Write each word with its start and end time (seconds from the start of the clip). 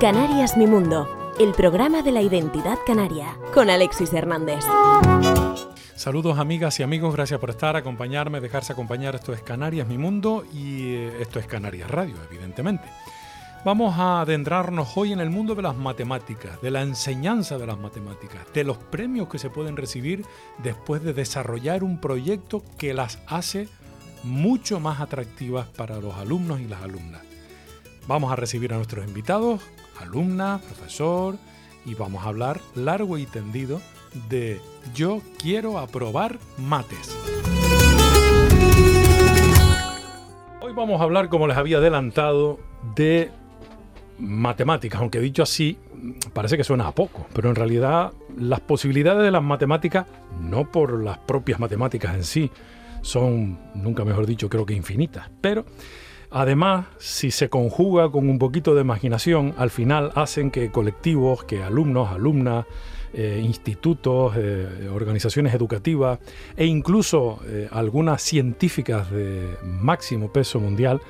Canarias 0.00 0.56
Mi 0.56 0.66
Mundo, 0.66 1.34
el 1.38 1.52
programa 1.52 2.02
de 2.02 2.10
la 2.10 2.22
identidad 2.22 2.78
canaria, 2.86 3.36
con 3.52 3.70
Alexis 3.70 4.12
Hernández. 4.12 4.64
Saludos 5.94 6.38
amigas 6.38 6.80
y 6.80 6.82
amigos, 6.82 7.14
gracias 7.14 7.38
por 7.38 7.50
estar, 7.50 7.76
acompañarme, 7.76 8.40
dejarse 8.40 8.72
acompañar. 8.72 9.14
Esto 9.14 9.34
es 9.34 9.42
Canarias 9.42 9.86
Mi 9.86 9.98
Mundo 9.98 10.44
y 10.54 10.94
eh, 10.94 11.20
esto 11.20 11.38
es 11.38 11.46
Canarias 11.46 11.90
Radio, 11.90 12.16
evidentemente. 12.30 12.88
Vamos 13.62 13.98
a 13.98 14.22
adentrarnos 14.22 14.96
hoy 14.96 15.12
en 15.12 15.20
el 15.20 15.28
mundo 15.28 15.54
de 15.54 15.60
las 15.60 15.76
matemáticas, 15.76 16.62
de 16.62 16.70
la 16.70 16.80
enseñanza 16.80 17.58
de 17.58 17.66
las 17.66 17.78
matemáticas, 17.78 18.40
de 18.54 18.64
los 18.64 18.78
premios 18.78 19.28
que 19.28 19.38
se 19.38 19.50
pueden 19.50 19.76
recibir 19.76 20.24
después 20.62 21.02
de 21.02 21.12
desarrollar 21.12 21.84
un 21.84 22.00
proyecto 22.00 22.62
que 22.78 22.94
las 22.94 23.18
hace 23.26 23.68
mucho 24.22 24.80
más 24.80 25.00
atractivas 25.00 25.66
para 25.68 26.00
los 26.00 26.14
alumnos 26.14 26.60
y 26.60 26.68
las 26.68 26.82
alumnas. 26.82 27.20
Vamos 28.08 28.32
a 28.32 28.36
recibir 28.36 28.72
a 28.72 28.76
nuestros 28.76 29.06
invitados 29.06 29.60
alumna, 30.00 30.58
profesor, 30.66 31.36
y 31.84 31.94
vamos 31.94 32.24
a 32.24 32.28
hablar 32.28 32.62
largo 32.74 33.18
y 33.18 33.26
tendido 33.26 33.82
de 34.30 34.58
Yo 34.94 35.20
quiero 35.38 35.78
aprobar 35.78 36.38
mates. 36.56 37.14
Hoy 40.62 40.72
vamos 40.72 40.98
a 40.98 41.04
hablar, 41.04 41.28
como 41.28 41.46
les 41.46 41.58
había 41.58 41.76
adelantado, 41.76 42.58
de 42.94 43.30
matemáticas, 44.20 45.00
aunque 45.00 45.20
dicho 45.20 45.42
así, 45.42 45.78
parece 46.32 46.56
que 46.56 46.64
suena 46.64 46.86
a 46.86 46.94
poco, 46.94 47.26
pero 47.32 47.48
en 47.48 47.56
realidad 47.56 48.12
las 48.36 48.60
posibilidades 48.60 49.22
de 49.22 49.30
las 49.30 49.42
matemáticas, 49.42 50.06
no 50.40 50.70
por 50.70 51.02
las 51.02 51.18
propias 51.18 51.58
matemáticas 51.58 52.14
en 52.14 52.24
sí, 52.24 52.50
son, 53.02 53.58
nunca 53.74 54.04
mejor 54.04 54.26
dicho, 54.26 54.48
creo 54.48 54.66
que 54.66 54.74
infinitas, 54.74 55.30
pero 55.40 55.64
Además, 56.32 56.86
si 56.98 57.32
se 57.32 57.48
conjuga 57.48 58.08
con 58.10 58.28
un 58.28 58.38
poquito 58.38 58.76
de 58.76 58.82
imaginación, 58.82 59.52
al 59.58 59.70
final 59.70 60.12
hacen 60.14 60.52
que 60.52 60.70
colectivos, 60.70 61.42
que 61.42 61.62
alumnos, 61.62 62.12
alumnas, 62.12 62.66
eh, 63.12 63.42
institutos, 63.44 64.34
eh, 64.36 64.88
organizaciones 64.92 65.52
educativas 65.52 66.20
e 66.56 66.66
incluso 66.66 67.40
eh, 67.46 67.68
algunas 67.72 68.22
científicas 68.22 69.10
de 69.10 69.56
máximo 69.64 70.32
peso 70.32 70.60
mundial 70.60 71.00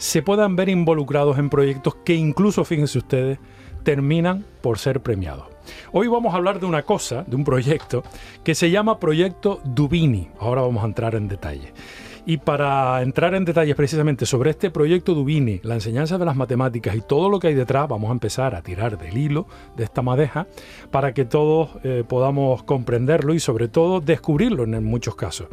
se 0.00 0.22
puedan 0.22 0.56
ver 0.56 0.70
involucrados 0.70 1.38
en 1.38 1.50
proyectos 1.50 1.94
que 1.94 2.14
incluso, 2.14 2.64
fíjense 2.64 2.96
ustedes, 2.96 3.38
terminan 3.82 4.46
por 4.62 4.78
ser 4.78 5.02
premiados. 5.02 5.44
Hoy 5.92 6.08
vamos 6.08 6.32
a 6.32 6.38
hablar 6.38 6.58
de 6.58 6.64
una 6.64 6.84
cosa, 6.84 7.22
de 7.26 7.36
un 7.36 7.44
proyecto 7.44 8.02
que 8.42 8.54
se 8.54 8.70
llama 8.70 8.98
Proyecto 8.98 9.60
Dubini. 9.62 10.30
Ahora 10.38 10.62
vamos 10.62 10.82
a 10.82 10.86
entrar 10.86 11.14
en 11.16 11.28
detalle. 11.28 11.74
Y 12.24 12.38
para 12.38 13.02
entrar 13.02 13.34
en 13.34 13.44
detalles 13.44 13.76
precisamente 13.76 14.24
sobre 14.24 14.50
este 14.50 14.70
proyecto 14.70 15.12
Dubini, 15.12 15.60
la 15.64 15.74
enseñanza 15.74 16.16
de 16.16 16.24
las 16.24 16.36
matemáticas 16.36 16.94
y 16.96 17.02
todo 17.02 17.28
lo 17.28 17.38
que 17.38 17.48
hay 17.48 17.54
detrás, 17.54 17.86
vamos 17.86 18.08
a 18.08 18.12
empezar 18.12 18.54
a 18.54 18.62
tirar 18.62 18.96
del 18.96 19.18
hilo 19.18 19.48
de 19.76 19.84
esta 19.84 20.00
madeja 20.00 20.46
para 20.90 21.12
que 21.12 21.26
todos 21.26 21.72
eh, 21.84 22.04
podamos 22.08 22.62
comprenderlo 22.62 23.34
y 23.34 23.40
sobre 23.40 23.68
todo 23.68 24.00
descubrirlo 24.00 24.64
en 24.64 24.82
muchos 24.82 25.14
casos. 25.14 25.48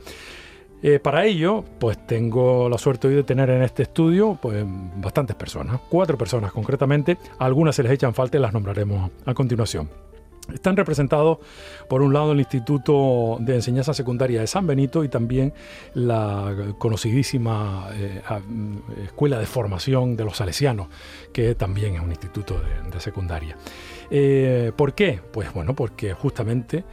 Eh, 0.90 1.00
para 1.00 1.26
ello, 1.26 1.66
pues 1.80 1.98
tengo 2.08 2.70
la 2.70 2.78
suerte 2.78 3.10
hoy 3.10 3.16
de 3.16 3.24
tener 3.24 3.50
en 3.50 3.62
este 3.62 3.84
estudio 3.84 4.40
pues, 4.42 4.64
bastantes 4.96 5.36
personas, 5.36 5.82
cuatro 5.90 6.18
personas 6.18 6.54
concretamente, 6.54 7.18
algunas 7.40 7.76
se 7.76 7.84
les 7.84 7.92
echan 7.92 8.14
falta 8.14 8.38
y 8.38 8.40
las 8.40 8.54
nombraremos 8.54 9.12
a 9.26 9.34
continuación. 9.34 9.90
Están 10.54 10.78
representados, 10.78 11.40
por 11.90 12.02
un 12.02 12.14
lado, 12.14 12.32
el 12.32 12.40
Instituto 12.40 13.36
de 13.42 13.56
Enseñanza 13.56 13.94
Secundaria 13.94 14.40
de 14.40 14.48
San 14.48 14.66
Benito 14.66 15.04
y 15.04 15.10
también 15.10 15.54
la 15.94 16.56
conocidísima 16.78 17.90
eh, 17.94 18.22
Escuela 19.04 19.40
de 19.40 19.46
Formación 19.46 20.16
de 20.16 20.24
los 20.24 20.38
Salesianos, 20.38 20.88
que 21.34 21.54
también 21.56 21.96
es 21.96 22.02
un 22.02 22.12
instituto 22.12 22.62
de, 22.94 23.00
secundaria. 23.02 23.58
Eh, 24.10 24.72
¿Por 24.74 24.94
qué? 24.94 25.20
Pues 25.34 25.54
bueno, 25.54 25.76
porque 25.76 26.14
justamente 26.14 26.86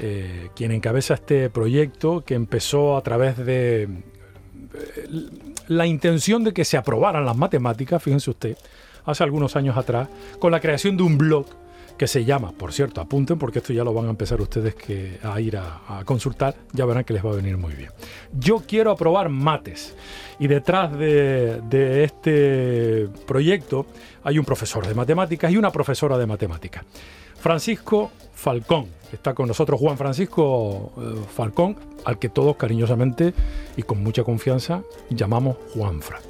eh, 0.00 0.48
quien 0.56 0.72
encabeza 0.72 1.14
este 1.14 1.50
proyecto, 1.50 2.24
que 2.24 2.34
empezó 2.34 2.96
a 2.96 3.02
través 3.02 3.36
de 3.36 3.88
la 5.68 5.86
intención 5.86 6.44
de 6.44 6.52
que 6.52 6.64
se 6.64 6.76
aprobaran 6.76 7.24
las 7.24 7.36
matemáticas, 7.36 8.02
fíjense 8.02 8.30
usted, 8.30 8.56
hace 9.04 9.22
algunos 9.22 9.56
años 9.56 9.76
atrás, 9.76 10.08
con 10.38 10.52
la 10.52 10.60
creación 10.60 10.96
de 10.96 11.02
un 11.02 11.18
blog 11.18 11.46
que 12.00 12.06
se 12.06 12.24
llama, 12.24 12.52
por 12.52 12.72
cierto, 12.72 13.02
apunten 13.02 13.38
porque 13.38 13.58
esto 13.58 13.74
ya 13.74 13.84
lo 13.84 13.92
van 13.92 14.06
a 14.06 14.08
empezar 14.10 14.40
ustedes 14.40 14.74
que, 14.74 15.18
a 15.22 15.38
ir 15.38 15.58
a, 15.58 16.02
consultar, 16.06 16.54
ya 16.72 16.86
verán 16.86 17.04
que 17.04 17.12
les 17.12 17.22
va 17.22 17.30
a 17.30 17.34
venir 17.34 17.58
muy 17.58 17.74
bien. 17.74 17.90
Yo 18.32 18.62
quiero 18.66 18.90
aprobar 18.90 19.28
mates 19.28 19.94
y 20.38 20.46
detrás 20.46 20.96
de, 20.96 22.02
este 22.02 23.06
proyecto 23.26 23.84
hay 24.24 24.38
un 24.38 24.46
profesor 24.46 24.86
de 24.86 24.94
matemáticas 24.94 25.52
y 25.52 25.58
una 25.58 25.70
profesora 25.70 26.16
de 26.16 26.26
matemáticas. 26.26 26.86
Francisco 27.38 28.10
Falcón. 28.32 28.99
Está 29.12 29.34
con 29.34 29.48
nosotros 29.48 29.80
Juan 29.80 29.98
Francisco 29.98 30.92
eh, 30.98 31.14
Falcón, 31.34 31.76
al 32.04 32.18
que 32.18 32.28
todos 32.28 32.56
cariñosamente 32.56 33.34
y 33.76 33.82
con 33.82 34.02
mucha 34.02 34.24
confianza 34.24 34.82
llamamos 35.10 35.56
Juanfra. 35.74 36.20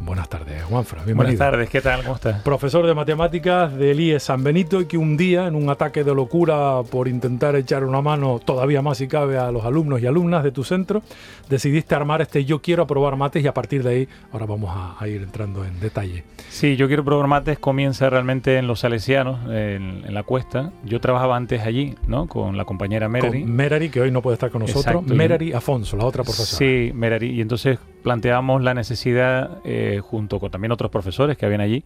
Buenas 0.00 0.28
tardes, 0.28 0.62
Juanfra. 0.64 1.02
Bienvenido. 1.04 1.36
Buenas 1.36 1.38
tardes, 1.38 1.70
¿qué 1.70 1.80
tal? 1.80 2.02
¿Cómo 2.02 2.16
estás? 2.16 2.42
Profesor 2.42 2.86
de 2.86 2.94
matemáticas 2.94 3.74
del 3.74 3.98
IE 3.98 4.20
San 4.20 4.44
Benito 4.44 4.80
y 4.80 4.86
que 4.86 4.98
un 4.98 5.16
día, 5.16 5.46
en 5.46 5.54
un 5.54 5.68
ataque 5.70 6.04
de 6.04 6.14
locura 6.14 6.82
por 6.90 7.08
intentar 7.08 7.56
echar 7.56 7.82
una 7.82 8.02
mano 8.02 8.38
todavía 8.38 8.82
más 8.82 8.98
si 8.98 9.08
cabe 9.08 9.38
a 9.38 9.50
los 9.50 9.64
alumnos 9.64 10.00
y 10.02 10.06
alumnas 10.06 10.44
de 10.44 10.52
tu 10.52 10.64
centro, 10.64 11.02
decidiste 11.48 11.94
armar 11.94 12.20
este 12.20 12.44
Yo 12.44 12.60
quiero 12.60 12.82
aprobar 12.82 13.16
mates 13.16 13.42
y 13.42 13.46
a 13.46 13.54
partir 13.54 13.82
de 13.82 13.90
ahí 13.90 14.08
ahora 14.32 14.46
vamos 14.46 14.70
a, 14.74 15.08
ir 15.08 15.22
entrando 15.22 15.64
en 15.64 15.80
detalle. 15.80 16.24
Sí, 16.48 16.76
Yo 16.76 16.86
quiero 16.86 17.02
aprobar 17.02 17.26
mates 17.26 17.58
comienza 17.58 18.08
realmente 18.10 18.58
en 18.58 18.66
los 18.66 18.80
Salesianos, 18.80 19.50
en, 19.50 20.12
la 20.12 20.22
cuesta. 20.22 20.72
Yo 20.84 21.00
trabajaba 21.00 21.36
antes 21.36 21.62
allí, 21.62 21.94
¿no? 22.06 22.26
Con 22.26 22.56
la 22.56 22.64
compañera 22.64 23.08
Merari. 23.08 23.42
Con 23.42 23.52
Merari, 23.52 23.88
que 23.88 24.00
hoy 24.00 24.10
no 24.10 24.22
puede 24.22 24.34
estar 24.34 24.50
con 24.50 24.62
nosotros. 24.62 25.04
Merari 25.06 25.52
Afonso, 25.52 25.96
la 25.96 26.04
otra 26.04 26.22
profesora. 26.22 26.58
Sí, 26.58 26.92
Merari. 26.94 27.30
Y 27.30 27.40
entonces 27.40 27.78
planteamos 28.06 28.62
la 28.62 28.72
necesidad... 28.72 29.58
Eh, 29.64 30.00
junto 30.00 30.38
con 30.38 30.48
también 30.48 30.70
otros 30.70 30.92
profesores 30.92 31.36
que 31.36 31.44
habían 31.44 31.60
allí, 31.60 31.82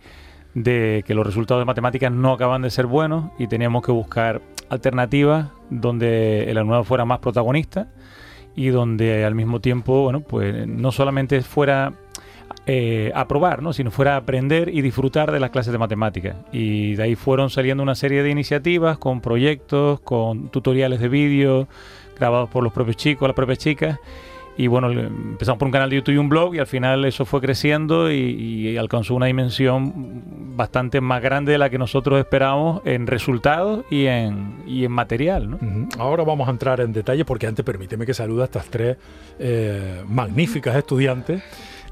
de 0.53 1.03
que 1.07 1.15
los 1.15 1.25
resultados 1.25 1.63
de 1.63 1.65
matemáticas 1.65 2.13
no 2.13 2.35
acaban 2.35 2.61
de 2.61 2.69
ser 2.69 2.85
buenos 2.85 3.31
y 3.39 3.47
teníamos 3.47 3.83
que 3.83 3.91
buscar 3.91 4.43
alternativas 4.69 5.49
donde 5.71 6.51
el 6.51 6.59
alumnado 6.59 6.85
fuera 6.85 7.07
más 7.07 7.21
protagonista 7.21 7.89
y 8.55 8.69
donde 8.69 9.25
al 9.25 9.35
mismo 9.35 9.61
tiempo, 9.61 10.03
bueno, 10.03 10.21
pues 10.21 10.67
no 10.69 10.93
solamente 10.93 11.41
fuera 11.41 11.95
eh, 12.67 13.11
aprobar, 13.15 13.63
¿no? 13.63 13.73
sino 13.73 13.91
fuera 13.91 14.17
aprender 14.17 14.69
y 14.69 14.83
disfrutar 14.83 15.33
de 15.33 15.41
las 15.41 15.49
clases 15.49 15.73
de 15.73 15.79
matemáticas. 15.79 16.37
Y 16.53 16.97
de 16.97 17.03
ahí 17.03 17.15
fueron 17.15 17.49
saliendo 17.49 17.83
una 17.83 17.95
serie 17.95 18.23
de 18.23 18.29
iniciativas 18.29 18.99
con 18.99 19.23
proyectos, 19.23 20.01
con 20.01 20.51
tutoriales 20.51 21.01
de 21.01 21.09
vídeo 21.09 21.67
grabados 22.19 22.51
por 22.51 22.63
los 22.63 22.75
propios 22.75 22.99
chicos, 22.99 23.27
las 23.27 23.35
propias 23.35 23.57
chicas 23.57 23.99
y 24.61 24.67
bueno, 24.67 24.91
empezamos 24.91 25.59
por 25.59 25.65
un 25.65 25.73
canal 25.73 25.89
de 25.89 25.97
YouTube 25.97 26.15
y 26.17 26.19
un 26.19 26.29
blog 26.29 26.55
y 26.55 26.59
al 26.59 26.67
final 26.67 27.07
eso 27.07 27.25
fue 27.25 27.41
creciendo 27.41 28.13
y, 28.13 28.77
alcanzó 28.77 29.15
una 29.15 29.25
dimensión 29.25 30.23
bastante 30.55 31.01
más 31.01 31.23
grande 31.23 31.53
de 31.53 31.59
la 31.59 31.71
que 31.71 31.79
nosotros 31.79 32.19
esperábamos 32.19 32.83
en 32.85 33.07
resultados 33.07 33.87
y 33.91 34.05
en, 34.05 34.63
y 34.67 34.85
en 34.85 34.93
material. 34.93 35.59
Ahora 35.99 36.25
vamos 36.25 36.47
a 36.47 36.51
entrar 36.51 36.81
en 36.81 36.93
detalle 36.93 37.25
porque 37.25 37.47
antes 37.47 37.65
permíteme 37.65 38.05
que 38.05 38.13
salude 38.13 38.43
a 38.43 38.45
estas 38.45 38.67
tres 38.67 38.99
eh, 39.39 40.03
magníficas 40.07 40.77
estudiantes 40.77 41.43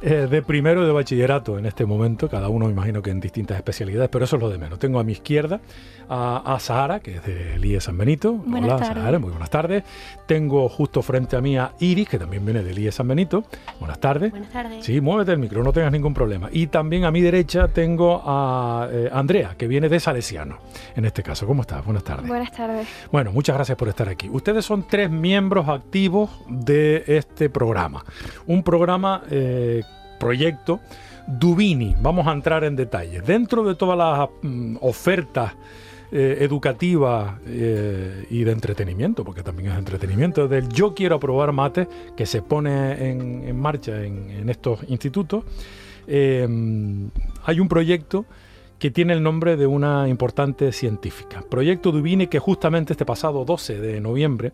eh, 0.00 0.28
de 0.30 0.42
primero 0.42 0.86
de 0.86 0.92
bachillerato 0.92 1.58
en 1.58 1.66
este 1.66 1.84
momento, 1.84 2.28
cada 2.28 2.48
uno 2.48 2.66
me 2.66 2.72
imagino 2.72 3.02
que 3.02 3.10
en 3.10 3.20
distintas 3.20 3.56
especialidades, 3.56 4.08
pero 4.10 4.24
eso 4.24 4.36
es 4.36 4.42
lo 4.42 4.48
de 4.48 4.58
menos. 4.58 4.78
Tengo 4.78 5.00
a 5.00 5.04
mi 5.04 5.12
izquierda 5.12 5.60
a, 6.08 6.56
Sahara, 6.60 7.00
que 7.00 7.16
es 7.16 7.24
de 7.24 7.58
IE 7.62 7.80
San 7.80 7.98
Benito. 7.98 8.42
Hola, 8.46 8.78
Sahara, 8.78 9.18
muy 9.18 9.30
buenas 9.30 9.50
tardes. 9.50 9.84
Tengo 10.26 10.68
justo 10.68 11.02
frente 11.02 11.36
a 11.36 11.40
mí 11.40 11.58
a 11.58 11.72
Iris, 11.80 12.08
que 12.08 12.18
también 12.18 12.44
viene 12.44 12.62
del 12.62 12.78
IE 12.78 12.90
San 12.92 13.08
Benito. 13.08 13.44
Buenas 13.78 14.00
tardes. 14.00 14.30
Buenas 14.30 14.50
tardes. 14.50 14.84
Sí, 14.84 15.00
muévete 15.00 15.32
el 15.32 15.38
micro, 15.38 15.62
no 15.62 15.72
tengas 15.72 15.92
ningún 15.92 16.14
problema. 16.14 16.48
Y 16.52 16.68
también 16.68 17.04
a 17.04 17.10
mi 17.10 17.20
derecha 17.20 17.68
tengo 17.68 18.22
a 18.24 18.88
eh, 18.90 19.10
Andrea, 19.12 19.54
que 19.58 19.66
viene 19.66 19.88
de 19.88 20.00
Salesiano, 20.00 20.58
en 20.96 21.04
este 21.04 21.22
caso. 21.22 21.46
¿Cómo 21.46 21.62
estás? 21.62 21.84
Buenas 21.84 22.04
tardes. 22.04 22.26
Buenas 22.26 22.52
tardes. 22.52 22.88
Bueno, 23.12 23.32
muchas 23.32 23.56
gracias 23.56 23.76
por 23.76 23.88
estar 23.88 24.08
aquí. 24.08 24.28
Ustedes 24.30 24.64
son 24.64 24.86
tres 24.88 25.10
miembros 25.10 25.68
activos 25.68 26.30
de 26.48 27.04
este 27.06 27.50
programa. 27.50 28.04
Un 28.46 28.62
programa 28.62 29.22
eh, 29.30 29.82
proyecto 30.18 30.80
Dubini. 31.26 31.94
Vamos 32.00 32.26
a 32.26 32.32
entrar 32.32 32.64
en 32.64 32.74
detalle. 32.76 33.20
Dentro 33.20 33.62
de 33.62 33.74
todas 33.74 33.98
las 33.98 34.28
mm, 34.42 34.76
ofertas 34.80 35.54
eh, 36.10 36.38
educativas 36.40 37.34
eh, 37.46 38.26
y 38.30 38.42
de 38.42 38.52
entretenimiento, 38.52 39.24
porque 39.24 39.42
también 39.42 39.72
es 39.72 39.78
entretenimiento, 39.78 40.48
del 40.48 40.66
Yo 40.70 40.94
quiero 40.94 41.16
aprobar 41.16 41.52
mate 41.52 41.86
que 42.16 42.24
se 42.24 42.40
pone 42.40 43.10
en, 43.10 43.60
marcha 43.60 44.02
en, 44.02 44.48
estos 44.48 44.80
institutos, 44.88 45.44
eh, 46.06 46.48
hay 47.44 47.60
un 47.60 47.68
proyecto 47.68 48.24
que 48.78 48.90
tiene 48.90 49.12
el 49.12 49.22
nombre 49.22 49.56
de 49.56 49.66
una 49.66 50.08
importante 50.08 50.72
científica. 50.72 51.42
Proyecto 51.48 51.90
Dubini 51.90 52.28
que 52.28 52.38
justamente 52.38 52.92
este 52.92 53.04
pasado 53.04 53.44
12 53.44 53.80
de 53.80 54.00
noviembre 54.00 54.52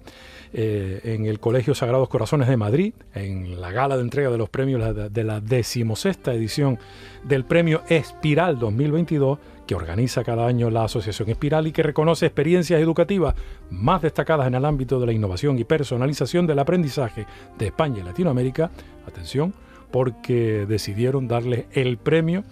eh, 0.52 1.00
en 1.04 1.26
el 1.26 1.40
Colegio 1.40 1.74
Sagrados 1.74 2.08
Corazones 2.08 2.48
de 2.48 2.56
Madrid, 2.56 2.94
en 3.14 3.60
la 3.60 3.70
gala 3.70 3.96
de 3.96 4.02
entrega 4.02 4.30
de 4.30 4.38
los 4.38 4.48
premios 4.48 5.12
de 5.12 5.24
la 5.24 5.40
decimosexta 5.40 6.32
edición 6.32 6.78
del 7.24 7.44
premio 7.44 7.82
Espiral 7.88 8.58
2022, 8.58 9.38
que 9.66 9.74
organiza 9.74 10.24
cada 10.24 10.46
año 10.46 10.70
la 10.70 10.84
Asociación 10.84 11.28
Espiral 11.28 11.66
y 11.66 11.72
que 11.72 11.82
reconoce 11.82 12.26
experiencias 12.26 12.80
educativas 12.80 13.34
más 13.70 14.02
destacadas 14.02 14.46
en 14.46 14.54
el 14.54 14.64
ámbito 14.64 15.00
de 15.00 15.06
la 15.06 15.12
innovación 15.12 15.58
y 15.58 15.64
personalización 15.64 16.46
del 16.46 16.58
aprendizaje 16.58 17.26
de 17.58 17.66
España 17.66 18.00
y 18.00 18.04
Latinoamérica. 18.04 18.70
Atención, 19.06 19.52
porque 19.90 20.66
decidieron 20.66 21.28
darle 21.28 21.66
el 21.72 21.98
premio 21.98 22.44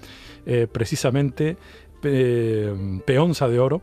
eh, 0.46 0.66
precisamente 0.70 1.56
eh, 2.02 3.00
Peonza 3.04 3.48
de 3.48 3.60
Oro 3.60 3.82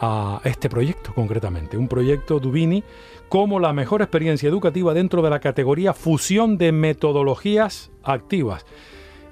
a 0.00 0.40
este 0.44 0.68
proyecto 0.68 1.12
concretamente, 1.12 1.76
un 1.76 1.88
proyecto 1.88 2.38
Dubini 2.38 2.84
como 3.28 3.60
la 3.60 3.72
mejor 3.72 4.00
experiencia 4.00 4.48
educativa 4.48 4.94
dentro 4.94 5.22
de 5.22 5.30
la 5.30 5.40
categoría 5.40 5.92
fusión 5.92 6.56
de 6.56 6.72
metodologías 6.72 7.90
activas. 8.02 8.64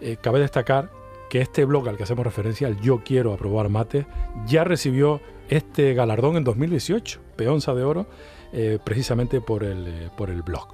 Eh, 0.00 0.17
cabe 0.20 0.40
destacar 0.40 0.90
que 1.31 1.40
este 1.40 1.64
blog 1.64 1.88
al 1.88 1.96
que 1.96 2.02
hacemos 2.02 2.26
referencia, 2.26 2.69
el 2.69 2.81
Yo 2.81 3.02
Quiero 3.05 3.32
Aprobar 3.32 3.69
Mate, 3.69 4.06
ya 4.46 4.64
recibió 4.64 5.20
este 5.49 5.94
galardón 5.94 6.37
en 6.37 6.44
2018, 6.44 7.20
Peonza 7.37 7.75
de 7.75 7.84
Oro, 7.84 8.06
precisamente 8.84 9.40
por 9.40 9.64
el, 9.64 10.11
por 10.17 10.31
el 10.31 10.43
blog. 10.43 10.69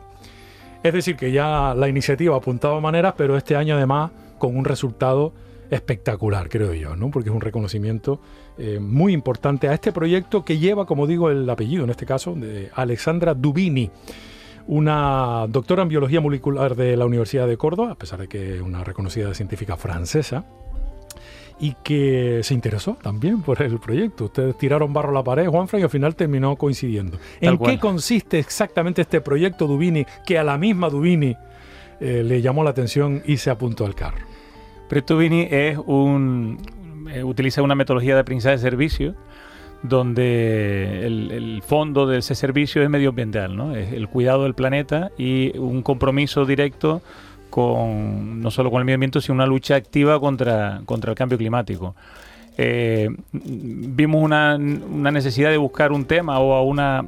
Es 0.83 0.93
decir, 0.93 1.17
que 1.17 1.31
ya 1.31 1.75
la 1.75 1.89
iniciativa 1.89 2.37
apuntaba 2.37 2.81
maneras, 2.81 3.15
pero 3.17 3.37
este 3.37 3.55
año 3.55 3.77
además 3.77 4.11
con 4.39 4.57
un 4.57 4.65
resultado 4.65 5.33
espectacular, 5.73 6.51
creo 6.51 6.75
yo, 6.75 6.97
¿no? 6.97 7.11
porque 7.11 7.31
es 7.31 7.35
un 7.35 7.41
reconocimiento 7.41 8.21
eh, 8.59 8.79
muy 8.79 9.15
importante 9.15 9.69
a 9.69 9.73
este 9.73 9.91
proyecto 9.91 10.45
que 10.45 10.59
lleva, 10.59 10.85
como 10.85 11.07
digo, 11.07 11.31
el 11.31 11.49
apellido, 11.49 11.85
en 11.85 11.91
este 11.91 12.05
caso, 12.05 12.35
de 12.35 12.71
Alexandra 12.75 13.33
Dubini, 13.33 13.91
una 14.67 15.47
doctora 15.49 15.83
en 15.83 15.89
biología 15.89 16.21
molecular 16.21 16.77
de 16.77 16.97
la 16.97 17.07
Universidad 17.07 17.47
de 17.47 17.57
Córdoba, 17.57 17.93
a 17.93 17.95
pesar 17.95 18.21
de 18.21 18.29
que 18.29 18.57
es 18.57 18.61
una 18.61 18.85
reconocida 18.85 19.33
científica 19.35 19.77
francesa, 19.79 20.45
y 21.59 21.75
que 21.83 22.41
se 22.43 22.55
interesó 22.55 22.99
también 23.01 23.41
por 23.41 23.63
el 23.63 23.79
proyecto. 23.79 24.25
Ustedes 24.27 24.59
tiraron 24.59 24.93
barro 24.93 25.11
a 25.11 25.15
la 25.15 25.25
pared, 25.25 25.47
Juanfra, 25.47 25.79
y 25.79 25.83
al 25.83 25.91
final 25.91 26.15
terminó 26.15 26.57
coincidiendo. 26.57 27.19
¿En 27.41 27.57
qué 27.57 27.79
consiste 27.79 28.39
exactamente 28.39 29.03
este 29.03 29.21
proyecto 29.21 29.67
Dubini 29.67 30.05
que 30.27 30.39
a 30.39 30.45
la 30.45 30.59
misma 30.59 30.91
Dubini 30.91 31.37
eh, 32.01 32.23
le 32.25 32.43
llamó 32.43 32.63
la 32.63 32.71
atención 32.71 33.23
y 33.25 33.39
se 33.39 33.49
apuntó 33.49 33.87
al 33.87 33.95
carro? 33.95 34.31
Proyecto 34.93 35.15
Dubini 35.15 35.49
es 35.50 35.79
un, 35.87 36.59
eh, 37.11 37.25
utiliza 37.25 37.62
una 37.62 37.75
metodología 37.75 38.12
de 38.12 38.21
aprendizaje 38.21 38.56
de 38.56 38.62
servicio 38.62 39.15
donde 39.83 41.06
el, 41.06 41.62
fondo 41.67 42.06
de 42.06 42.19
ese 42.19 42.35
servicio 42.35 42.83
es 42.83 42.91
medioambiental, 42.91 43.56
¿no? 43.56 43.75
es 43.75 43.94
el 43.94 44.06
cuidado 44.09 44.43
del 44.43 44.53
planeta 44.53 45.11
y 45.17 45.56
un 45.56 45.81
compromiso 45.81 46.44
directo 46.44 47.00
con 47.49 48.43
no 48.43 48.50
solo 48.50 48.71
con 48.71 48.81
el 48.81 48.85
medio 48.85 48.97
ambiente, 48.97 49.23
sino 49.23 49.37
una 49.37 49.47
lucha 49.47 49.77
activa 49.77 50.21
contra, 50.21 50.83
contra 50.85 51.12
el 51.12 51.17
cambio 51.17 51.39
climático. 51.39 51.94
Eh, 52.59 53.09
vimos 53.33 54.23
una, 54.23 54.59
necesidad 54.59 55.49
de 55.49 55.56
buscar 55.56 55.93
un 55.93 56.05
tema 56.05 56.39
o 56.39 56.62
una, 56.65 57.06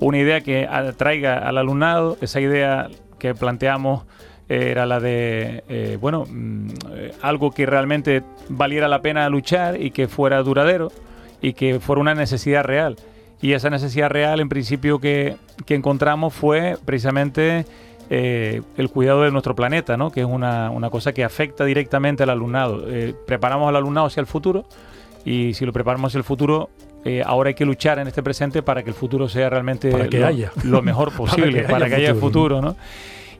una 0.00 0.18
idea 0.18 0.42
que 0.42 0.66
atraiga 0.70 1.38
al 1.38 1.56
alumnado. 1.56 2.18
Esa 2.20 2.42
idea 2.42 2.90
que 3.18 3.34
planteamos 3.34 4.02
era 4.60 4.86
la 4.86 5.00
de, 5.00 5.64
eh, 5.68 5.98
bueno, 6.00 6.26
mm, 6.28 6.68
algo 7.22 7.50
que 7.52 7.66
realmente 7.66 8.22
valiera 8.48 8.88
la 8.88 9.00
pena 9.00 9.28
luchar 9.28 9.80
y 9.80 9.90
que 9.90 10.08
fuera 10.08 10.42
duradero 10.42 10.90
y 11.40 11.54
que 11.54 11.80
fuera 11.80 12.00
una 12.00 12.14
necesidad 12.14 12.64
real. 12.64 12.96
Y 13.40 13.52
esa 13.54 13.70
necesidad 13.70 14.08
real, 14.08 14.40
en 14.40 14.48
principio, 14.48 15.00
que, 15.00 15.36
que 15.66 15.74
encontramos 15.74 16.32
fue 16.32 16.76
precisamente 16.84 17.64
eh, 18.14 18.60
el 18.76 18.90
cuidado 18.90 19.22
de 19.22 19.30
nuestro 19.30 19.54
planeta, 19.54 19.96
¿no? 19.96 20.10
que 20.10 20.20
es 20.20 20.26
una, 20.26 20.70
cosa 20.90 21.14
que 21.14 21.24
afecta 21.24 21.64
directamente 21.64 22.22
al 22.22 22.28
alumnado. 22.28 22.84
Eh, 22.86 23.14
preparamos 23.26 23.70
al 23.70 23.76
alumnado 23.76 24.08
hacia 24.08 24.20
el 24.20 24.26
futuro 24.26 24.66
y 25.24 25.54
si 25.54 25.64
lo 25.64 25.72
preparamos 25.72 26.10
hacia 26.10 26.18
el 26.18 26.24
futuro, 26.24 26.68
eh, 27.06 27.22
ahora 27.24 27.48
hay 27.48 27.54
que 27.54 27.64
luchar 27.64 27.98
en 28.00 28.08
este 28.08 28.22
presente 28.22 28.62
para 28.62 28.82
que 28.82 28.90
el 28.90 28.94
futuro 28.94 29.30
sea 29.30 29.48
realmente 29.48 29.90
lo, 30.64 30.82
mejor 30.82 31.10
posible, 31.16 31.62
para 31.62 31.88
que 31.88 31.94
haya, 31.94 32.14
futuro. 32.14 32.60
¿no? 32.60 32.76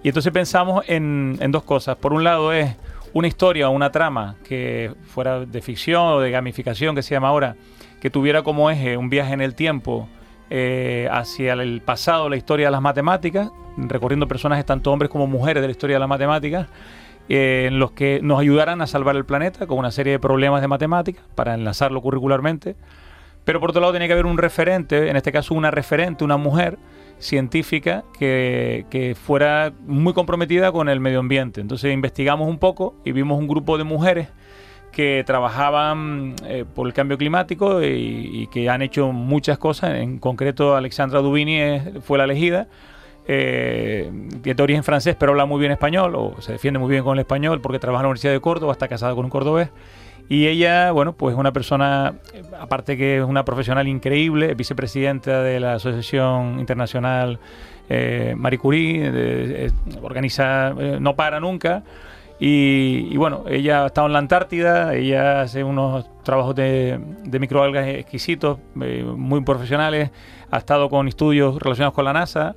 Y 0.03 0.09
entonces 0.09 0.33
pensamos 0.33 0.85
en, 0.89 1.39
dos 1.51 1.63
cosas. 1.63 1.97
Por 1.97 2.13
un 2.13 2.25
lado 2.25 2.53
es 2.53 2.75
una 3.13 3.29
historia 3.29 3.69
o 3.69 3.73
una 3.73 3.93
trama 3.93 4.37
que 4.45 4.93
fuera 5.05 5.41
de 5.41 5.63
ficción 5.63 6.03
o 6.03 6.21
de 6.21 6.31
gamificación, 6.31 6.95
que 6.95 7.03
se 7.03 7.15
llama 7.15 7.29
ahora, 7.29 7.57
que 8.01 8.11
tuviera 8.11 8.43
como 8.43 8.71
eje 8.71 8.97
un 8.97 9.11
viaje 9.11 9.33
en 9.33 9.41
el 9.41 9.55
tiempo 9.55 10.09
eh, 10.51 11.09
hacia 11.11 11.53
el 11.53 11.83
pasado, 11.83 12.29
la 12.29 12.37
historia 12.37 12.67
de 12.67 12.73
las 12.73 12.83
matemáticas, 12.83 13.51
recorriendo 13.77 14.27
personajes 14.27 14.67
tanto 14.67 14.91
hombres 14.91 15.11
como 15.11 15.27
mujeres 15.27 15.61
de 15.61 15.69
la 15.69 15.73
historia 15.73 15.97
de 15.97 16.01
las 16.01 16.09
matemáticas, 16.09 16.67
eh, 17.29 17.67
en 17.69 17.79
los 17.79 17.93
que 17.93 18.21
nos 18.23 18.41
ayudaran 18.41 18.83
a 18.83 18.89
salvar 18.89 19.15
el 19.15 19.25
planeta 19.25 19.67
con 19.69 19.79
una 19.79 19.93
serie 19.93 20.15
de 20.15 20.19
problemas 20.19 20.61
de 20.61 20.69
matemáticas 20.69 21.25
para 21.37 21.55
enlazarlo 21.55 22.01
curricularmente. 22.01 22.75
Pero 23.45 23.61
por 23.61 23.71
otro 23.71 23.81
lado 23.81 23.93
tenía 23.93 24.09
que 24.09 24.15
haber 24.15 24.27
un 24.27 24.39
referente, 24.39 25.09
en 25.09 25.17
este 25.17 25.31
caso 25.31 25.55
una 25.55 25.71
referente, 25.71 26.25
una 26.25 26.37
mujer 26.37 26.79
científica 27.19 28.05
que, 28.19 28.87
que, 28.91 29.15
fuera 29.15 29.73
muy 29.87 30.13
comprometida 30.13 30.73
con 30.73 30.89
el 30.89 31.01
medio 31.01 31.21
ambiente. 31.21 31.61
Entonces 31.61 31.93
investigamos 31.93 32.49
un 32.49 32.59
poco 32.59 32.95
y 33.05 33.13
vimos 33.13 33.39
un 33.39 33.49
grupo 33.49 33.79
de 33.79 33.85
mujeres 33.85 34.29
que 34.93 35.25
trabajaban 35.27 36.35
eh, 36.45 36.65
por 36.73 36.87
el 36.87 36.93
cambio 36.93 37.19
climático 37.19 37.83
y, 37.83 38.47
que 38.53 38.69
han 38.69 38.83
hecho 38.83 39.11
muchas 39.11 39.59
cosas. 39.59 39.95
En 39.95 40.19
concreto, 40.19 40.77
Alexandra 40.77 41.21
Dubini 41.21 41.81
fue 42.03 42.19
la 42.19 42.25
elegida. 42.25 42.69
Eh, 43.25 44.11
de 44.13 44.63
origen 44.63 44.83
francés, 44.83 45.15
pero 45.17 45.31
habla 45.31 45.47
muy 45.47 45.61
bien 45.61 45.71
español, 45.71 46.17
o 46.17 46.35
se 46.41 46.53
defiende 46.53 46.81
muy 46.81 46.91
bien 46.91 47.05
con 47.05 47.17
el 47.17 47.21
español 47.21 47.61
porque 47.61 47.79
trabaja 47.79 48.01
en 48.01 48.07
la 48.07 48.09
Universidad 48.09 48.33
de 48.33 48.41
Córdoba, 48.41 48.73
está 48.73 48.89
casada 48.89 49.15
con 49.15 49.25
un 49.25 49.31
cordobés. 49.31 49.71
Y 50.33 50.47
ella, 50.47 50.93
bueno, 50.93 51.13
pues 51.13 51.35
es 51.35 51.39
una 51.39 51.53
persona, 51.53 52.15
aparte 52.59 52.97
que 52.97 53.19
es 53.19 53.23
una 53.23 53.45
profesional 53.45 53.87
increíble, 53.87 54.55
vicepresidenta 54.55 55.43
de 55.43 55.61
la 55.61 55.75
Asociación 55.75 56.59
Internacional 56.59 57.39
eh, 57.91 58.33
Marie 58.35 58.59
Curie, 58.59 59.71
organiza, 60.01 60.71
no 60.71 61.17
para 61.17 61.39
nunca. 61.39 61.85
Y, 62.41 63.15
bueno, 63.19 63.45
ella 63.47 63.83
ha 63.83 63.87
estado 63.89 64.07
en 64.07 64.15
la 64.15 64.21
Antártida, 64.21 64.95
ella 64.95 65.43
hace 65.43 65.65
unos 65.65 66.07
trabajos 66.23 66.55
de, 66.55 66.99
microalgas 67.39 67.89
exquisitos, 67.89 68.59
eh, 68.81 69.05
muy 69.05 69.43
profesionales, 69.43 70.13
ha 70.51 70.57
estado 70.57 70.89
con 70.89 71.09
estudios 71.09 71.61
relacionados 71.61 71.93
con 71.93 72.07
la 72.07 72.15
NASA 72.15 72.57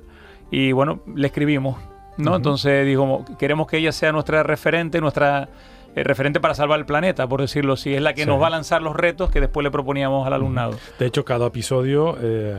y 0.50 0.72
bueno, 0.72 1.00
le 1.14 1.26
escribimos, 1.26 1.76
¿no? 2.16 2.36
Entonces 2.36 2.86
dijo, 2.86 3.22
queremos 3.38 3.66
que 3.66 3.76
ella 3.76 3.92
sea 3.92 4.12
nuestra 4.12 4.42
referente, 4.42 4.98
nuestra 4.98 5.50
eh, 5.96 6.04
referente 6.04 6.40
para 6.40 6.54
salvar 6.54 6.78
el 6.78 6.86
planeta, 6.86 7.26
por 7.26 7.40
decirlo 7.40 7.72
así. 7.72 7.94
Es 7.94 8.02
la 8.02 8.14
que 8.14 8.26
nos 8.26 8.40
va 8.40 8.48
a 8.48 8.50
lanzar 8.50 8.82
los 8.82 8.94
retos 8.94 9.30
que 9.30 9.40
después 9.40 9.64
le 9.64 9.70
proponíamos 9.70 10.26
al 10.26 10.34
alumnado. 10.34 10.76
De 10.98 11.06
hecho, 11.06 11.24
cada 11.24 11.46
episodio 11.46 12.16
eh, 12.20 12.54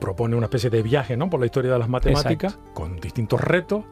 propone 0.00 0.36
una 0.36 0.46
especie 0.46 0.68
de 0.68 0.82
viaje 0.82 1.16
¿no? 1.16 1.30
por 1.30 1.38
la 1.40 1.46
historia 1.46 1.72
de 1.72 1.78
las 1.78 1.88
matemáticas, 1.88 2.58
con 2.74 3.00
distintos 3.00 3.40
retos 3.40 3.84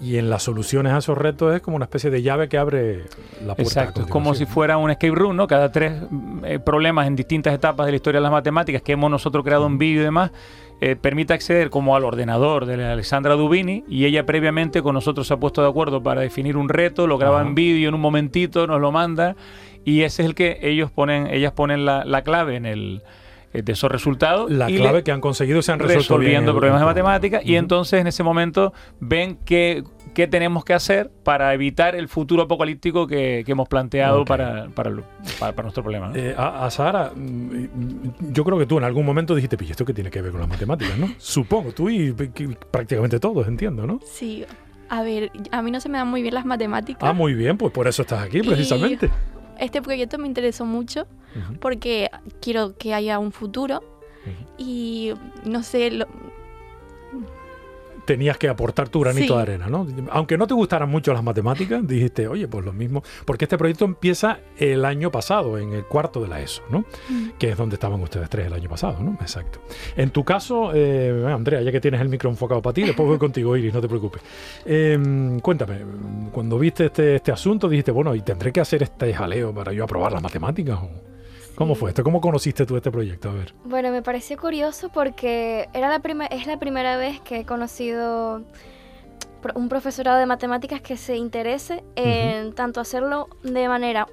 y 0.00 0.16
en 0.16 0.30
las 0.30 0.44
soluciones 0.44 0.92
a 0.92 0.98
esos 0.98 1.18
retos 1.18 1.54
es 1.54 1.60
como 1.60 1.76
una 1.76 1.86
especie 1.86 2.10
de 2.10 2.22
llave 2.22 2.48
que 2.48 2.56
abre 2.56 3.04
la 3.44 3.54
puerta. 3.54 3.62
Exacto, 3.62 4.02
es 4.02 4.06
como 4.06 4.34
si 4.34 4.46
fuera 4.46 4.76
un 4.76 4.90
escape 4.90 5.14
room, 5.14 5.34
¿no? 5.34 5.48
Cada 5.48 5.72
tres 5.72 5.92
eh, 6.44 6.60
problemas 6.60 7.06
en 7.08 7.16
distintas 7.16 7.52
etapas 7.52 7.86
de 7.86 7.92
la 7.92 7.96
historia 7.96 8.20
de 8.20 8.22
las 8.22 8.32
matemáticas 8.32 8.82
que 8.82 8.92
hemos 8.92 9.10
nosotros 9.10 9.44
creado 9.44 9.66
en 9.66 9.76
vídeo 9.78 10.02
y 10.02 10.04
demás, 10.04 10.30
eh, 10.80 10.96
permite 10.96 11.34
acceder 11.34 11.70
como 11.70 11.96
al 11.96 12.04
ordenador 12.04 12.66
de 12.66 12.84
Alexandra 12.84 13.34
Dubini 13.34 13.84
y 13.88 14.04
ella 14.04 14.24
previamente 14.26 14.82
con 14.82 14.94
nosotros 14.94 15.26
se 15.26 15.34
ha 15.34 15.36
puesto 15.36 15.62
de 15.62 15.68
acuerdo 15.68 16.02
para 16.02 16.20
definir 16.20 16.56
un 16.56 16.68
reto, 16.68 17.06
lo 17.06 17.18
graba 17.18 17.42
en 17.42 17.54
vídeo 17.54 17.88
en 17.88 17.94
un 17.94 18.00
momentito, 18.00 18.66
nos 18.66 18.80
lo 18.80 18.92
manda 18.92 19.36
y 19.84 20.02
ese 20.02 20.22
es 20.22 20.28
el 20.28 20.34
que 20.34 20.58
ellos 20.62 20.90
ponen, 20.90 21.26
ellas 21.28 21.52
ponen 21.52 21.84
la 21.84 22.22
clave 22.22 22.56
en 22.56 22.66
el 22.66 23.02
eh, 23.54 23.62
de 23.62 23.72
esos 23.72 23.90
resultados. 23.90 24.50
La 24.50 24.66
clave 24.66 25.02
que 25.02 25.10
han 25.10 25.22
conseguido 25.22 25.62
se 25.62 25.72
han 25.72 25.78
resolviendo 25.78 26.52
problemas 26.52 26.80
de 26.80 26.84
matemáticas 26.84 27.42
y 27.46 27.56
entonces 27.56 27.98
en 27.98 28.06
ese 28.06 28.22
momento 28.22 28.74
ven 29.00 29.38
qué, 29.46 29.84
qué 30.18 30.26
tenemos 30.26 30.64
que 30.64 30.74
hacer 30.74 31.12
para 31.22 31.54
evitar 31.54 31.94
el 31.94 32.08
futuro 32.08 32.42
apocalíptico 32.42 33.06
que, 33.06 33.44
hemos 33.46 33.68
planteado 33.68 34.24
para, 34.24 34.66
para, 34.74 34.90
nuestro 35.62 35.84
problema. 35.84 36.10
Eh, 36.12 36.34
a, 36.36 36.68
Sara, 36.72 37.12
mm, 37.14 38.32
yo 38.32 38.42
creo 38.42 38.58
que 38.58 38.66
tú 38.66 38.78
en 38.78 38.82
algún 38.82 39.06
momento 39.06 39.36
dijiste, 39.36 39.56
¿y 39.60 39.70
esto 39.70 39.84
qué 39.84 39.94
tiene 39.94 40.10
que 40.10 40.20
ver 40.20 40.32
con 40.32 40.40
las 40.40 40.48
matemáticas? 40.48 40.98
¿no? 40.98 41.06
Supongo, 41.18 41.70
tú 41.70 41.88
y, 41.88 42.12
prácticamente 42.12 43.20
todos, 43.20 43.46
entiendo, 43.46 43.86
¿no? 43.86 44.00
Sí. 44.04 44.44
A 44.88 45.04
ver, 45.04 45.30
a 45.52 45.62
mí 45.62 45.70
no 45.70 45.78
se 45.78 45.88
me 45.88 45.98
dan 45.98 46.08
muy 46.08 46.22
bien 46.22 46.34
las 46.34 46.44
matemáticas. 46.44 47.08
Ah, 47.08 47.12
muy 47.12 47.34
bien, 47.34 47.56
pues 47.56 47.72
por 47.72 47.86
eso 47.86 48.02
estás 48.02 48.20
aquí, 48.20 48.40
precisamente 48.42 49.08
este 49.60 49.82
proyecto 49.82 50.18
me 50.18 50.26
interesó 50.26 50.64
mucho 50.64 51.06
porque 51.60 52.10
quiero 52.40 52.76
que 52.76 52.94
haya 52.94 53.20
un 53.20 53.30
futuro 53.30 53.82
y 54.56 55.12
no 55.44 55.62
sé, 55.62 55.92
tenías 58.08 58.38
que 58.38 58.48
aportar 58.48 58.88
tu 58.88 59.00
granito 59.00 59.34
Sí. 59.34 59.36
de 59.36 59.42
arena, 59.42 59.66
¿no? 59.68 59.86
Aunque 60.12 60.38
no 60.38 60.46
te 60.46 60.54
gustaran 60.54 60.88
mucho 60.88 61.12
las 61.12 61.22
matemáticas, 61.22 61.86
dijiste, 61.86 62.26
oye, 62.26 62.48
pues 62.48 62.64
lo 62.64 62.72
mismo, 62.72 63.02
porque 63.26 63.44
este 63.44 63.58
proyecto 63.58 63.84
empieza 63.84 64.38
el 64.56 64.86
año 64.86 65.10
pasado, 65.10 65.58
en 65.58 65.74
el 65.74 65.84
cuarto 65.84 66.22
de 66.22 66.28
la 66.28 66.40
ESO, 66.40 66.62
¿no? 66.70 66.86
Mm. 67.10 67.32
Que 67.38 67.50
es 67.50 67.56
donde 67.58 67.74
estaban 67.74 68.00
ustedes 68.00 68.30
tres 68.30 68.46
el 68.46 68.54
año 68.54 68.70
pasado, 68.70 69.02
¿no? 69.02 69.18
Exacto. 69.20 69.60
En 69.94 70.08
tu 70.08 70.24
caso, 70.24 70.70
eh, 70.74 71.22
Andrea, 71.30 71.60
ya 71.60 71.70
que 71.70 71.82
tienes 71.82 72.00
el 72.00 72.08
micro 72.08 72.30
enfocado 72.30 72.62
para 72.62 72.72
ti, 72.72 72.82
después 72.84 73.06
voy 73.06 73.18
contigo, 73.28 73.54
Iris, 73.58 73.74
no 73.74 73.82
te 73.82 73.88
preocupes. 73.88 74.22
Eh, 74.64 75.38
cuéntame, 75.42 75.80
cuando 76.32 76.58
viste 76.58 76.86
este, 76.86 77.16
este 77.16 77.30
asunto, 77.30 77.68
dijiste, 77.68 77.90
bueno, 77.90 78.14
¿y 78.14 78.22
tendré 78.22 78.52
que 78.52 78.60
hacer 78.60 78.82
este 78.82 79.12
jaleo 79.12 79.52
para 79.52 79.70
yo 79.74 79.84
aprobar 79.84 80.12
las 80.12 80.22
matemáticas? 80.22 80.78
¿O 80.78 80.88
¿Cómo 81.58 81.74
fue 81.74 81.90
esto? 81.90 82.04
¿Cómo 82.04 82.20
conociste 82.20 82.64
tú 82.66 82.76
este 82.76 82.92
proyecto? 82.92 83.30
A 83.30 83.32
ver. 83.32 83.52
Bueno, 83.64 83.90
me 83.90 84.00
pareció 84.00 84.36
curioso 84.36 84.90
porque 84.90 85.68
era 85.72 85.88
la 85.88 85.98
prima- 85.98 86.26
es 86.26 86.46
la 86.46 86.56
primera 86.60 86.96
vez 86.96 87.20
que 87.20 87.40
he 87.40 87.44
conocido 87.44 88.44
un 89.56 89.68
profesorado 89.68 90.18
de 90.18 90.26
matemáticas 90.26 90.80
que 90.80 90.96
se 90.96 91.16
interese 91.16 91.82
en 91.96 92.52
tanto 92.54 92.80
hacerlo 92.80 93.28
de 93.42 93.66
manera 93.66 94.06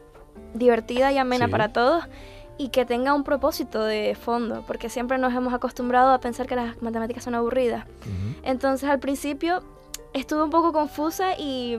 divertida 0.55 1.11
y 1.11 1.19
amena 1.19 1.45
Sí. 1.45 1.51
para 1.51 1.71
todos 1.71 2.05
y 2.57 2.69
que 2.69 2.83
tenga 2.83 3.13
un 3.13 3.23
propósito 3.23 3.83
de 3.83 4.15
fondo, 4.15 4.63
porque 4.65 4.89
siempre 4.89 5.19
nos 5.19 5.31
hemos 5.33 5.53
acostumbrado 5.53 6.13
a 6.13 6.19
pensar 6.19 6.47
que 6.47 6.55
las 6.55 6.81
matemáticas 6.81 7.23
son 7.23 7.35
aburridas. 7.35 7.85
Entonces 8.41 8.89
al 8.89 8.99
principio 8.99 9.61
estuve 10.13 10.41
un 10.43 10.49
poco 10.49 10.73
confusa 10.73 11.37
y 11.37 11.77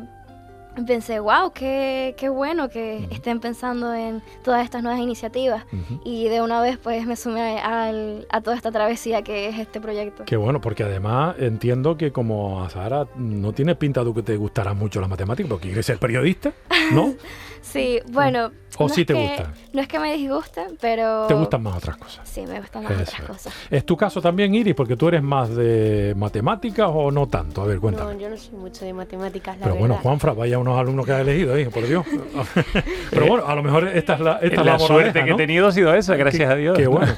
pensé, 0.84 1.20
wow, 1.20 1.52
qué, 1.54 2.14
qué 2.18 2.28
bueno 2.28 2.68
que 2.68 3.02
Ujú. 3.04 3.14
estén 3.14 3.40
pensando 3.40 3.94
en 3.94 4.22
todas 4.42 4.64
estas 4.64 4.82
nuevas 4.82 5.00
iniciativas. 5.00 5.64
Ujú. 5.72 6.00
Y 6.04 6.28
de 6.28 6.42
una 6.42 6.60
vez 6.60 6.78
pues 6.78 7.06
me 7.06 7.16
sumé 7.16 7.58
al- 7.60 8.26
a 8.30 8.40
toda 8.40 8.56
esta 8.56 8.70
travesía 8.70 9.22
que 9.22 9.48
es 9.48 9.58
este 9.58 9.80
proyecto. 9.80 10.24
Qué 10.26 10.36
bueno, 10.36 10.60
porque 10.60 10.82
además 10.84 11.36
entiendo 11.38 11.96
que 11.96 12.12
como 12.12 12.62
a 12.64 12.70
Sara 12.70 13.06
no 13.16 13.52
tiene 13.52 13.74
pinta 13.74 14.04
de 14.04 14.12
que 14.12 14.22
te 14.22 14.36
gustará 14.36 14.74
mucho 14.74 15.00
las 15.00 15.08
matemáticas, 15.08 15.48
porque 15.48 15.68
quieres 15.68 15.86
ser 15.86 15.98
periodista, 15.98 16.52
¿no? 16.92 17.14
Sí, 17.72 18.00
bueno. 18.12 18.50
¿O 18.78 18.88
no 18.88 18.88
sí 18.90 19.04
te 19.06 19.14
que- 19.14 19.20
gusta? 19.26 19.52
No 19.72 19.80
es 19.80 19.88
que 19.88 19.98
me 19.98 20.12
disgusten, 20.16 20.76
pero... 20.80 21.26
Te 21.26 21.34
gustan 21.34 21.62
más 21.62 21.76
otras 21.78 21.96
cosas. 21.96 22.28
Sí, 22.28 22.42
me 22.46 22.60
gustan 22.60 22.84
más 22.84 22.92
Eso 22.92 23.02
otras 23.02 23.20
es. 23.20 23.26
cosas. 23.26 23.54
¿Es 23.70 23.84
tu 23.86 23.96
caso 23.96 24.20
también, 24.20 24.54
Iris? 24.54 24.74
Porque 24.74 24.96
tú 24.96 25.08
eres 25.08 25.22
más 25.22 25.54
de 25.56 26.14
matemáticas 26.16 26.88
o 26.92 27.10
no 27.10 27.26
tanto. 27.26 27.62
A 27.62 27.66
ver, 27.66 27.78
cuéntame. 27.80 28.14
No, 28.14 28.20
yo 28.20 28.28
no 28.28 28.36
soy 28.36 28.54
mucho 28.58 28.84
de 28.84 28.92
matemáticas, 28.92 29.56
la 29.58 29.64
Pero 29.64 29.76
bueno, 29.76 29.94
verdad. 29.94 30.02
Juanfra, 30.02 30.32
vaya 30.34 30.58
unos 30.58 30.78
alumnos 30.78 31.06
que 31.06 31.12
has 31.12 31.20
elegido 31.22 31.54
ahí, 31.54 31.64
por 31.66 31.86
Dios. 31.86 32.04
Pero 33.10 33.26
bueno, 33.26 33.46
a 33.46 33.54
lo 33.54 33.62
mejor 33.62 33.88
esta 33.88 34.14
es 34.14 34.20
la, 34.20 34.32
esta 34.34 34.46
es 34.60 34.66
la, 34.66 34.72
la 34.72 34.78
suerte 34.78 34.92
moraleja, 35.20 35.24
que 35.24 35.30
¿no? 35.30 35.34
he 35.36 35.38
tenido 35.38 35.66
ha 35.68 35.72
sido 35.72 35.94
esa, 35.94 36.16
gracias 36.16 36.46
Qué- 36.48 36.52
a 36.52 36.56
Dios. 36.56 36.76
Qué 36.78 36.86
bueno. 36.86 37.12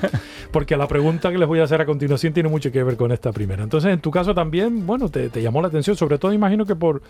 Porque 0.53 0.77
la 0.77 0.87
pregunta 0.89 1.31
que 1.31 1.39
les 1.39 1.47
voy 1.49 1.61
a 1.61 1.65
hacer 1.65 1.81
a 1.81 1.87
continuación 1.87 2.33
tiene 2.33 2.49
mucho 2.49 2.71
que 2.73 2.83
ver 2.83 2.97
con 2.97 3.11
esta 3.13 3.33
primera. 3.33 3.63
Entonces, 3.65 3.93
en 3.93 4.01
tu 4.01 4.11
caso 4.11 4.33
también, 4.35 4.87
bueno, 4.87 5.09
te, 5.11 5.29
te 5.29 5.43
llamó 5.43 5.61
la 5.61 5.69
atención, 5.69 5.97
sobre 5.97 6.19
todo 6.19 6.33
imagino 6.33 6.65
que 6.65 6.75
por 6.77 7.03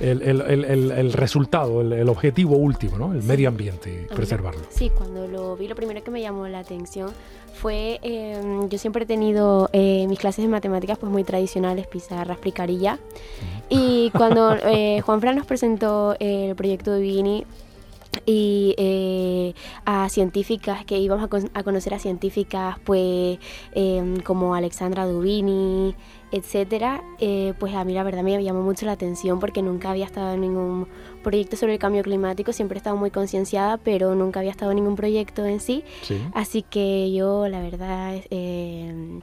el, 0.00 0.20
el- 0.22 0.40
el- 0.42 0.64
el- 0.64 0.90
el 0.90 1.12
resultado, 1.12 1.80
el, 1.82 1.92
el 1.92 2.08
objetivo 2.08 2.56
último, 2.56 2.81
¿no? 2.90 3.12
El 3.12 3.22
medio 3.22 3.48
ambiente 3.48 4.06
preservarlo. 4.14 4.62
Sí, 4.70 4.90
cuando 4.90 5.26
lo 5.26 5.56
vi, 5.56 5.68
lo 5.68 5.74
primero 5.74 6.02
que 6.02 6.10
me 6.10 6.20
llamó 6.20 6.48
la 6.48 6.60
atención 6.60 7.10
fue, 7.54 8.00
eh, 8.02 8.40
yo 8.68 8.78
siempre 8.78 9.04
he 9.04 9.06
tenido 9.06 9.68
eh, 9.72 10.06
mis 10.08 10.18
clases 10.18 10.44
de 10.44 10.48
matemáticas 10.48 10.98
pues 10.98 11.12
muy 11.12 11.24
tradicionales, 11.24 11.86
pizarra, 11.86 12.34
explicar 12.34 12.70
y 12.70 12.78
ya. 12.78 12.98
Y 13.68 14.10
cuando 14.10 14.54
eh, 14.54 15.00
Juan 15.00 15.20
Fran 15.20 15.36
nos 15.36 15.46
presentó 15.46 16.16
el 16.18 16.54
proyecto 16.56 16.92
de 16.92 17.00
Vini 17.00 17.46
y 18.26 18.74
eh, 18.78 19.54
a 19.84 20.08
científicas, 20.08 20.84
que 20.84 20.98
íbamos 20.98 21.24
a, 21.24 21.28
con- 21.28 21.50
a 21.54 21.62
conocer 21.62 21.94
a 21.94 21.98
científicas 21.98 22.78
pues 22.84 23.38
em, 23.72 24.16
como 24.20 24.54
Alexandra 24.54 25.06
Dubini, 25.06 25.94
etcétera, 26.30 27.02
eh, 27.18 27.52
pues 27.58 27.74
a 27.74 27.84
mí 27.84 27.92
la 27.94 28.02
verdad 28.02 28.22
me 28.22 28.42
llamó 28.42 28.62
mucho 28.62 28.86
la 28.86 28.92
atención 28.92 29.38
porque 29.40 29.60
nunca 29.62 29.90
había 29.90 30.06
estado 30.06 30.32
en 30.34 30.40
ningún 30.42 30.86
proyecto 31.22 31.56
sobre 31.56 31.74
el 31.74 31.78
cambio 31.78 32.02
climático, 32.02 32.52
siempre 32.52 32.76
he 32.76 32.80
estado 32.80 32.96
muy 32.96 33.10
concienciada, 33.10 33.76
pero 33.78 34.14
nunca 34.14 34.40
había 34.40 34.50
estado 34.52 34.70
en 34.72 34.76
ningún 34.76 34.96
proyecto 34.96 35.44
en 35.44 35.60
sí, 35.60 35.84
Sí. 36.02 36.18
así 36.34 36.62
que 36.62 37.12
yo 37.12 37.48
la 37.48 37.60
verdad 37.60 38.14
eh, 38.30 39.20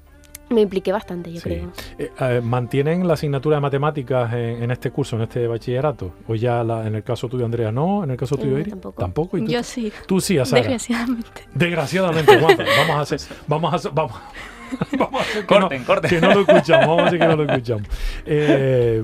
me 0.50 0.62
impliqué 0.62 0.92
bastante, 0.92 1.32
yo 1.32 1.40
Sí. 1.42 1.50
creo. 1.50 1.72
Eh, 1.98 2.42
¿Mantienen 2.42 3.08
la 3.08 3.14
asignatura 3.14 3.58
de 3.58 3.62
matemáticas 3.62 4.34
en, 4.34 4.64
en 4.64 4.72
este 4.72 4.92
curso, 4.92 5.16
en 5.16 5.24
este 5.24 5.48
bachillerato? 5.48 6.14
¿O 6.28 6.36
ya 6.36 6.64
la- 6.64 6.86
en 6.88 6.96
el 6.96 7.04
caso 7.04 7.28
tuyo, 7.28 7.46
Andrea, 7.46 7.72
no? 7.72 8.04
¿En 8.04 8.12
el 8.12 8.18
caso 8.18 8.38
tuyo, 8.38 8.58
Eh, 8.58 8.62
Iris? 8.62 8.76
tampoco. 8.98 9.38
¿Y 9.38 9.46
tú? 9.46 9.52
Yo 9.52 9.64
sí, 9.64 9.92
Tú 10.08 10.20
sí, 10.22 10.38
Sara. 10.44 10.62
desgraciadamente. 10.62 11.30
Desgraciadamente, 11.54 12.36
vamos 12.78 12.96
a 12.96 13.02
hacer, 13.02 13.20
vamos 13.48 13.74
a 13.74 13.76
hacer, 13.76 13.92
vamos, 13.94 14.14
vamos 14.98 15.20
a 15.20 15.24
hacer 15.24 15.42
que, 15.42 15.48
Corten, 15.48 15.82
no, 15.82 15.88
corten. 15.88 16.10
que 16.10 16.22
no 16.22 16.34
lo 16.34 16.40
escuchamos, 16.42 16.88
vamos 16.88 17.04
a 17.04 17.08
hacer 17.08 17.20
que 17.20 17.28
no 17.28 17.36
lo 17.36 17.44
escuchamos. 17.52 17.88
Eh, 18.26 19.04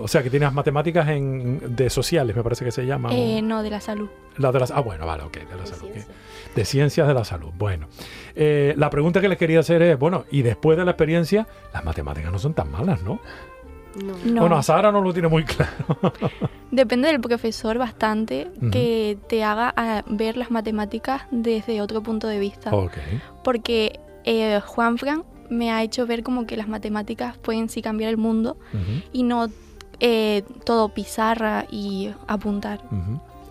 o 0.00 0.08
sea, 0.08 0.22
que 0.22 0.30
tienes 0.30 0.52
matemáticas 0.52 1.08
en, 1.08 1.74
de 1.76 1.90
sociales, 1.90 2.34
me 2.36 2.42
parece 2.42 2.64
que 2.64 2.70
se 2.72 2.84
llama. 2.86 3.10
Eh, 3.12 3.40
no, 3.42 3.62
de 3.62 3.70
la 3.70 3.80
salud. 3.80 4.08
La 4.38 4.50
de 4.52 4.60
las, 4.60 4.70
ah, 4.70 4.80
bueno, 4.80 5.06
vale, 5.06 5.22
ok, 5.24 5.34
de 5.36 5.44
la 5.56 5.62
De 5.62 5.66
salud. 5.66 5.90
ciencia. 5.92 6.14
De 6.54 6.64
ciencias 6.64 7.08
de 7.08 7.14
la 7.14 7.24
salud. 7.24 7.50
Bueno, 7.56 7.86
Eh, 8.34 8.74
la 8.78 8.88
pregunta 8.88 9.20
que 9.20 9.28
les 9.28 9.36
quería 9.38 9.60
hacer 9.60 9.82
es, 9.82 9.98
bueno, 9.98 10.24
y 10.30 10.40
después 10.42 10.78
de 10.78 10.84
la 10.84 10.92
experiencia, 10.92 11.46
las 11.74 11.84
matemáticas 11.84 12.32
no 12.32 12.38
son 12.38 12.54
tan 12.54 12.70
malas, 12.70 13.02
¿no? 13.02 13.20
No. 14.02 14.14
No, 14.24 14.40
Bueno, 14.40 14.56
a 14.56 14.62
Sara 14.62 14.90
no 14.90 15.02
lo 15.02 15.12
tiene 15.12 15.28
muy 15.28 15.44
claro. 15.44 15.70
depende 16.70 17.08
del 17.08 17.20
profesor 17.20 17.76
bastante 17.76 18.48
que 18.70 19.18
te 19.28 19.44
haga 19.44 19.72
a 19.76 20.02
ver 20.06 20.38
las 20.38 20.50
matemáticas 20.50 21.22
desde 21.30 21.82
otro 21.82 22.02
punto 22.02 22.26
de 22.26 22.38
vista. 22.38 22.74
ok. 22.74 22.94
Porque 23.44 24.00
eh, 24.24 24.60
Juan 24.64 24.96
Fran 24.96 25.24
me 25.50 25.70
ha 25.70 25.82
hecho 25.82 26.06
ver 26.06 26.22
como 26.22 26.46
que 26.46 26.56
las 26.56 26.68
matemáticas 26.68 27.36
pueden 27.36 27.68
sí 27.68 27.82
cambiar 27.82 28.08
el 28.08 28.16
mundo 28.16 28.56
y 29.12 29.24
no 29.24 29.48
eh, 30.00 30.42
todo 30.64 30.88
pizarra 30.88 31.66
y 31.70 32.10
apuntar. 32.26 32.80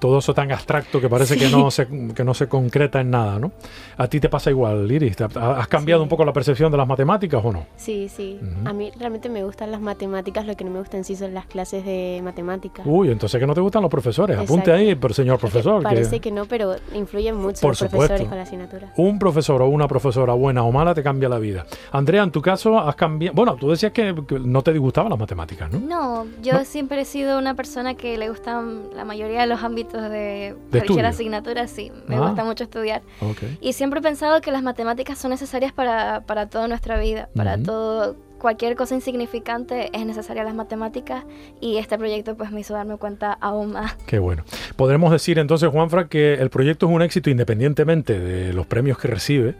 Todo 0.02 0.18
eso 0.18 0.34
tan 0.34 0.52
abstracto 0.52 1.00
que 1.00 1.08
parece 1.08 1.38
que, 1.38 1.48
no 1.48 1.70
se, 1.70 1.88
que 2.16 2.24
no 2.24 2.34
se 2.34 2.48
concreta 2.50 3.00
en 3.02 3.12
nada, 3.12 3.38
¿no? 3.38 3.52
¿A 3.98 4.08
ti 4.08 4.20
te 4.20 4.30
pasa 4.30 4.50
igual, 4.50 4.92
Iris? 4.92 5.16
¿Te- 5.16 5.26
¿Has 5.26 5.68
cambiado 5.68 6.02
Sí. 6.02 6.04
un 6.04 6.10
poco 6.10 6.26
la 6.26 6.34
percepción 6.34 6.72
de 6.72 6.78
las 6.80 6.88
matemáticas 6.88 7.40
o 7.46 7.52
no? 7.54 7.68
Sí, 7.78 8.10
sí. 8.10 8.40
A 8.66 8.74
mí 8.74 8.92
realmente 8.98 9.30
me 9.30 9.44
gustan 9.44 9.70
las 9.72 9.80
matemáticas, 9.80 10.48
lo 10.48 10.56
que 10.56 10.64
no 10.64 10.72
me 10.72 10.80
gustan 10.80 11.04
sí 11.04 11.16
son 11.16 11.36
las 11.36 11.46
clases 11.46 11.86
de 11.86 12.20
matemáticas. 12.24 12.84
Uy, 12.90 13.12
entonces 13.12 13.40
que 13.40 13.46
no 13.46 13.54
te 13.54 13.62
gustan 13.62 13.84
los 13.84 13.92
profesores. 13.92 14.36
Apunte 14.38 14.72
Exacto. 14.72 14.74
ahí, 14.74 14.96
pero 14.96 15.14
señor 15.14 15.38
profesor. 15.38 15.80
que 15.80 15.84
Parece 15.84 16.20
que 16.20 16.32
no, 16.32 16.46
pero 16.46 16.76
influyen 16.96 17.36
mucho 17.36 17.62
Por 17.62 17.70
los 17.72 17.78
supuesto. 17.78 17.98
profesores 18.00 18.28
con 18.28 18.38
la 18.38 18.44
asignatura. 18.44 18.94
Un 18.98 19.20
profesor 19.20 19.62
o 19.62 19.68
una 19.68 19.88
profesora 19.88 20.34
buena 20.34 20.64
o 20.64 20.72
mala 20.72 20.96
te 20.96 21.04
cambia 21.04 21.30
la 21.30 21.38
vida. 21.38 21.68
Andrea, 21.92 22.24
en 22.24 22.32
tu 22.32 22.42
caso 22.42 22.80
has 22.80 22.96
cambiado... 22.96 23.36
Bueno, 23.36 23.56
tú 23.56 23.70
decías 23.70 23.92
que, 23.92 24.16
que 24.28 24.40
no 24.40 24.64
te 24.64 24.74
disgustaban 24.74 25.12
las 25.12 25.20
matemáticas, 25.20 25.72
¿no? 25.72 25.80
No, 25.80 26.26
yo 26.42 26.54
¿No? 26.54 26.66
siempre 26.66 27.02
he 27.02 27.06
sido 27.06 27.38
una 27.38 27.54
persona 27.54 27.94
que 27.94 28.18
le 28.18 28.30
gustan 28.30 28.84
la 28.96 29.06
mayoría 29.06 29.42
de 29.42 29.48
los 29.48 29.62
ámbitos 29.62 29.91
de, 30.00 30.56
De 30.72 30.80
cualquier 30.80 31.06
asignatura, 31.06 31.68
sí, 31.68 31.92
me 32.08 32.16
Ah. 32.16 32.28
gusta 32.28 32.44
mucho 32.44 32.64
estudiar. 32.64 33.02
Ok. 33.22 33.44
Y 33.62 33.74
siempre 33.74 34.00
he 34.00 34.04
pensado 34.04 34.40
que 34.42 34.52
las 34.52 34.64
matemáticas 34.64 35.18
son 35.18 35.32
necesarias 35.32 35.74
para, 35.74 36.22
para 36.26 36.48
toda 36.48 36.68
nuestra 36.68 37.00
vida, 37.00 37.30
para 37.36 37.56
Ujú. 37.56 37.64
todo, 37.64 38.16
cualquier 38.40 38.76
cosa 38.76 38.96
insignificante 38.96 39.90
es 39.96 40.04
necesaria 40.06 40.44
las 40.44 40.56
matemáticas 40.56 41.24
y 41.60 41.78
este 41.78 41.98
proyecto 41.98 42.36
pues 42.36 42.52
me 42.52 42.62
hizo 42.62 42.74
darme 42.74 42.98
cuenta 42.98 43.34
aún 43.40 43.74
más. 43.74 43.94
Qué 44.08 44.18
bueno. 44.20 44.44
Podremos 44.76 45.12
decir 45.12 45.38
entonces, 45.38 45.70
Juanfra, 45.70 46.08
que 46.08 46.34
el 46.36 46.50
proyecto 46.50 46.88
es 46.88 46.92
un 46.92 47.02
éxito 47.04 47.30
independientemente 47.30 48.20
de 48.20 48.52
los 48.54 48.66
premios 48.66 48.98
que 48.98 49.08
recibe, 49.10 49.56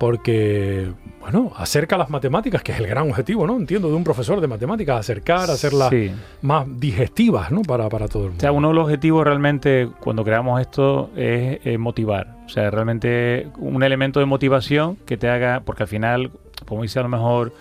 porque, 0.00 0.90
bueno, 1.20 1.52
acerca 1.56 1.98
las 1.98 2.08
matemáticas, 2.08 2.62
que 2.62 2.72
es 2.72 2.78
el 2.80 2.86
gran 2.86 3.10
objetivo, 3.10 3.46
¿no? 3.46 3.56
Entiendo, 3.58 3.88
de 3.90 3.94
un 3.94 4.02
profesor 4.02 4.40
de 4.40 4.46
matemáticas, 4.48 4.98
acercar, 4.98 5.50
hacerlas 5.50 5.90
Sí. 5.90 6.10
más 6.40 6.66
digestivas, 6.80 7.52
¿no? 7.52 7.60
Para, 7.60 7.86
para 7.90 8.08
todo 8.08 8.22
el 8.22 8.28
O 8.28 8.30
mundo. 8.30 8.40
sea, 8.40 8.50
uno 8.52 8.68
de 8.68 8.74
los 8.74 8.84
objetivos 8.84 9.24
realmente 9.24 9.90
cuando 10.00 10.24
creamos 10.24 10.58
esto 10.60 11.10
es 11.16 11.60
eh, 11.66 11.76
motivar. 11.78 12.38
O 12.46 12.48
sea, 12.48 12.70
realmente 12.70 13.48
un 13.58 13.82
elemento 13.82 14.20
de 14.20 14.26
motivación 14.26 14.96
que 15.04 15.18
te 15.18 15.28
haga, 15.28 15.60
porque 15.66 15.82
al 15.82 15.88
final, 15.88 16.30
como 16.66 16.80
dice 16.82 16.98
a 16.98 17.02
lo 17.02 17.08
mejor 17.10 17.52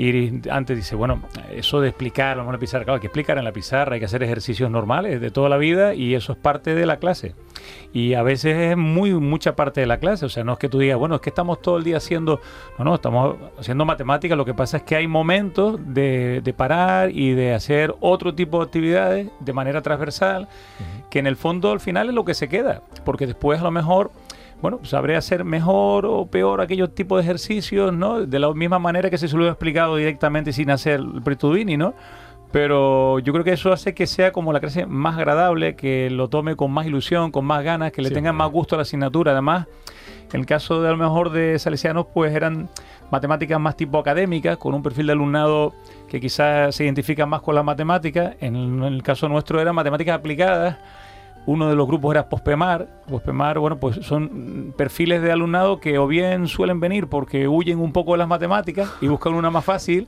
Iris 0.00 0.48
antes, 0.50 0.76
dice, 0.76 0.96
bueno, 0.96 1.22
eso 1.52 1.80
de 1.80 1.88
explicar, 1.88 2.38
a 2.38 2.42
en 2.42 2.52
la 2.52 2.58
pizarra, 2.58 2.84
claro, 2.84 2.96
hay 2.96 3.00
que 3.00 3.08
explicar 3.08 3.38
en 3.38 3.44
la 3.44 3.52
pizarra, 3.52 3.94
hay 3.94 4.00
que 4.00 4.06
hacer 4.06 4.22
ejercicios 4.22 4.70
normales 4.70 5.20
de 5.20 5.30
toda 5.30 5.48
la 5.48 5.56
vida 5.56 5.94
y 5.94 6.14
eso 6.14 6.32
es 6.32 6.38
parte 6.38 6.74
de 6.74 6.86
la 6.86 6.96
clase. 6.96 7.34
Y 7.92 8.14
a 8.14 8.22
veces 8.22 8.56
es 8.56 8.76
muy 8.76 9.12
mucha 9.12 9.56
parte 9.56 9.80
de 9.80 9.86
la 9.86 9.98
clase, 9.98 10.24
o 10.24 10.28
sea, 10.28 10.44
no 10.44 10.54
es 10.54 10.58
que 10.58 10.68
tú 10.68 10.78
digas, 10.78 10.98
bueno, 10.98 11.16
es 11.16 11.20
que 11.20 11.30
estamos 11.30 11.60
todo 11.60 11.76
el 11.76 11.84
día 11.84 11.98
haciendo, 11.98 12.40
no, 12.78 12.84
no, 12.84 12.94
estamos 12.94 13.36
haciendo 13.58 13.84
matemáticas, 13.84 14.38
lo 14.38 14.44
que 14.44 14.54
pasa 14.54 14.78
es 14.78 14.82
que 14.84 14.96
hay 14.96 15.06
momentos 15.06 15.78
de, 15.92 16.40
de 16.42 16.52
parar 16.52 17.10
y 17.10 17.32
de 17.34 17.54
hacer 17.54 17.94
otro 18.00 18.34
tipo 18.34 18.58
de 18.58 18.64
actividades 18.64 19.28
de 19.40 19.52
manera 19.52 19.82
transversal, 19.82 20.48
que 21.10 21.18
en 21.18 21.26
el 21.26 21.36
fondo 21.36 21.72
al 21.72 21.80
final 21.80 22.08
es 22.08 22.14
lo 22.14 22.24
que 22.24 22.34
se 22.34 22.48
queda, 22.48 22.82
porque 23.04 23.26
después 23.26 23.60
a 23.60 23.64
lo 23.64 23.70
mejor, 23.70 24.12
bueno, 24.60 24.80
sabré 24.82 25.16
hacer 25.16 25.44
mejor 25.44 26.06
o 26.06 26.26
peor 26.26 26.60
aquellos 26.60 26.94
tipos 26.94 27.18
de 27.18 27.24
ejercicios, 27.24 27.92
¿no? 27.92 28.26
De 28.26 28.38
la 28.38 28.52
misma 28.52 28.78
manera 28.78 29.10
que 29.10 29.18
se 29.18 29.28
se 29.28 29.36
lo 29.36 29.46
he 29.46 29.48
explicado 29.48 29.96
directamente 29.96 30.52
sin 30.52 30.70
hacer 30.70 31.00
el 31.00 31.22
Pretudini, 31.22 31.76
¿no? 31.76 31.94
pero 32.52 33.20
yo 33.20 33.32
creo 33.32 33.44
que 33.44 33.52
eso 33.52 33.72
hace 33.72 33.94
que 33.94 34.06
sea 34.06 34.32
como 34.32 34.52
la 34.52 34.60
clase 34.60 34.86
más 34.86 35.16
agradable, 35.16 35.76
que 35.76 36.10
lo 36.10 36.28
tome 36.28 36.56
con 36.56 36.72
más 36.72 36.86
ilusión, 36.86 37.30
con 37.30 37.44
más 37.44 37.62
ganas, 37.62 37.92
que 37.92 38.02
le 38.02 38.08
Sí, 38.08 38.14
tengan 38.14 38.34
más 38.34 38.50
gusto 38.50 38.74
a 38.74 38.78
la 38.78 38.82
asignatura. 38.82 39.32
Además, 39.32 39.66
en 40.32 40.40
el 40.40 40.46
caso 40.46 40.82
de 40.82 40.88
a 40.88 40.90
lo 40.90 40.96
mejor 40.96 41.30
de 41.30 41.58
salesianos, 41.58 42.06
pues 42.12 42.34
eran 42.34 42.68
matemáticas 43.10 43.60
más 43.60 43.76
tipo 43.76 43.98
académicas, 43.98 44.56
con 44.56 44.74
un 44.74 44.82
perfil 44.82 45.06
de 45.06 45.12
alumnado 45.12 45.74
que 46.08 46.20
quizás 46.20 46.74
se 46.74 46.84
identifica 46.84 47.24
más 47.24 47.40
con 47.42 47.54
las 47.54 47.64
matemáticas. 47.64 48.34
En 48.40 48.56
el, 48.56 48.64
en 48.64 48.94
el 48.94 49.02
caso 49.02 49.28
nuestro 49.28 49.60
eran 49.60 49.74
matemáticas 49.74 50.18
aplicadas. 50.18 50.78
Uno 51.46 51.68
de 51.68 51.74
los 51.76 51.86
grupos 51.86 52.12
era 52.14 52.28
Pospemar. 52.28 52.86
Pospemar, 53.08 53.58
bueno, 53.58 53.78
pues 53.78 53.96
son 54.02 54.72
perfiles 54.76 55.22
de 55.22 55.32
alumnado 55.32 55.80
que 55.80 55.98
o 55.98 56.06
bien 56.06 56.46
suelen 56.48 56.80
venir 56.80 57.06
porque 57.08 57.48
huyen 57.48 57.78
un 57.80 57.92
poco 57.92 58.12
de 58.12 58.18
las 58.18 58.28
matemáticas 58.28 58.92
y 59.00 59.08
buscan 59.08 59.34
una 59.34 59.50
más 59.50 59.64
fácil. 59.64 60.06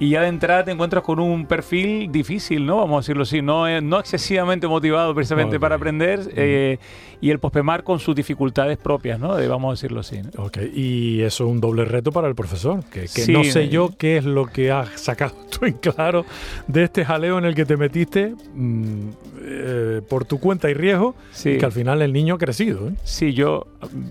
Y 0.00 0.10
ya 0.10 0.20
de 0.22 0.28
entrada 0.28 0.64
te 0.64 0.70
encuentras 0.70 1.02
con 1.02 1.18
un 1.18 1.44
perfil 1.46 2.12
difícil, 2.12 2.64
¿no? 2.64 2.76
Vamos 2.76 2.98
a 2.98 3.00
decirlo 3.00 3.24
así, 3.24 3.42
no, 3.42 3.80
no 3.80 3.98
excesivamente 3.98 4.68
motivado 4.68 5.12
precisamente 5.12 5.58
para 5.58 5.74
aprender. 5.74 6.20
eh, 6.36 6.78
y 7.20 7.30
el 7.30 7.40
Pospemar 7.40 7.82
con 7.82 7.98
sus 7.98 8.14
dificultades 8.14 8.78
propias, 8.78 9.18
¿no? 9.18 9.34
De- 9.34 9.48
vamos 9.48 9.70
a 9.70 9.72
decirlo 9.72 9.98
así. 9.98 10.20
¿no? 10.22 10.44
Ok, 10.44 10.58
y 10.72 11.22
eso 11.22 11.46
es 11.46 11.50
un 11.50 11.60
doble 11.60 11.84
reto 11.84 12.12
para 12.12 12.28
el 12.28 12.36
profesor, 12.36 12.84
que, 12.92 13.00
que 13.00 13.08
Sí, 13.08 13.32
no 13.32 13.42
sé 13.42 13.62
eh. 13.64 13.68
yo 13.70 13.90
qué 13.98 14.18
es 14.18 14.24
lo 14.24 14.46
que 14.46 14.70
has 14.70 14.88
sacado 15.00 15.34
tú 15.50 15.66
en 15.66 15.72
claro 15.72 16.24
de 16.68 16.84
este 16.84 17.04
jaleo 17.04 17.36
en 17.38 17.46
el 17.46 17.56
que 17.56 17.64
te 17.64 17.76
metiste 17.76 18.36
mm, 18.54 19.08
eh, 19.50 20.02
por 20.08 20.24
tu 20.24 20.38
cuenta 20.38 20.68
y 20.70 20.74
riesgo, 20.74 21.14
Sí. 21.32 21.50
y 21.50 21.58
que 21.58 21.64
al 21.64 21.72
final 21.72 22.02
el 22.02 22.12
niño 22.12 22.34
ha 22.34 22.38
crecido. 22.38 22.88
¿eh? 22.88 22.92
Sí, 23.04 23.32
yo, 23.32 23.66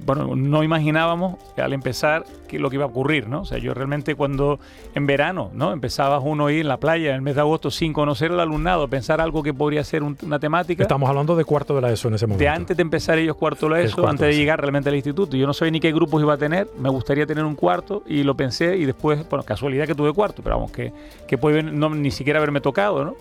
bueno, 0.05 0.35
no 0.35 0.63
imaginábamos 0.63 1.35
al 1.57 1.73
empezar 1.73 2.25
que 2.47 2.59
lo 2.59 2.69
que 2.69 2.77
iba 2.77 2.85
a 2.85 2.87
ocurrir, 2.87 3.27
¿no? 3.27 3.41
O 3.41 3.45
sea, 3.45 3.57
yo 3.57 3.73
realmente 3.73 4.15
cuando 4.15 4.59
en 4.95 5.05
verano, 5.05 5.51
¿no? 5.53 5.73
Empezabas 5.73 6.21
uno 6.25 6.47
ahí 6.47 6.61
en 6.61 6.67
la 6.69 6.77
playa 6.77 7.09
en 7.09 7.15
el 7.15 7.21
mes 7.21 7.35
de 7.35 7.41
agosto 7.41 7.69
sin 7.69 7.91
conocer 7.93 8.31
al 8.31 8.39
alumnado, 8.39 8.87
pensar 8.87 9.19
algo 9.21 9.43
que 9.43 9.53
podría 9.53 9.83
ser 9.83 10.01
un- 10.03 10.17
una 10.23 10.39
temática. 10.39 10.81
Estamos 10.83 11.09
hablando 11.09 11.35
de 11.35 11.43
cuarto 11.45 11.75
de 11.75 11.81
la 11.81 11.91
ESO 11.91 12.07
en 12.07 12.13
ese 12.15 12.25
momento. 12.25 12.41
de 12.43 12.49
antes 12.49 12.75
de 12.77 12.81
empezar 12.81 13.17
ellos 13.17 13.35
cuarto 13.35 13.67
de 13.67 13.71
la 13.73 13.81
ESO, 13.81 14.07
antes 14.07 14.27
de 14.27 14.35
llegar 14.35 14.59
realmente 14.61 14.89
al 14.89 14.95
instituto. 14.95 15.35
Yo 15.35 15.45
no 15.45 15.53
sabía 15.53 15.71
ni 15.71 15.79
qué 15.79 15.91
grupos 15.91 16.21
iba 16.21 16.33
a 16.33 16.37
tener, 16.37 16.67
me 16.79 16.89
gustaría 16.89 17.25
tener 17.25 17.43
un 17.43 17.55
cuarto 17.55 18.03
y 18.07 18.23
lo 18.23 18.35
pensé 18.35 18.77
y 18.77 18.85
después, 18.85 19.27
bueno, 19.29 19.43
casualidad 19.43 19.85
que 19.85 19.93
tuve 19.95 20.13
cuarto, 20.13 20.41
pero 20.41 20.55
vamos, 20.55 20.71
que, 20.71 20.93
que 21.27 21.37
puede 21.37 21.61
no, 21.63 21.89
ni 21.89 22.11
siquiera 22.11 22.39
haberme 22.39 22.61
tocado, 22.61 23.03
¿no? 23.03 23.15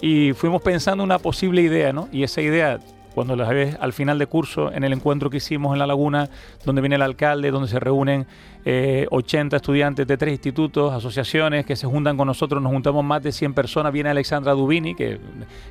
Y 0.00 0.32
fuimos 0.32 0.62
pensando 0.62 1.02
una 1.02 1.18
posible 1.18 1.62
idea, 1.62 1.92
¿no? 1.92 2.08
Y 2.12 2.22
esa 2.22 2.40
idea, 2.40 2.78
cuando 3.18 3.34
la 3.34 3.48
ves 3.48 3.76
al 3.80 3.92
final 3.92 4.16
de 4.16 4.28
curso, 4.28 4.72
en 4.72 4.84
el 4.84 4.92
encuentro 4.92 5.28
que 5.28 5.38
hicimos 5.38 5.72
en 5.72 5.80
La 5.80 5.88
Laguna, 5.88 6.30
donde 6.64 6.80
viene 6.80 6.94
el 6.94 7.02
alcalde, 7.02 7.50
donde 7.50 7.66
se 7.66 7.80
reúnen 7.80 8.28
eh, 8.64 9.08
80 9.10 9.56
estudiantes 9.56 10.06
de 10.06 10.16
tres 10.16 10.34
institutos, 10.34 10.92
asociaciones 10.92 11.66
que 11.66 11.74
se 11.74 11.88
juntan 11.88 12.16
con 12.16 12.28
nosotros, 12.28 12.62
nos 12.62 12.70
juntamos 12.70 13.04
más 13.04 13.20
de 13.20 13.32
100 13.32 13.54
personas, 13.54 13.92
viene 13.92 14.10
Alexandra 14.10 14.52
Dubini, 14.52 14.94
que, 14.94 15.18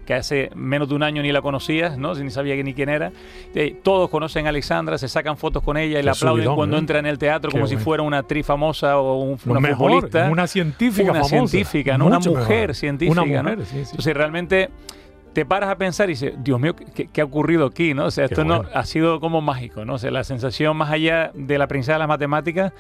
que 0.06 0.14
hace 0.14 0.50
menos 0.56 0.90
de 0.90 0.96
un 0.96 1.04
año 1.04 1.22
ni 1.22 1.32
la 1.32 1.42
conocías, 1.42 1.98
¿no? 1.98 2.16
ni 2.16 2.30
sabía 2.32 2.62
ni 2.62 2.74
quién 2.74 2.90
era. 2.90 3.14
Eh, 3.56 3.78
todos 3.82 4.10
conocen 4.10 4.46
a 4.46 4.50
Alexandra, 4.50 4.98
se 4.98 5.08
sacan 5.08 5.38
fotos 5.38 5.64
con 5.64 5.78
ella 5.78 6.00
y 6.00 6.02
Qué 6.02 6.04
la 6.04 6.12
aplauden 6.12 6.44
subidón, 6.44 6.56
cuando 6.58 6.76
¿eh? 6.76 6.80
entra 6.80 7.00
en 7.00 7.06
el 7.06 7.18
teatro 7.18 7.50
Qué 7.50 7.58
como 7.58 7.68
si 7.68 7.78
fuera 7.78 8.04
una 8.04 8.18
actriz 8.18 8.46
famosa 8.46 8.98
o 8.98 9.22
un, 9.22 9.40
una 9.46 9.62
mejor, 9.62 9.90
futbolista. 9.90 10.30
una 10.30 10.48
científica 10.48 11.12
una 11.12 11.24
famosa. 11.24 11.48
científica, 11.48 11.98
¿no? 11.98 12.08
una 12.08 12.20
mujer 12.20 12.60
mejor. 12.60 12.76
científica. 12.76 13.22
Una 13.22 13.42
¿no? 13.42 13.50
mujer, 13.52 13.66
sí, 13.66 13.86
sí. 13.86 13.92
Entonces 13.92 14.14
realmente 14.18 14.70
te 15.38 15.46
paras 15.46 15.70
a 15.70 15.76
pensar 15.78 16.10
y 16.10 16.14
dices, 16.14 16.34
Dios 16.40 16.60
mío, 16.60 16.76
¿qué, 16.96 17.10
qué 17.14 17.22
ha 17.22 17.24
ocurrido 17.24 17.68
aquí? 17.68 17.94
¿no? 17.94 18.06
O 18.06 18.12
sea, 18.12 18.26
esto 18.26 18.44
no, 18.44 18.64
ha 18.74 18.84
sido 18.86 19.20
como 19.20 19.40
mágico, 19.40 19.86
¿no? 19.86 19.94
O 19.94 19.98
sea, 20.00 20.10
la 20.10 20.24
sensación 20.24 20.76
más 20.76 20.90
allá 20.90 21.30
de 21.36 21.60
la 21.60 21.68
princesa 21.68 21.94
de 21.94 22.00
las 22.00 22.08
matemáticas, 22.08 22.74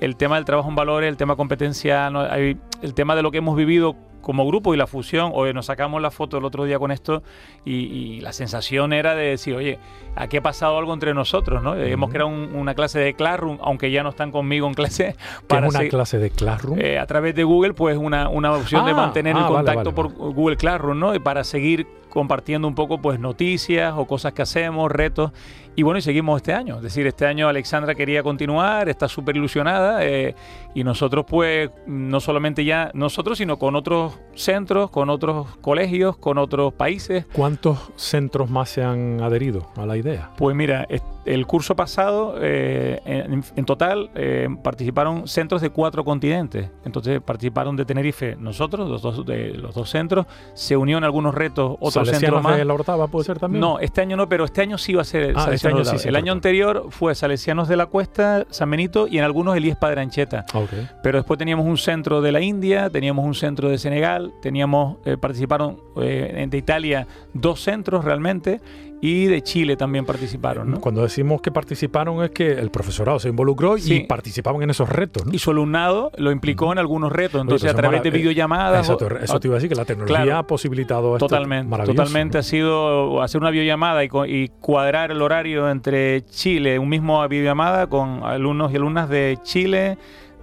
el 0.00 0.14
tema 0.14 0.36
del 0.36 0.44
trabajo 0.44 0.68
en 0.68 0.76
valores, 0.76 1.08
el 1.08 1.16
tema 1.16 1.34
competencial, 1.34 2.12
¿no? 2.12 2.20
Hay- 2.20 2.56
el 2.82 2.94
tema 2.94 3.16
de 3.16 3.22
lo 3.22 3.32
que 3.32 3.38
hemos 3.38 3.56
vivido 3.56 3.96
como 4.20 4.46
grupo 4.46 4.72
y 4.74 4.76
la 4.78 4.86
fusión, 4.86 5.32
hoy 5.34 5.52
nos 5.52 5.66
sacamos 5.66 6.00
la 6.00 6.10
foto 6.12 6.38
el 6.38 6.44
otro 6.46 6.64
día 6.64 6.78
con 6.78 6.90
esto 6.92 7.22
y, 7.64 7.72
y 7.74 8.20
la 8.20 8.32
sensación 8.32 8.92
era 8.94 9.14
de 9.16 9.24
decir, 9.30 9.54
oye, 9.56 9.78
aquí 10.16 10.36
ha 10.38 10.42
pasado 10.42 10.78
algo 10.78 10.94
entre 10.94 11.12
nosotros, 11.14 11.62
¿no? 11.64 11.74
Hemos 11.76 12.08
creado 12.10 12.28
un- 12.30 12.54
una 12.54 12.74
clase 12.74 13.00
de 13.00 13.12
Classroom, 13.14 13.58
aunque 13.60 13.90
ya 13.90 14.02
no 14.04 14.08
están 14.10 14.30
conmigo 14.30 14.66
en 14.68 14.72
clase, 14.74 15.16
Que 15.48 15.56
es 15.58 15.62
una 15.74 15.88
clase 15.88 16.18
de 16.18 16.30
Classroom. 16.30 16.78
eh, 16.80 16.98
a 17.00 17.06
través 17.06 17.34
de 17.34 17.42
Google, 17.44 17.74
pues 17.74 17.98
una, 17.98 18.28
una 18.30 18.52
opción 18.52 18.86
de 18.86 18.92
Ah, 18.92 18.94
mantener 18.94 19.34
ah, 19.36 19.40
el 19.40 19.44
vale, 19.44 19.56
contacto 19.56 19.92
vale, 19.92 20.14
por 20.16 20.32
Google 20.32 20.56
Classroom, 20.56 20.98
¿no? 20.98 21.14
Y 21.14 21.18
para 21.18 21.44
seguir 21.44 21.86
compartiendo 22.14 22.66
un 22.66 22.74
poco, 22.74 23.02
pues, 23.02 23.20
noticias 23.20 23.92
o 23.96 24.06
cosas 24.06 24.32
que 24.32 24.40
hacemos, 24.40 24.90
retos. 24.90 25.32
Y 25.76 25.82
bueno, 25.82 25.98
y 25.98 26.02
seguimos 26.02 26.36
este 26.36 26.54
año. 26.54 26.76
Es 26.76 26.82
decir, 26.82 27.06
este 27.06 27.26
año 27.26 27.48
Alexandra 27.48 27.94
quería 27.94 28.22
continuar, 28.22 28.88
está 28.88 29.08
súper 29.08 29.36
ilusionada. 29.36 30.04
eh, 30.04 30.34
y 30.74 30.84
nosotros, 30.84 31.24
pues, 31.28 31.70
no 31.86 32.20
solamente 32.20 32.64
ya 32.64 32.90
nosotros, 32.94 33.38
sino 33.38 33.58
con 33.58 33.76
otros 33.76 34.18
centros, 34.34 34.90
con 34.90 35.10
otros 35.10 35.56
colegios, 35.60 36.16
con 36.16 36.38
otros 36.38 36.72
países. 36.72 37.26
¿Cuántos 37.32 37.92
centros 37.96 38.48
más 38.48 38.70
se 38.70 38.82
han 38.82 39.20
adherido 39.20 39.68
a 39.76 39.84
la 39.84 39.96
idea? 39.96 40.30
Pues 40.36 40.56
mira, 40.56 40.86
el 41.24 41.46
curso 41.46 41.74
pasado, 41.76 42.36
eh, 42.40 43.00
en, 43.04 43.42
en 43.56 43.64
total, 43.64 44.10
eh, 44.14 44.48
participaron 44.62 45.26
centros 45.26 45.62
de 45.62 45.70
cuatro 45.70 46.04
continentes. 46.04 46.70
Entonces 46.84 47.20
participaron 47.20 47.76
de 47.76 47.84
Tenerife 47.84 48.36
nosotros, 48.36 48.88
los 48.88 49.02
dos, 49.02 49.24
de, 49.24 49.54
los 49.54 49.74
dos 49.74 49.90
centros. 49.90 50.26
Se 50.54 50.76
unió 50.76 50.98
en 50.98 51.04
algunos 51.04 51.34
retos 51.34 51.72
otro 51.80 51.90
centro 51.90 52.04
¿Salesianos 52.04 52.42
más. 52.42 52.56
de 52.56 52.64
la 52.64 52.74
Ortava 52.74 53.06
puede 53.08 53.24
ser 53.24 53.38
también? 53.38 53.60
No, 53.60 53.78
este 53.78 54.00
año 54.00 54.16
no, 54.16 54.28
pero 54.28 54.44
este 54.44 54.60
año 54.60 54.78
sí 54.78 54.94
va 54.94 55.02
a 55.02 55.04
ser 55.04 55.34
Ah, 55.36 55.48
este 55.52 55.68
año 55.68 55.84
sí, 55.84 56.08
El 56.08 56.16
año 56.16 56.32
anterior 56.32 56.86
fue 56.90 57.14
Salesianos 57.14 57.68
de 57.68 57.76
la 57.76 57.86
Cuesta, 57.86 58.46
San 58.50 58.70
Benito 58.70 59.06
y 59.08 59.18
en 59.18 59.24
algunos 59.24 59.56
el 59.56 59.64
IESPA 59.64 59.94
de 59.94 60.00
Ancheta. 60.00 60.44
Ah, 60.52 60.58
ok. 60.60 60.70
Pero 61.02 61.18
después 61.18 61.38
teníamos 61.38 61.66
un 61.66 61.78
centro 61.78 62.20
de 62.20 62.32
la 62.32 62.40
India, 62.40 62.90
teníamos 62.90 63.24
un 63.24 63.34
centro 63.34 63.68
de 63.68 63.78
Senegal, 63.78 64.32
teníamos 64.42 64.98
eh, 65.04 65.16
participaron 65.16 65.80
eh, 65.96 66.46
de 66.48 66.58
Italia 66.58 67.06
dos 67.32 67.60
centros 67.60 68.04
realmente 68.04 68.60
y 69.06 69.26
de 69.26 69.42
Chile 69.42 69.76
también 69.76 70.06
participaron. 70.06 70.70
¿no? 70.70 70.80
Cuando 70.80 71.02
decimos 71.02 71.42
que 71.42 71.50
participaron 71.52 72.24
es 72.24 72.30
que 72.30 72.52
el 72.52 72.70
profesorado 72.70 73.18
se 73.18 73.28
involucró 73.28 73.76
Sí. 73.76 73.94
y 73.96 74.00
participaban 74.06 74.62
en 74.62 74.70
esos 74.70 74.88
retos, 74.88 75.26
¿no? 75.26 75.32
y 75.34 75.38
su 75.38 75.50
alumnado 75.50 76.10
lo 76.16 76.30
implicó 76.32 76.72
en 76.72 76.78
algunos 76.78 77.12
retos. 77.12 77.42
Entonces, 77.42 77.70
a 77.70 77.74
través 77.74 78.02
de 78.02 78.10
videollamadas. 78.10 78.86
Eso, 78.86 78.94
o- 78.94 78.96
te, 78.96 79.24
eso 79.24 79.38
te 79.40 79.48
iba 79.48 79.56
a 79.56 79.58
decir, 79.58 79.68
que 79.68 79.74
la 79.74 79.84
tecnología 79.84 80.22
Claro. 80.24 80.38
ha 80.38 80.46
posibilitado 80.46 81.16
esto. 81.16 81.26
Totalmente, 81.26 81.68
maravilloso, 81.68 81.96
totalmente 82.02 82.38
¿no? 82.38 82.40
ha 82.40 82.42
sido 82.42 83.22
hacer 83.22 83.40
una 83.42 83.50
videollamada 83.50 84.02
y, 84.04 84.08
y 84.26 84.48
cuadrar 84.60 85.10
el 85.10 85.20
horario 85.20 85.68
entre 85.70 86.24
Chile, 86.24 86.78
un 86.78 86.88
mismo 86.88 87.28
videollamada 87.28 87.86
con 87.88 88.22
alumnos 88.24 88.72
y 88.72 88.76
alumnas 88.76 89.10
de 89.10 89.38
Chile, 89.42 89.98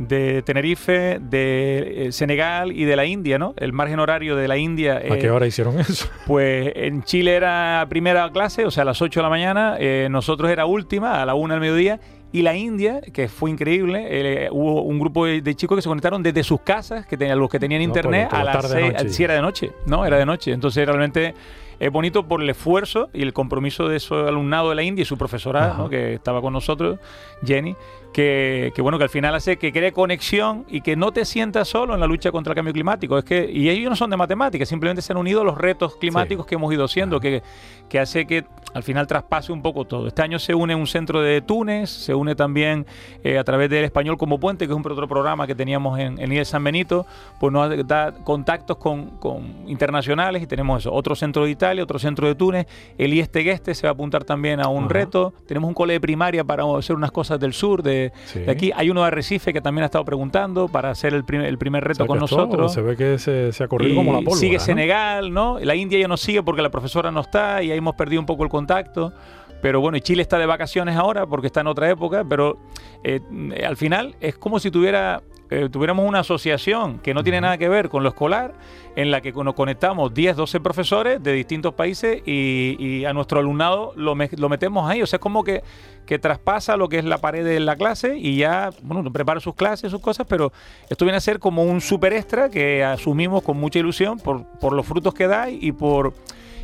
de 0.08 0.42
Tenerife, 0.42 1.20
de 1.22 2.08
eh, 2.08 2.12
Senegal 2.12 2.72
y 2.72 2.86
de 2.86 2.96
la 2.96 3.06
India, 3.06 3.38
¿no? 3.38 3.54
El 3.58 3.74
margen 3.74 4.00
horario 4.00 4.36
de 4.36 4.48
la 4.48 4.58
India. 4.58 4.98
¿A 4.98 5.02
eh, 5.02 5.20
qué 5.20 5.30
hora 5.32 5.48
hicieron 5.48 5.80
eso? 5.80 6.08
Pues 6.28 6.72
en 6.76 7.04
Chile 7.04 7.36
era 7.36 7.86
primera 7.90 8.30
clase, 8.32 8.66
o 8.66 8.72
sea, 8.72 8.84
a 8.84 8.86
las 8.86 9.02
8 9.02 9.20
de 9.20 9.24
la 9.24 9.30
mañana. 9.30 9.76
eh, 9.80 10.08
nosotros 10.10 10.50
era 10.50 10.66
última, 10.66 11.22
a 11.22 11.26
la 11.26 11.34
1 11.36 11.54
del 11.54 11.62
mediodía. 11.62 12.00
Y 12.34 12.44
la 12.44 12.56
India, 12.56 13.02
que 13.02 13.28
fue 13.28 13.50
increíble, 13.52 14.06
eh, 14.10 14.48
hubo 14.52 14.84
un 14.84 14.98
grupo 15.00 15.26
de, 15.26 15.54
chicos 15.56 15.76
que 15.76 15.82
se 15.82 15.90
conectaron 15.90 16.24
desde 16.24 16.44
sus 16.44 16.62
casas, 16.62 17.06
que 17.06 17.18
tenían, 17.18 17.38
los 17.38 17.50
que 17.50 17.60
tenían 17.60 17.82
No, 17.82 17.86
internet, 17.88 18.24
la- 18.24 18.30
por 18.30 18.40
a 18.40 18.44
la 18.46 18.54
las 18.54 18.62
tarde, 18.62 18.82
6, 18.84 18.94
noche. 18.94 19.10
sí, 19.10 19.24
era 19.26 19.34
de 19.34 19.42
noche, 19.42 19.72
¿no? 19.86 20.06
Era 20.06 20.18
de 20.18 20.26
noche. 20.26 20.54
Entonces 20.54 20.86
realmente 20.86 21.34
es 21.78 21.92
bonito 21.92 22.26
por 22.28 22.42
el 22.42 22.50
esfuerzo 22.50 23.10
y 23.12 23.22
el 23.24 23.34
compromiso 23.34 23.90
de 23.90 24.00
su 24.00 24.16
alumnado 24.16 24.70
de 24.70 24.76
la 24.76 24.84
India 24.84 25.02
y 25.02 25.06
su 25.06 25.18
profesora. 25.18 25.74
¿no? 25.78 25.90
que 25.90 26.14
estaba 26.14 26.40
con 26.40 26.54
nosotros, 26.54 27.00
Jenny, 27.46 27.76
que, 28.14 28.72
que, 28.76 28.82
bueno, 28.82 28.98
que 28.98 29.06
al 29.06 29.10
final 29.10 29.34
hace 29.36 29.58
que 29.58 29.72
cree 29.72 29.92
conexión 29.92 30.66
y 30.70 30.82
que 30.82 30.96
no 30.96 31.12
te 31.12 31.26
sientas 31.26 31.68
solo 31.68 31.94
en 31.94 32.00
la 32.00 32.08
lucha 32.08 32.32
contra 32.32 32.52
el 32.52 32.56
cambio 32.56 32.74
climático. 32.74 33.18
Es 33.18 33.24
que, 33.24 33.50
y 33.52 33.70
ellos 33.70 33.90
no 33.90 33.96
son 33.96 34.10
de 34.10 34.18
matemáticas, 34.18 34.68
simplemente 34.68 35.02
se 35.02 35.14
han 35.14 35.18
unido 35.18 35.44
los 35.44 35.58
retos 35.58 35.96
climáticos 35.96 36.46
que 36.46 36.56
hemos 36.56 36.74
ido 36.74 36.86
haciendo, 36.86 37.20
que, 37.20 37.42
que 37.90 38.00
hace 38.00 38.26
que 38.26 38.46
al 38.74 38.84
final 38.84 39.08
traspase 39.08 39.52
un 39.52 39.62
poco 39.62 39.86
todo. 39.86 40.08
Este 40.08 40.22
año 40.22 40.40
se 40.40 40.56
une 40.56 40.76
un 40.76 40.88
centro 40.88 41.22
de 41.22 41.42
Túnez, 41.42 41.90
se 41.90 42.16
une 42.16 42.36
también 42.36 42.86
eh, 43.24 43.38
a 43.38 43.44
través 43.44 43.70
del 43.70 43.84
Español 43.84 44.18
como 44.18 44.40
Puente, 44.40 44.66
que 44.66 44.74
es 44.74 44.78
un 44.78 44.92
otro 44.92 45.08
programa 45.08 45.46
que 45.46 45.56
teníamos 45.56 46.00
en, 46.00 46.20
en 46.20 46.32
IEL 46.32 46.46
San 46.46 46.64
Benito, 46.64 47.06
pues 47.40 47.52
nos 47.52 47.88
da 47.88 48.14
contactos 48.24 48.78
con, 48.78 49.18
con 49.18 49.68
internacionales 49.68 50.42
y 50.42 50.48
tenemos 50.48 50.84
eso, 50.84 50.94
otro 50.94 51.16
centro 51.16 51.46
de 51.46 51.52
Italia, 51.52 51.84
otro 51.84 52.00
centro 52.00 52.28
de 52.28 52.36
Túnez, 52.36 52.68
el 52.98 53.14
IES 53.14 53.30
Tegueste 53.30 53.76
se 53.76 53.88
va 53.88 53.90
a 53.92 53.94
apuntar 53.94 54.24
también 54.24 54.62
a 54.62 54.70
un 54.70 54.86
Ajá. 54.86 54.94
reto, 54.94 55.34
tenemos 55.46 55.68
un 55.68 55.74
cole 55.74 55.94
de 55.94 56.02
primaria 56.02 56.44
para 56.44 56.64
hacer 56.78 56.96
unas 56.96 57.12
cosas 57.12 57.40
del 57.40 57.54
sur, 57.54 57.84
de, 57.84 58.01
Sí. 58.26 58.40
de 58.40 58.52
aquí, 58.52 58.72
hay 58.76 58.90
uno 58.90 59.02
de 59.02 59.08
Arrecife 59.08 59.54
que 59.54 59.62
también 59.62 59.84
ha 59.84 59.86
estado 59.86 60.06
preguntando 60.06 60.68
para 60.68 60.90
hacer 60.90 61.14
el 61.14 61.24
primer, 61.24 61.48
el 61.48 61.58
primer 61.58 61.84
reto 61.84 62.06
con 62.06 62.20
nosotros. 62.20 62.74
Se 62.74 62.82
ve 62.82 62.96
que 62.96 63.20
se, 63.20 63.52
se 63.52 63.64
ha 63.64 63.68
corrido 63.68 63.94
Y 63.94 63.96
como 63.96 64.12
la 64.14 64.20
pólvora. 64.20 64.40
Sigue 64.40 64.58
¿no? 64.58 64.64
Senegal, 64.64 65.34
¿no? 65.34 65.60
La 65.60 65.76
India 65.76 66.00
ya 66.00 66.08
no 66.08 66.18
sigue 66.18 66.44
porque 66.44 66.62
la 66.62 66.72
profesora 66.72 67.12
no 67.12 67.22
está 67.22 67.62
y 67.64 67.72
ahí 67.72 67.78
hemos 67.78 67.96
perdido 67.96 68.20
un 68.20 68.26
poco 68.26 68.44
el 68.44 68.50
contacto. 68.50 69.14
Pero 69.62 69.80
bueno, 69.80 69.98
y 69.98 70.02
Chile 70.02 70.24
está 70.24 70.40
de 70.40 70.46
vacaciones 70.48 70.96
ahora 70.96 71.28
porque 71.28 71.48
está 71.48 71.62
en 71.62 71.68
otra 71.68 71.90
época, 71.90 72.26
pero 72.28 72.58
eh, 73.04 73.22
al 73.66 73.78
final 73.78 74.16
es 74.20 74.36
como 74.38 74.60
si 74.60 74.72
tuviera 74.72 75.22
eh, 75.54 75.68
tuviéramos 75.70 76.08
una 76.08 76.20
asociación 76.20 77.00
que 77.00 77.14
no 77.14 77.24
tiene 77.24 77.42
nada 77.42 77.58
que 77.58 77.68
ver 77.68 77.90
con 77.90 78.04
lo 78.04 78.10
escolar, 78.10 78.54
en 78.96 79.12
la 79.12 79.20
que 79.20 79.34
nos 79.34 79.54
conectamos 79.54 80.14
10, 80.14 80.38
12 80.38 80.62
profesores 80.62 81.22
de 81.22 81.34
distintos 81.34 81.74
países 81.74 82.22
y, 82.26 83.04
a 83.04 83.12
nuestro 83.12 83.40
alumnado 83.40 83.92
lo, 83.98 84.16
lo, 84.16 84.50
metemos 84.50 84.90
ahí. 84.90 85.02
O 85.02 85.08
sea, 85.08 85.18
es 85.18 85.22
como 85.22 85.44
que, 85.44 85.62
que 86.06 86.20
traspasa 86.20 86.78
lo 86.78 86.88
que 86.88 87.00
es 87.00 87.06
la 87.06 87.18
pared 87.18 87.44
de 87.44 87.60
la 87.60 87.76
clase 87.76 88.18
y 88.18 88.38
ya, 88.38 88.70
bueno, 88.82 89.12
prepara 89.12 89.42
sus 89.42 89.54
clases, 89.54 89.92
sus 89.92 90.00
cosas, 90.00 90.26
pero 90.26 90.54
esto 90.90 91.04
viene 91.04 91.18
a 91.18 91.22
ser 91.22 91.40
como 91.40 91.64
un 91.64 91.82
super 91.82 92.14
extra 92.14 92.50
que 92.50 92.86
asumimos 92.86 93.44
con 93.44 93.58
mucha 93.58 93.80
ilusión 93.80 94.20
por, 94.20 94.46
por 94.60 94.72
los 94.72 94.86
frutos 94.86 95.14
que 95.14 95.28
da 95.28 95.50
y 95.50 95.74
por 95.74 96.14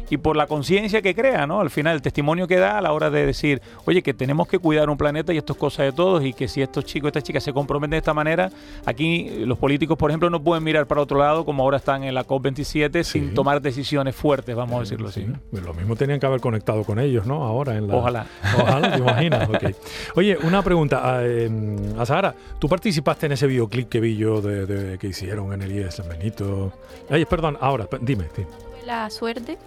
y 0.09 0.17
por 0.17 0.35
la 0.35 0.47
conciencia 0.47 1.01
que 1.01 1.13
crea, 1.13 1.47
¿no? 1.47 1.59
Al 1.59 1.69
final, 1.69 1.95
el 1.95 2.01
testimonio 2.01 2.47
que 2.47 2.57
da 2.57 2.77
a 2.77 2.81
la 2.81 2.93
hora 2.93 3.09
de 3.09 3.25
decir, 3.25 3.61
oye, 3.85 4.01
que 4.01 4.13
tenemos 4.13 4.47
que 4.47 4.59
cuidar 4.59 4.89
un 4.89 4.97
planeta 4.97 5.33
y 5.33 5.37
esto 5.37 5.53
es 5.53 5.59
cosa 5.59 5.83
de 5.83 5.91
todos 5.91 6.23
y 6.23 6.33
que 6.33 6.47
si 6.47 6.61
estos 6.61 6.85
chicos, 6.85 7.09
estas 7.09 7.23
chicas 7.23 7.43
se 7.43 7.53
comprometen 7.53 7.91
de 7.91 7.97
esta 7.97 8.13
manera, 8.13 8.49
aquí 8.85 9.29
los 9.45 9.57
políticos, 9.57 9.97
por 9.97 10.11
ejemplo, 10.11 10.29
no 10.29 10.41
pueden 10.41 10.63
mirar 10.63 10.87
para 10.87 11.01
otro 11.01 11.19
lado 11.19 11.45
como 11.45 11.63
ahora 11.63 11.77
están 11.77 12.03
en 12.03 12.13
la 12.13 12.25
COP27 12.25 13.03
sin 13.03 13.33
tomar 13.33 13.61
decisiones 13.61 14.15
fuertes, 14.15 14.55
vamos 14.55 14.77
a 14.77 14.79
decirlo 14.81 15.09
así. 15.09 15.25
Pues 15.51 15.63
lo 15.63 15.73
mismo 15.73 15.95
tenían 15.95 16.19
que 16.19 16.25
haber 16.25 16.39
conectado 16.39 16.83
con 16.83 16.99
ellos, 16.99 17.25
¿no? 17.25 17.43
Ahora 17.43 17.75
en 17.75 17.87
la... 17.87 17.95
Ojalá. 17.95 18.25
Ojalá, 18.57 18.91
te 18.91 18.99
imaginas. 18.99 19.49
Oye, 20.15 20.37
una 20.43 20.61
pregunta. 20.61 21.17
A, 21.17 21.25
eh, 21.25 21.49
a, 21.97 22.05
Sahara, 22.05 22.33
¿tú 22.59 22.67
participaste 22.67 23.25
en 23.25 23.33
ese 23.33 23.47
videoclip 23.47 23.89
que 23.89 23.99
vi 23.99 24.15
yo 24.15 24.41
de, 24.41 24.97
que 24.97 25.07
hicieron 25.07 25.53
en 25.53 25.61
el 25.61 25.71
IES 25.71 25.95
San 25.95 26.09
Benito? 26.09 26.73
Ay, 27.09 27.25
perdón, 27.25 27.57
ahora, 27.59 27.87
dime. 28.01 28.25
dime 28.35 28.66
la 28.87 29.09
suerte, 29.11 29.59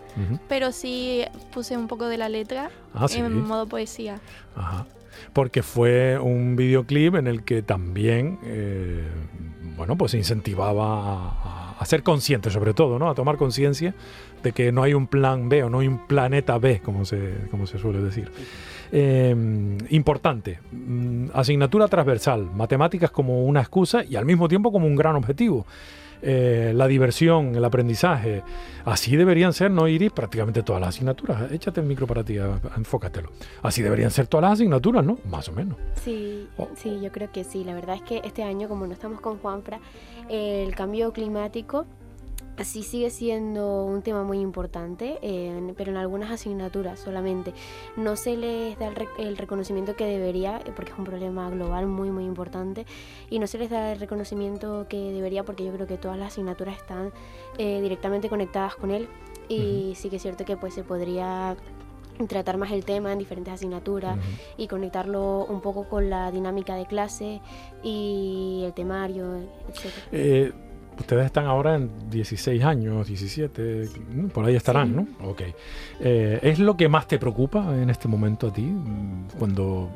pero 0.48 0.72
sí 0.72 1.22
puse 1.52 1.76
un 1.76 1.87
poco 1.87 2.09
de 2.09 2.16
la 2.16 2.28
letra 2.28 2.70
ah, 2.94 3.06
en 3.14 3.46
modo 3.46 3.66
poesía. 3.66 4.18
Ajá. 4.56 4.87
Porque 5.33 5.62
fue 5.62 6.18
un 6.18 6.56
videoclip 6.56 7.14
en 7.14 7.26
el 7.26 7.44
que 7.44 7.62
también, 7.62 8.38
eh, 8.44 9.06
bueno, 9.76 9.96
pues 9.96 10.14
incentivaba 10.14 11.76
a, 11.78 11.87
ser 11.87 12.02
consciente, 12.02 12.50
sobre 12.50 12.74
todo, 12.74 12.98
¿no? 12.98 13.09
A 13.09 13.14
tomar 13.14 13.37
conciencia 13.37 13.94
de 14.42 14.52
que 14.52 14.70
no 14.72 14.83
hay 14.83 14.94
un 14.94 15.06
plan 15.06 15.48
B 15.48 15.64
o 15.64 15.70
no 15.70 15.80
hay 15.80 15.88
un 15.88 16.06
planeta 16.06 16.59
B, 16.59 16.80
como 16.80 17.04
se, 17.04 17.46
como 17.50 17.66
se 17.66 17.78
suele 17.78 18.00
decir. 18.00 18.30
Eh, 18.92 19.35
importante, 19.90 20.59
mm, 20.72 21.28
asignatura 21.33 21.88
transversal, 21.88 22.50
matemáticas 22.54 23.11
como 23.11 23.44
una 23.44 23.61
excusa 23.61 24.04
y 24.04 24.16
al 24.16 24.24
mismo 24.24 24.48
tiempo 24.48 24.72
como 24.72 24.87
un 24.87 24.96
gran 24.96 25.16
objetivo. 25.16 25.66
Eh, 26.22 26.72
la 26.74 26.87
diversión, 26.87 27.54
el 27.54 27.64
aprendizaje. 27.64 28.42
Así 28.85 29.16
deberían 29.16 29.52
ser, 29.52 29.70
no 29.70 29.88
Iris, 29.88 30.12
prácticamente 30.12 30.62
todas 30.62 30.80
las 30.80 30.90
asignaturas. 30.90 31.50
Échate 31.52 31.80
el 31.80 31.87
micro 31.87 32.06
para 32.06 32.24
ti, 32.24 32.37
enfócatelo. 32.76 33.30
Así 33.62 33.83
deberían 33.83 34.11
ser 34.11 34.26
todas 34.26 34.42
las 34.42 34.52
asignaturas, 34.52 35.04
¿no? 35.04 35.18
Más 35.26 35.48
o 35.48 35.52
menos. 35.52 35.76
Sí, 36.02 36.48
oh. 36.56 36.68
sí, 36.76 36.98
yo 37.02 37.11
creo 37.12 37.30
que 37.33 37.44
sí. 37.44 37.64
La 37.64 37.74
verdad 37.74 37.96
es 37.96 38.02
que 38.02 38.20
este 38.24 38.42
año, 38.42 38.68
como 38.68 38.87
no 38.87 38.92
estamos 38.92 39.20
con 39.20 39.38
Juanfra, 39.38 39.80
el 40.28 40.74
cambio 40.74 41.12
climático 41.12 41.87
sí 42.64 42.83
sigue 42.83 43.11
siendo 43.11 43.85
un 43.85 44.03
tema 44.03 44.23
muy 44.23 44.38
importante, 44.38 45.18
pero 45.77 45.90
en 45.90 45.96
algunas 45.96 46.31
asignaturas 46.31 47.01
solamente. 47.01 47.53
No 47.96 48.16
se 48.16 48.37
les 48.37 48.79
da 48.79 48.92
el, 49.18 49.37
reconocimiento 49.37 49.96
que 49.96 50.05
debería, 50.05 50.59
eh, 50.59 50.73
porque 50.75 50.92
es 50.92 50.99
un 50.99 51.05
problema 51.05 51.51
global 51.51 51.87
muy, 51.87 52.11
muy 52.11 52.25
importante, 52.25 52.87
y 53.29 53.38
no 53.38 53.46
se 53.46 53.59
les 53.59 53.70
da 53.70 53.92
el 53.92 54.01
reconocimiento 54.01 54.87
que 54.88 54.96
debería 54.96 55.44
porque 55.44 55.64
yo 55.64 55.73
creo 55.73 55.87
que 55.87 55.96
todas 55.96 56.18
las 56.18 56.29
asignaturas 56.29 56.77
están 56.77 57.12
eh, 57.59 57.81
directamente 57.81 58.29
conectadas 58.29 58.77
con 58.77 58.90
él. 58.90 59.09
Y 59.49 59.94
sí 59.96 60.11
que 60.11 60.16
es 60.16 60.23
cierto 60.23 60.44
que 60.44 60.57
pues 60.57 60.75
se 60.75 60.85
podría 60.85 61.57
tratar 62.29 62.57
más 62.57 62.70
el 62.70 62.85
tema 62.85 63.12
en 63.12 63.18
diferentes 63.18 63.53
asignaturas 63.53 64.18
y 64.57 64.68
conectarlo 64.68 65.46
un 65.46 65.61
poco 65.61 65.88
con 65.88 66.11
la 66.11 66.31
dinámica 66.31 66.75
de 66.77 66.87
clase 66.87 67.40
y 67.83 68.62
el 68.64 68.75
temario, 68.75 69.38
etc. 69.68 70.55
Ustedes 71.00 71.26
están 71.26 71.46
ahora 71.46 71.76
en 71.76 72.10
16 72.10 72.62
años, 72.62 73.08
17, 73.08 73.88
por 74.32 74.44
ahí 74.44 74.54
estarán, 74.54 74.94
¿no? 74.94 75.06
Ok. 75.24 75.42
Eh, 76.00 76.38
¿Es 76.42 76.58
lo 76.58 76.76
que 76.76 76.88
más 76.88 77.08
te 77.08 77.18
preocupa 77.18 77.74
en 77.80 77.88
este 77.88 78.06
momento 78.06 78.48
a 78.48 78.52
ti? 78.52 78.70
Cuando 79.38 79.90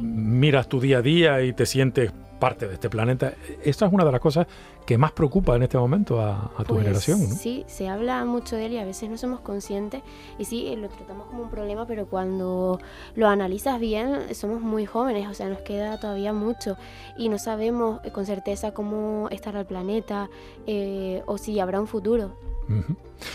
miras 0.00 0.68
tu 0.68 0.80
día 0.80 0.98
a 0.98 1.02
día 1.02 1.42
y 1.42 1.52
te 1.52 1.66
sientes 1.66 2.12
parte 2.38 2.66
de 2.66 2.74
este 2.74 2.88
planeta. 2.88 3.34
Esta 3.62 3.86
es 3.86 3.92
una 3.92 4.04
de 4.04 4.12
las 4.12 4.20
cosas 4.20 4.46
que 4.86 4.96
más 4.96 5.12
preocupa 5.12 5.54
en 5.54 5.62
este 5.62 5.76
momento 5.76 6.20
a, 6.20 6.50
tu 6.58 6.74
pues 6.74 6.80
generación. 6.80 7.20
¿no? 7.20 7.34
Sí, 7.34 7.64
se 7.66 7.88
habla 7.88 8.24
mucho 8.24 8.56
de 8.56 8.66
él 8.66 8.72
y 8.72 8.78
a 8.78 8.84
veces 8.84 9.10
no 9.10 9.18
somos 9.18 9.40
conscientes 9.40 10.02
y 10.38 10.44
sí, 10.46 10.74
lo 10.76 10.88
tratamos 10.88 11.26
como 11.26 11.42
un 11.42 11.50
problema, 11.50 11.86
pero 11.86 12.06
cuando 12.06 12.80
lo 13.14 13.28
analizas 13.28 13.78
bien, 13.80 14.34
somos 14.34 14.62
muy 14.62 14.86
jóvenes, 14.86 15.28
o 15.28 15.34
sea, 15.34 15.48
nos 15.48 15.60
queda 15.60 16.00
todavía 16.00 16.32
mucho 16.32 16.76
y 17.18 17.28
no 17.28 17.38
sabemos 17.38 18.00
con 18.12 18.24
certeza 18.24 18.72
cómo 18.72 19.28
estará 19.30 19.60
el 19.60 19.66
planeta 19.66 20.30
eh, 20.66 21.22
o 21.26 21.36
si 21.36 21.60
habrá 21.60 21.80
un 21.80 21.86
futuro. 21.86 22.32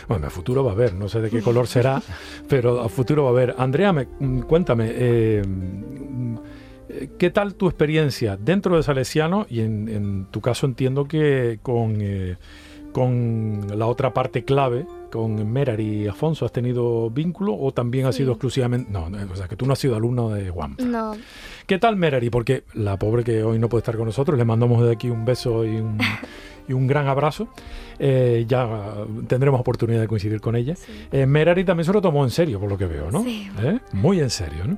Bueno, 0.07 0.25
el 0.25 0.31
futuro 0.31 0.63
va 0.63 0.71
a 0.71 0.73
haber, 0.73 0.93
no 0.93 1.09
sé 1.09 1.19
de 1.21 1.29
qué 1.29 1.41
color 1.41 1.67
será, 1.67 2.01
pero 2.47 2.81
a 2.81 2.89
futuro 2.89 3.23
va 3.23 3.29
a 3.29 3.31
haber. 3.33 3.55
Andrea, 3.57 3.91
me, 3.91 4.05
mm, 4.05 4.41
cuéntame, 4.41 4.91
eh, 4.91 5.41
¿Qué 7.17 7.29
tal 7.29 7.55
tu 7.55 7.67
experiencia 7.67 8.37
dentro 8.37 8.77
de 8.77 8.83
Salesiano? 8.83 9.45
Y 9.49 9.61
en, 9.61 10.27
tu 10.31 10.41
caso 10.41 10.65
entiendo 10.65 11.07
que 11.07 11.59
con, 11.61 11.97
eh, 11.99 12.37
con 12.91 13.67
la 13.77 13.87
otra 13.87 14.13
parte 14.13 14.43
clave, 14.43 14.85
con 15.11 15.51
Merar 15.51 15.79
y 15.79 16.07
Afonso, 16.07 16.45
¿has 16.45 16.51
tenido 16.51 17.09
vínculo 17.09 17.55
o 17.55 17.71
también 17.71 18.05
has 18.05 18.15
sido 18.15 18.31
exclusivamente... 18.33 18.91
No, 18.91 19.09
o 19.31 19.35
sea, 19.35 19.47
que 19.47 19.55
tú 19.55 19.65
no 19.65 19.73
has 19.73 19.79
sido 19.79 19.95
alumno 19.95 20.29
de 20.29 20.49
Juan. 20.49 20.75
No. 20.79 21.13
¿Qué 21.65 21.79
tal 21.79 21.95
Merari? 21.95 22.29
Porque 22.29 22.63
la 22.73 22.97
pobre 22.97 23.23
que 23.23 23.43
hoy 23.43 23.59
no 23.59 23.69
puede 23.69 23.81
estar 23.81 23.97
con 23.97 24.05
nosotros, 24.05 24.37
le 24.37 24.45
mandamos 24.45 24.83
de 24.85 24.91
aquí 24.91 25.09
un 25.09 25.25
beso 25.25 25.65
y 25.65 25.75
un, 25.75 25.97
y 26.67 26.73
un 26.73 26.87
gran 26.87 27.07
abrazo. 27.07 27.47
Eh, 27.99 28.45
ya 28.47 29.05
tendremos 29.27 29.59
oportunidad 29.59 30.01
de 30.01 30.07
coincidir 30.07 30.41
con 30.41 30.55
ella. 30.55 30.75
Eh, 31.11 31.25
Merari 31.25 31.63
también 31.63 31.85
se 31.85 31.93
lo 31.93 32.01
tomó 32.01 32.23
en 32.23 32.31
serio, 32.31 32.59
por 32.59 32.69
lo 32.69 32.77
que 32.77 32.85
veo, 32.85 33.11
¿no? 33.11 33.23
Sí. 33.23 33.49
Muy 33.91 34.19
en 34.19 34.29
serio, 34.29 34.65
¿no? 34.65 34.77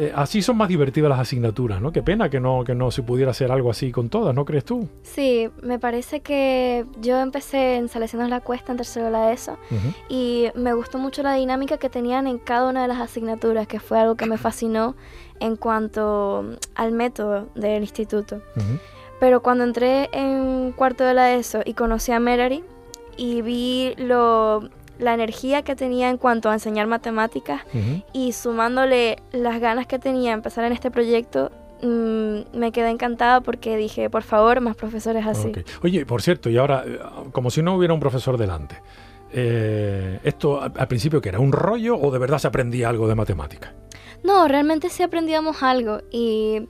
Eh, 0.00 0.12
así 0.14 0.42
son 0.42 0.56
más 0.56 0.68
divertidas 0.68 1.10
las 1.10 1.18
asignaturas, 1.18 1.82
¿no? 1.82 1.90
Qué 1.90 2.04
pena 2.04 2.30
que 2.30 2.38
no, 2.38 2.62
que 2.62 2.72
no 2.72 2.92
se 2.92 3.02
pudiera 3.02 3.32
hacer 3.32 3.50
algo 3.50 3.68
así 3.68 3.90
con 3.90 4.08
todas, 4.08 4.32
¿no 4.32 4.44
crees 4.44 4.64
tú? 4.64 4.88
Sí, 5.02 5.50
me 5.60 5.80
parece 5.80 6.20
que 6.20 6.86
yo 7.00 7.18
empecé 7.18 7.74
en 7.78 7.88
La 8.30 8.40
Cuesta, 8.40 8.70
en 8.70 8.76
tercero 8.76 9.06
de 9.06 9.10
la 9.10 9.32
ESO, 9.32 9.58
y 10.08 10.50
me 10.54 10.72
gustó 10.72 10.98
mucho 10.98 11.24
la 11.24 11.34
dinámica 11.34 11.78
que 11.78 11.90
tenían 11.90 12.28
en 12.28 12.38
cada 12.38 12.68
una 12.70 12.82
de 12.82 12.88
las 12.88 13.00
asignaturas, 13.00 13.66
que 13.66 13.80
fue 13.80 13.98
algo 13.98 14.14
que 14.14 14.26
me 14.26 14.38
fascinó 14.38 14.94
en 15.40 15.56
cuanto 15.56 16.44
al 16.76 16.92
método 16.92 17.48
del 17.56 17.82
instituto. 17.82 18.40
Pero 19.18 19.42
cuando 19.42 19.64
entré 19.64 20.10
en 20.12 20.70
cuarto 20.76 21.02
de 21.02 21.14
la 21.14 21.34
ESO 21.34 21.62
y 21.64 21.74
conocí 21.74 22.12
a 22.12 22.20
Merari 22.20 22.62
y 23.16 23.42
vi 23.42 23.94
lo 23.96 24.70
la 24.98 25.14
energía 25.14 25.62
que 25.62 25.76
tenía 25.76 26.10
en 26.10 26.16
cuanto 26.18 26.50
a 26.50 26.54
enseñar 26.54 26.86
matemáticas 26.86 27.62
y 28.12 28.32
sumándole 28.32 29.18
las 29.32 29.60
ganas 29.60 29.86
que 29.86 29.98
tenía 29.98 30.30
de 30.30 30.34
empezar 30.34 30.64
en 30.64 30.72
este 30.72 30.90
proyecto, 30.90 31.50
mm, 31.82 32.56
me 32.56 32.72
quedé 32.72 32.90
encantada 32.90 33.40
porque 33.40 33.76
dije, 33.76 34.10
por 34.10 34.22
favor, 34.22 34.60
más 34.60 34.76
profesores 34.76 35.26
así. 35.26 35.52
Oye, 35.82 36.04
por 36.04 36.22
cierto, 36.22 36.50
y 36.50 36.56
ahora, 36.56 36.84
eh, 36.86 36.98
como 37.32 37.50
si 37.50 37.62
no 37.62 37.74
hubiera 37.74 37.94
un 37.94 38.00
profesor 38.00 38.36
delante, 38.36 38.82
eh, 39.32 40.18
¿esto 40.24 40.60
al 40.60 40.88
principio 40.88 41.20
que 41.20 41.28
era 41.28 41.38
un 41.38 41.52
rollo 41.52 41.96
o 41.96 42.10
de 42.10 42.18
verdad 42.18 42.38
se 42.38 42.48
aprendía 42.48 42.88
algo 42.88 43.08
de 43.08 43.14
matemática? 43.14 43.74
No, 44.24 44.48
realmente 44.48 44.88
sí 44.88 45.02
aprendíamos 45.02 45.62
algo 45.62 46.00
y 46.10 46.68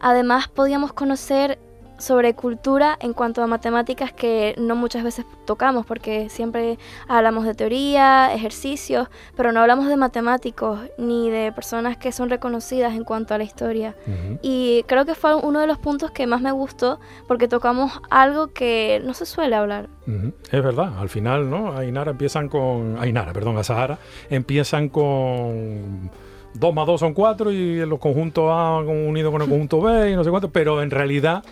además 0.00 0.48
podíamos 0.48 0.92
conocer 0.92 1.58
sobre 2.02 2.34
cultura 2.34 2.98
en 3.00 3.12
cuanto 3.12 3.44
a 3.44 3.46
matemáticas 3.46 4.12
que 4.12 4.56
no 4.58 4.74
muchas 4.74 5.04
veces 5.04 5.24
tocamos 5.44 5.86
porque 5.86 6.28
siempre 6.28 6.76
hablamos 7.06 7.44
de 7.44 7.54
teoría, 7.54 8.34
ejercicios, 8.34 9.06
pero 9.36 9.52
no 9.52 9.60
hablamos 9.60 9.86
de 9.86 9.96
matemáticos 9.96 10.80
ni 10.98 11.30
de 11.30 11.52
personas 11.52 11.96
que 11.96 12.10
son 12.10 12.28
reconocidas 12.28 12.94
en 12.94 13.04
cuanto 13.04 13.34
a 13.34 13.38
la 13.38 13.44
historia. 13.44 13.94
Y 14.42 14.82
creo 14.88 15.04
que 15.04 15.14
fue 15.14 15.36
uno 15.36 15.60
de 15.60 15.68
los 15.68 15.78
puntos 15.78 16.10
que 16.10 16.26
más 16.26 16.40
me 16.40 16.50
gustó 16.50 16.98
porque 17.28 17.46
tocamos 17.46 17.92
algo 18.10 18.48
que 18.48 19.00
no 19.04 19.14
se 19.14 19.24
suele 19.24 19.54
hablar. 19.54 19.88
Es 20.50 20.62
verdad, 20.62 20.98
al 20.98 21.08
final, 21.08 21.48
¿no? 21.48 21.76
Ainara 21.76 22.10
empiezan 22.10 22.48
con... 22.48 22.98
Ainara, 22.98 23.32
perdón, 23.32 23.58
a 23.58 23.62
Sahara, 23.62 23.98
empiezan 24.28 24.88
con... 24.88 26.10
2 26.54 26.74
más 26.74 26.86
2 26.86 27.00
son 27.00 27.14
4 27.14 27.50
y 27.52 27.86
los 27.86 27.98
conjuntos 27.98 28.50
A 28.50 28.78
unidos 28.80 29.32
con 29.32 29.40
el 29.40 29.48
conjunto 29.48 29.80
B 29.80 30.10
y 30.10 30.16
no 30.16 30.24
sé 30.24 30.30
cuánto, 30.30 30.50
pero 30.50 30.82
en 30.82 30.90
realidad 30.90 31.42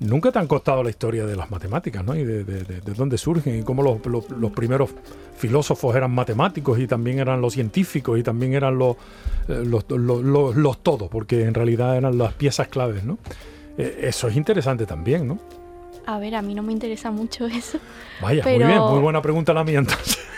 Nunca 0.00 0.32
te 0.32 0.38
han 0.40 0.48
costado 0.48 0.82
la 0.82 0.90
historia 0.90 1.24
de 1.24 1.36
las 1.36 1.50
matemáticas, 1.50 2.04
¿no? 2.04 2.16
Y 2.16 2.24
de, 2.24 2.44
dónde 2.96 3.16
surgen 3.16 3.60
y 3.60 3.62
cómo 3.62 3.82
los, 3.82 4.52
primeros 4.52 4.90
filósofos 5.36 5.94
eran 5.94 6.10
matemáticos 6.10 6.78
y 6.80 6.86
también 6.86 7.20
eran 7.20 7.40
los 7.40 7.54
científicos 7.54 8.18
y 8.18 8.22
también 8.22 8.54
eran 8.54 8.76
los, 8.76 8.96
eh, 9.48 9.62
los, 9.64 10.78
todos, 10.82 11.08
porque 11.08 11.44
en 11.44 11.54
realidad 11.54 11.96
eran 11.96 12.18
las 12.18 12.32
piezas 12.34 12.68
claves, 12.68 13.04
¿no? 13.04 13.18
Eh, 13.78 14.00
eso 14.02 14.28
es 14.28 14.36
interesante 14.36 14.84
también, 14.84 15.28
¿no? 15.28 15.38
A 16.06 16.18
ver, 16.18 16.34
a 16.34 16.42
mí 16.42 16.54
no 16.54 16.62
me 16.62 16.72
interesa 16.72 17.10
mucho 17.12 17.46
eso. 17.46 17.78
Vaya, 18.20 18.42
muy 18.42 18.58
bien, 18.58 18.80
muy 18.80 19.00
buena 19.00 19.22
pregunta 19.22 19.54
la 19.54 19.64
mía 19.64 19.78
entonces. 19.78 20.18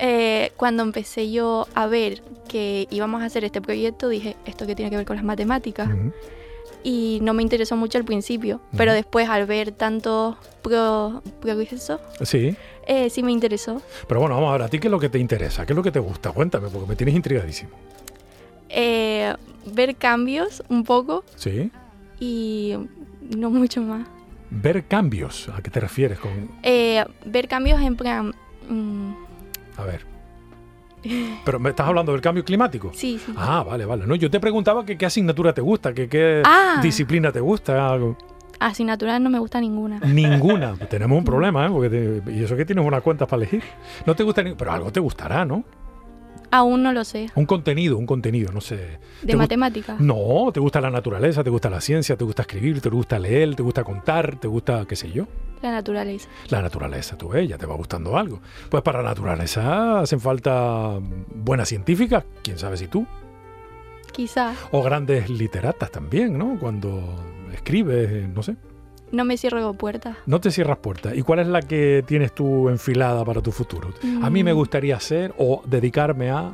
Eh, 0.00 0.52
cuando 0.56 0.84
empecé 0.84 1.32
yo 1.32 1.66
a 1.74 1.88
ver 1.88 2.22
que 2.48 2.86
íbamos 2.88 3.20
a 3.20 3.24
hacer 3.24 3.42
este 3.42 3.60
proyecto, 3.60 4.08
dije, 4.08 4.36
¿esto 4.46 4.64
qué 4.64 4.76
tiene 4.76 4.92
que 4.92 4.96
ver 4.96 5.04
con 5.04 5.16
las 5.16 5.24
matemáticas? 5.24 5.88
Y 6.84 7.18
no 7.22 7.34
me 7.34 7.42
interesó 7.42 7.76
mucho 7.76 7.98
al 7.98 8.04
principio, 8.04 8.60
pero 8.76 8.92
después 8.92 9.28
al 9.28 9.46
ver 9.46 9.72
tantos 9.72 10.36
pro, 10.62 11.22
progresos, 11.40 12.00
Sí. 12.22 12.56
eh, 12.86 13.10
sí 13.10 13.22
me 13.22 13.32
interesó. 13.32 13.82
Pero 14.06 14.20
bueno, 14.20 14.34
vamos 14.36 14.50
a 14.50 14.52
ver, 14.52 14.62
¿a 14.62 14.68
ti 14.68 14.78
qué 14.78 14.88
es 14.88 14.90
lo 14.92 14.98
que 15.00 15.08
te 15.08 15.18
interesa? 15.18 15.66
¿Qué 15.66 15.72
es 15.72 15.76
lo 15.76 15.82
que 15.82 15.90
te 15.92 15.98
gusta? 16.00 16.32
Cuéntame, 16.32 16.68
porque 16.68 16.86
me 16.88 16.96
tienes 16.96 17.14
intrigadísimo. 17.14 17.70
Eh, 18.68 19.34
ver 19.66 19.96
cambios 19.96 20.62
un 20.68 20.84
poco 20.84 21.24
Sí. 21.36 21.70
y 22.20 22.74
no 23.36 23.50
mucho 23.50 23.80
más. 23.82 24.06
Ver 24.50 24.86
cambios, 24.86 25.48
¿a 25.50 25.60
qué 25.62 25.70
te 25.70 25.80
refieres 25.80 26.18
con...? 26.18 26.50
Eh, 26.62 27.04
ver 27.24 27.48
cambios 27.48 27.80
en 27.82 27.96
plan... 27.96 28.34
mm, 28.68 29.12
A 29.76 29.84
ver. 29.84 30.04
Pero 31.44 31.58
me 31.58 31.70
estás 31.70 31.86
hablando 31.86 32.12
del 32.12 32.20
cambio 32.20 32.44
climático. 32.44 32.90
sí, 32.94 33.20
sí. 33.24 33.32
Ah, 33.36 33.62
vale, 33.66 33.84
vale. 33.84 34.06
No, 34.06 34.14
yo 34.14 34.30
te 34.30 34.40
preguntaba 34.40 34.84
que 34.84 34.96
qué 34.98 35.06
asignatura 35.06 35.52
te 35.52 35.60
gusta, 35.60 35.92
que 35.94 36.08
qué 36.08 36.42
Ah. 36.44 36.80
disciplina 36.82 37.32
te 37.32 37.40
gusta. 37.40 37.88
algo. 37.90 38.16
Asignaturas 38.60 39.20
no 39.20 39.30
me 39.30 39.38
gusta 39.38 39.60
ninguna. 39.60 40.00
Ninguna. 40.04 40.74
Tenemos 40.90 41.16
un 41.18 41.24
problema, 41.24 41.66
¿eh? 41.66 41.70
Porque 41.70 41.88
te- 41.90 42.32
y 42.32 42.42
eso 42.42 42.56
que 42.56 42.64
tienes 42.64 42.84
unas 42.84 43.02
cuentas 43.02 43.28
para 43.28 43.42
elegir. 43.42 43.62
No 44.04 44.16
te 44.16 44.24
gusta 44.24 44.42
ni... 44.42 44.54
Pero 44.54 44.72
algo 44.72 44.90
te 44.90 44.98
gustará, 45.00 45.44
¿no? 45.44 45.62
Aún 46.50 46.82
no 46.82 46.92
lo 46.92 47.04
sé. 47.04 47.26
Un 47.34 47.44
contenido, 47.46 47.98
un 47.98 48.06
contenido, 48.06 48.52
no 48.52 48.60
sé. 48.60 48.76
De 48.76 48.98
¿Te 49.26 49.32
gust- 49.34 49.38
matemáticas. 49.38 50.00
No, 50.00 50.50
te 50.52 50.60
gusta 50.60 50.80
la 50.80 50.90
naturaleza, 50.90 51.44
te 51.44 51.50
gusta 51.50 51.68
la 51.68 51.80
ciencia, 51.80 52.16
te 52.16 52.24
gusta 52.24 52.42
escribir, 52.42 52.80
te 52.80 52.88
gusta 52.88 53.18
leer, 53.18 53.54
te 53.54 53.62
gusta 53.62 53.84
contar, 53.84 54.36
te 54.40 54.48
gusta, 54.48 54.84
qué 54.86 54.96
sé 54.96 55.10
yo. 55.12 55.26
La 55.60 55.72
naturaleza. 55.72 56.28
La 56.50 56.62
naturaleza, 56.62 57.18
tú 57.18 57.28
ves, 57.28 57.48
ya 57.48 57.58
te 57.58 57.66
va 57.66 57.74
gustando 57.74 58.16
algo. 58.16 58.40
Pues 58.70 58.82
para 58.82 59.02
la 59.02 59.08
naturaleza 59.10 60.00
hacen 60.00 60.20
falta 60.20 60.98
buenas 61.34 61.68
científicas, 61.68 62.24
quién 62.42 62.58
sabe 62.58 62.76
si 62.76 62.86
tú. 62.86 63.06
Quizás. 64.12 64.56
O 64.72 64.82
grandes 64.82 65.28
literatas 65.28 65.90
también, 65.90 66.38
¿no? 66.38 66.58
Cuando 66.58 67.02
escribes, 67.52 68.10
eh, 68.10 68.28
no 68.32 68.42
sé. 68.42 68.56
No 69.12 69.24
me 69.24 69.36
cierro 69.36 69.72
puertas. 69.74 70.16
No 70.26 70.40
te 70.40 70.50
cierras 70.50 70.78
puertas. 70.78 71.16
¿Y 71.16 71.22
cuál 71.22 71.38
es 71.40 71.46
la 71.48 71.62
que 71.62 72.04
tienes 72.06 72.34
tú 72.34 72.68
enfilada 72.68 73.24
para 73.24 73.40
tu 73.40 73.52
futuro? 73.52 73.88
A 74.22 74.28
mí 74.30 74.44
me 74.44 74.52
Mm. 74.52 74.56
gustaría 74.56 75.00
ser 75.00 75.34
o 75.38 75.62
dedicarme 75.66 76.30
a... 76.30 76.52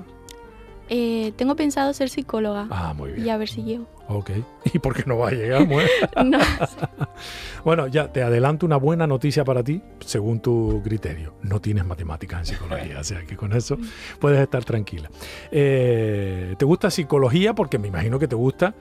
Eh, 0.91 1.33
tengo 1.37 1.57
pensado 1.57 1.93
ser 1.95 2.11
psicóloga. 2.11 2.67
Ah, 2.71 2.93
muy 2.95 3.13
bien. 3.13 3.27
Y 3.27 3.31
a 3.31 3.39
ver 3.39 3.49
si 3.49 3.63
llego. 3.63 3.87
Ok. 4.09 4.31
¿Y 4.75 4.79
por 4.79 4.95
qué 4.95 5.03
no 5.07 5.17
va 5.17 5.29
a 5.29 5.33
llegar? 5.33 5.67
No, 6.25 6.39
Bueno, 7.65 7.87
ya 7.87 8.13
te 8.13 8.23
adelanto 8.23 8.67
una 8.67 8.77
buena 8.77 9.07
noticia 9.07 9.45
para 9.45 9.63
ti, 9.65 9.81
según 10.01 10.41
tu 10.41 10.83
criterio. 10.85 11.35
No 11.43 11.61
tienes 11.61 11.87
matemáticas 11.87 12.41
en 12.41 12.47
psicología, 12.55 13.01
o 13.01 13.05
sea 13.05 13.23
que 13.25 13.35
con 13.37 13.53
eso 13.55 13.79
puedes 14.21 14.39
estar 14.41 14.63
tranquila. 14.65 15.11
Eh, 15.51 16.55
¿Te 16.59 16.65
gusta 16.67 16.91
psicología? 16.91 17.55
Porque 17.55 17.79
me 17.79 17.89
imagino 17.89 18.19
que 18.19 18.29
te 18.29 18.37
gusta 18.37 18.75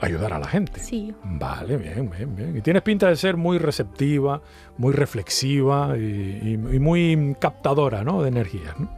ayudar 0.00 0.32
a 0.34 0.38
la 0.38 0.46
gente. 0.48 0.80
sí. 0.80 1.14
Vale, 1.24 1.76
bien, 1.76 2.10
bien, 2.10 2.36
bien. 2.36 2.56
Y 2.56 2.60
tienes 2.60 2.82
pinta 2.82 3.08
de 3.08 3.16
ser 3.16 3.36
muy 3.36 3.58
receptiva, 3.58 4.42
muy 4.78 4.92
reflexiva 4.92 5.96
y, 5.96 6.00
y- 6.02 6.52
y 6.76 6.78
muy 6.78 7.36
captadora, 7.40 8.04
¿no? 8.04 8.22
De 8.22 8.28
energías, 8.28 8.78
¿no? 8.78 8.88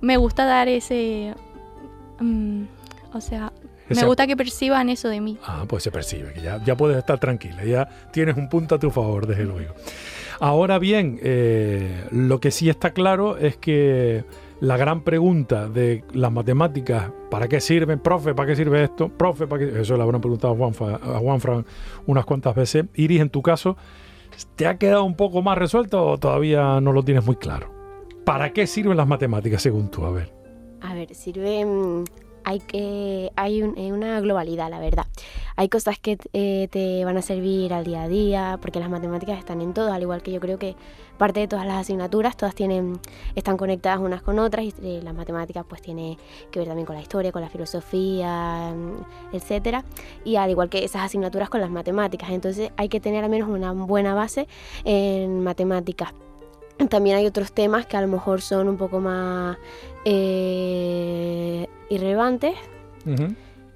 Me 0.00 0.16
gusta 0.16 0.44
dar 0.44 0.68
ese... 0.68 1.34
mm, 2.20 2.62
o 3.12 3.20
sea, 3.20 3.52
me 3.88 4.04
gusta 4.04 4.26
que 4.26 4.36
perciban 4.36 4.88
eso 4.90 5.08
de 5.08 5.20
mí. 5.20 5.38
Ah, 5.44 5.64
pues 5.66 5.82
se 5.82 5.90
percibe, 5.90 6.32
que 6.34 6.42
ya, 6.42 6.62
ya 6.64 6.76
puedes 6.76 6.96
estar 6.98 7.18
tranquila, 7.18 7.64
ya 7.64 7.88
tienes 8.12 8.36
un 8.36 8.48
punto 8.48 8.74
a 8.74 8.78
tu 8.78 8.90
favor, 8.90 9.26
desde 9.26 9.44
luego. 9.44 9.74
Ahora 10.40 10.78
bien, 10.78 11.18
eh, 11.22 12.04
lo 12.12 12.38
que 12.38 12.50
sí 12.50 12.68
está 12.68 12.90
claro 12.92 13.38
es 13.38 13.56
que 13.56 14.24
la 14.60 14.76
gran 14.76 15.02
pregunta 15.02 15.68
de 15.68 16.04
las 16.12 16.32
matemáticas, 16.32 17.12
¿para 17.30 17.48
qué 17.48 17.60
sirven, 17.60 18.00
profe? 18.00 18.34
¿Para 18.34 18.48
qué 18.48 18.56
sirve 18.56 18.82
esto? 18.82 19.08
Profe. 19.08 19.46
Eso 19.80 19.96
le 19.96 20.02
habrán 20.02 20.20
preguntado 20.20 20.54
a 20.54 20.56
Juanfa, 20.56 20.94
a 20.96 21.18
Juanfran 21.18 21.64
unas 22.06 22.24
cuantas 22.24 22.54
veces. 22.54 22.86
Iris, 22.94 23.20
en 23.20 23.30
tu 23.30 23.42
caso, 23.42 23.76
¿te 24.56 24.66
ha 24.66 24.78
quedado 24.78 25.04
un 25.04 25.14
poco 25.14 25.42
más 25.42 25.58
resuelto 25.58 26.04
o 26.04 26.18
todavía 26.18 26.80
no 26.80 26.92
lo 26.92 27.02
tienes 27.02 27.24
muy 27.24 27.36
claro? 27.36 27.72
¿Para 28.24 28.52
qué 28.52 28.66
sirven 28.66 28.96
las 28.96 29.06
matemáticas 29.06 29.62
según 29.62 29.90
tú? 29.90 30.04
A 30.04 30.10
ver. 30.10 30.32
A 30.80 30.94
ver, 30.94 31.14
sirve. 31.14 31.64
Hay 32.48 32.60
que 32.60 33.30
hay 33.36 33.62
un- 33.62 33.76
eh, 33.76 33.92
una 33.92 34.18
globalidad, 34.22 34.70
la 34.70 34.78
verdad. 34.80 35.04
Hay 35.56 35.68
cosas 35.68 35.98
que 35.98 36.16
eh, 36.32 36.68
te 36.70 37.04
van 37.04 37.18
a 37.18 37.22
servir 37.22 37.74
al 37.74 37.84
día 37.84 38.04
a 38.04 38.08
día, 38.08 38.58
porque 38.62 38.80
las 38.80 38.88
matemáticas 38.88 39.38
están 39.38 39.60
en 39.60 39.74
todo, 39.74 39.92
al 39.92 40.00
igual 40.00 40.22
que 40.22 40.32
yo 40.32 40.40
creo 40.40 40.58
que 40.58 40.74
parte 41.18 41.40
de 41.40 41.48
todas 41.48 41.66
las 41.66 41.76
asignaturas, 41.76 42.38
todas 42.38 42.54
tienen 42.54 43.00
están 43.34 43.58
conectadas 43.58 43.98
unas 44.00 44.22
con 44.22 44.38
otras 44.38 44.64
y 44.64 44.72
eh, 44.82 45.00
las 45.02 45.14
matemáticas 45.14 45.66
pues 45.68 45.82
tiene 45.82 46.16
que 46.50 46.58
ver 46.60 46.68
también 46.68 46.86
con 46.86 46.96
la 46.96 47.02
historia, 47.02 47.32
con 47.32 47.42
la 47.42 47.50
filosofía, 47.50 48.72
mm, 48.74 49.34
etcétera, 49.36 49.84
y 50.24 50.36
al 50.36 50.48
igual 50.48 50.70
que 50.70 50.84
esas 50.84 51.02
asignaturas 51.02 51.50
con 51.50 51.60
las 51.60 51.70
matemáticas. 51.70 52.30
Entonces 52.30 52.70
hay 52.78 52.88
que 52.88 52.98
tener 53.00 53.24
al 53.24 53.30
menos 53.30 53.48
una 53.50 53.72
buena 53.72 54.14
base 54.14 54.48
en 54.84 55.42
matemáticas. 55.44 56.14
También 56.88 57.16
hay 57.16 57.26
otros 57.26 57.52
temas 57.52 57.86
que 57.86 57.96
a 57.96 58.00
lo 58.00 58.08
mejor 58.08 58.40
son 58.40 58.68
un 58.68 58.76
poco 58.76 59.00
más 59.00 59.58
eh, 60.04 61.66
irrelevantes 61.90 62.54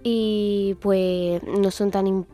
y 0.03 0.77
pues 0.81 1.43
no 1.43 1.71
son 1.71 1.91
tan 1.91 2.27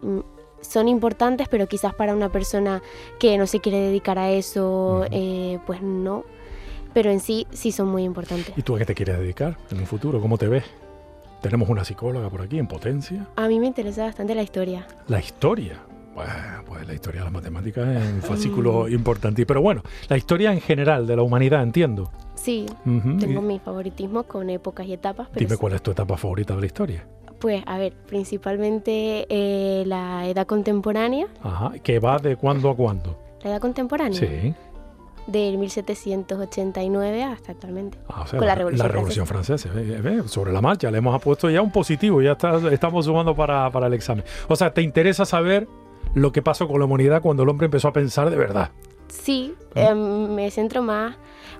son 0.61 0.89
importantes 0.89 1.47
pero 1.49 1.69
quizás 1.69 1.95
para 1.95 2.13
una 2.15 2.29
persona 2.31 2.83
que 3.21 3.39
no 3.39 3.47
se 3.47 3.61
quiere 3.61 3.79
dedicar 3.79 4.19
a 4.19 4.31
eso 4.31 5.07
eh, 5.13 5.59
pues 5.67 5.81
no 5.81 6.25
pero 6.93 7.11
en 7.11 7.21
sí 7.21 7.47
sí 7.53 7.71
son 7.71 7.89
muy 7.89 8.03
importantes 8.03 8.53
¿Y 8.57 8.63
tú 8.63 8.75
a 8.75 8.79
qué 8.79 8.85
te 8.85 8.95
quieres 8.95 9.19
dedicar 9.19 9.57
en 9.71 9.79
un 9.79 9.87
futuro? 9.87 10.21
¿Cómo 10.21 10.39
te 10.39 10.49
ves? 10.49 10.65
Tenemos 11.43 11.69
una 11.69 11.85
psicóloga 11.85 12.29
por 12.31 12.43
aquí 12.43 12.59
en 12.59 12.67
potencia. 12.67 13.29
a 13.37 13.47
mí 13.47 13.61
me 13.61 13.67
interesa 13.69 14.05
bastante 14.05 14.35
la 14.35 14.43
historia 14.43 14.87
La 15.07 15.21
historia. 15.21 15.79
Bueno, 16.14 16.33
pues 16.66 16.87
la 16.87 16.94
historia 16.94 17.21
de 17.21 17.25
las 17.27 17.33
matemáticas 17.33 17.87
es 17.88 18.12
un 18.12 18.23
fascículo 18.23 18.88
importante. 18.90 19.47
Pero 19.47 19.62
bueno, 19.62 19.83
la 20.09 20.16
historia 20.16 20.53
en 20.53 20.61
general 20.61 21.07
de 21.07 21.16
la 21.16 21.23
humanidad, 21.23 21.62
entiendo. 21.62 22.11
sí 22.35 22.66
tengo 22.85 23.40
Y 23.40 23.44
mi 23.44 23.59
favoritismo 23.59 24.25
con 24.25 24.51
épocas 24.51 24.87
y 24.87 24.92
etapas 24.94 25.29
pero 25.29 25.40
Dime 25.40 25.55
sí. 25.55 25.61
cuál 25.61 25.73
es 25.75 25.83
tu 25.83 25.90
etapa 25.92 26.16
favorita 26.16 26.55
de 26.55 26.61
la 26.61 26.66
historia. 26.66 27.07
pues 27.38 27.62
a 27.66 27.79
ver 27.79 27.92
principalmente 28.09 29.27
eh, 29.29 29.85
la 29.87 30.27
edad 30.29 30.47
contemporánea 30.47 31.27
Ajá. 31.42 31.73
¿Que 31.83 31.99
va 32.01 32.18
de 32.18 32.37
cuándo 32.37 32.71
a 32.71 32.77
cuándo? 32.77 33.16
la 33.44 33.51
edad 33.51 33.61
contemporánea 33.61 34.18
Sí. 34.18 34.53
del 35.29 35.59
1789 35.59 37.23
hasta 37.23 37.53
actualmente 37.53 37.99
Ah, 38.09 38.23
o 38.23 38.27
sea, 38.27 38.38
Con 38.38 38.47
la 38.49 38.55
Revolución 38.57 38.88
Revolución 38.88 39.27
Francesa. 39.27 39.68
Ve, 39.73 40.01
ve, 40.01 40.23
Sobre 40.29 40.53
la 40.53 40.61
marcha, 40.61 40.90
le 40.90 40.99
hemos 40.99 41.21
puesto 41.23 41.49
ya 41.51 41.62
un 41.62 41.71
positivo, 41.71 42.21
ya 42.23 42.33
está, 42.33 42.57
estamos 42.73 43.05
sumando 43.05 43.35
para, 43.37 43.71
para 43.71 43.87
el 43.87 43.94
examen. 43.94 44.25
O 44.49 44.57
sea, 44.57 44.73
¿te 44.73 44.83
interesa 44.83 45.25
saber 45.25 45.68
lo 46.14 46.33
que 46.33 46.42
pasó 46.42 46.66
con 46.68 46.79
la 46.79 46.85
humanidad 46.87 47.23
cuando 47.23 47.42
el 47.42 47.49
hombre 47.49 47.66
empezó 47.66 47.88
a 47.88 47.92
pensar 47.92 48.31
de 48.31 48.37
verdad? 48.37 48.71
Sí, 49.09 49.55
Ah. 49.75 49.88
em, 49.90 50.35
me 50.35 50.51
centro 50.51 50.83
más, 50.83 51.16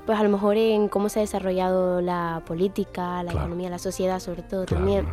pues 0.07 0.19
a 0.19 0.23
lo 0.23 0.29
mejor 0.29 0.57
en 0.57 0.89
cómo 0.89 1.09
se 1.09 1.21
ha 1.21 1.23
desarrollado 1.23 2.01
la 2.01 2.43
política, 2.47 3.23
la 3.23 3.31
Claro. 3.31 3.39
economía, 3.47 3.71
la 3.71 3.79
sociedad, 3.79 4.21
sobre 4.21 4.43
todo 4.43 4.65
Claro, 4.67 4.85
también. 4.85 5.07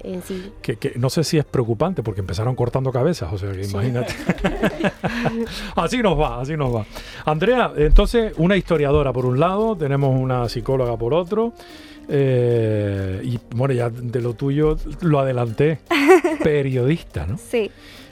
En 0.00 0.22
sí. 0.22 0.52
Que, 0.62 0.76
que 0.76 0.92
no 0.96 1.08
sé 1.10 1.24
si 1.24 1.38
es 1.38 1.44
preocupante 1.44 2.02
porque 2.02 2.20
empezaron 2.20 2.54
cortando 2.54 2.92
cabezas, 2.92 3.32
o 3.32 3.38
sea 3.38 3.50
que 3.52 3.64
Sí. 3.64 3.72
imagínate. 3.72 4.12
así 5.76 5.98
nos 6.02 6.18
va, 6.20 6.40
así 6.40 6.56
nos 6.56 6.74
va. 6.74 6.84
Andrea, 7.24 7.72
entonces 7.76 8.32
una 8.36 8.56
historiadora 8.56 9.12
por 9.12 9.26
un 9.26 9.40
lado, 9.40 9.76
tenemos 9.76 10.14
una 10.14 10.48
psicóloga 10.48 10.96
por 10.96 11.14
otro. 11.14 11.52
eh, 12.08 13.20
y 13.24 13.36
bueno, 13.56 13.74
ya 13.74 13.90
de 13.90 14.20
lo 14.20 14.34
tuyo 14.34 14.76
lo 15.00 15.18
adelanté. 15.18 15.80
Periodista, 16.44 17.26
¿no? 17.26 17.36
Sí. 17.36 17.68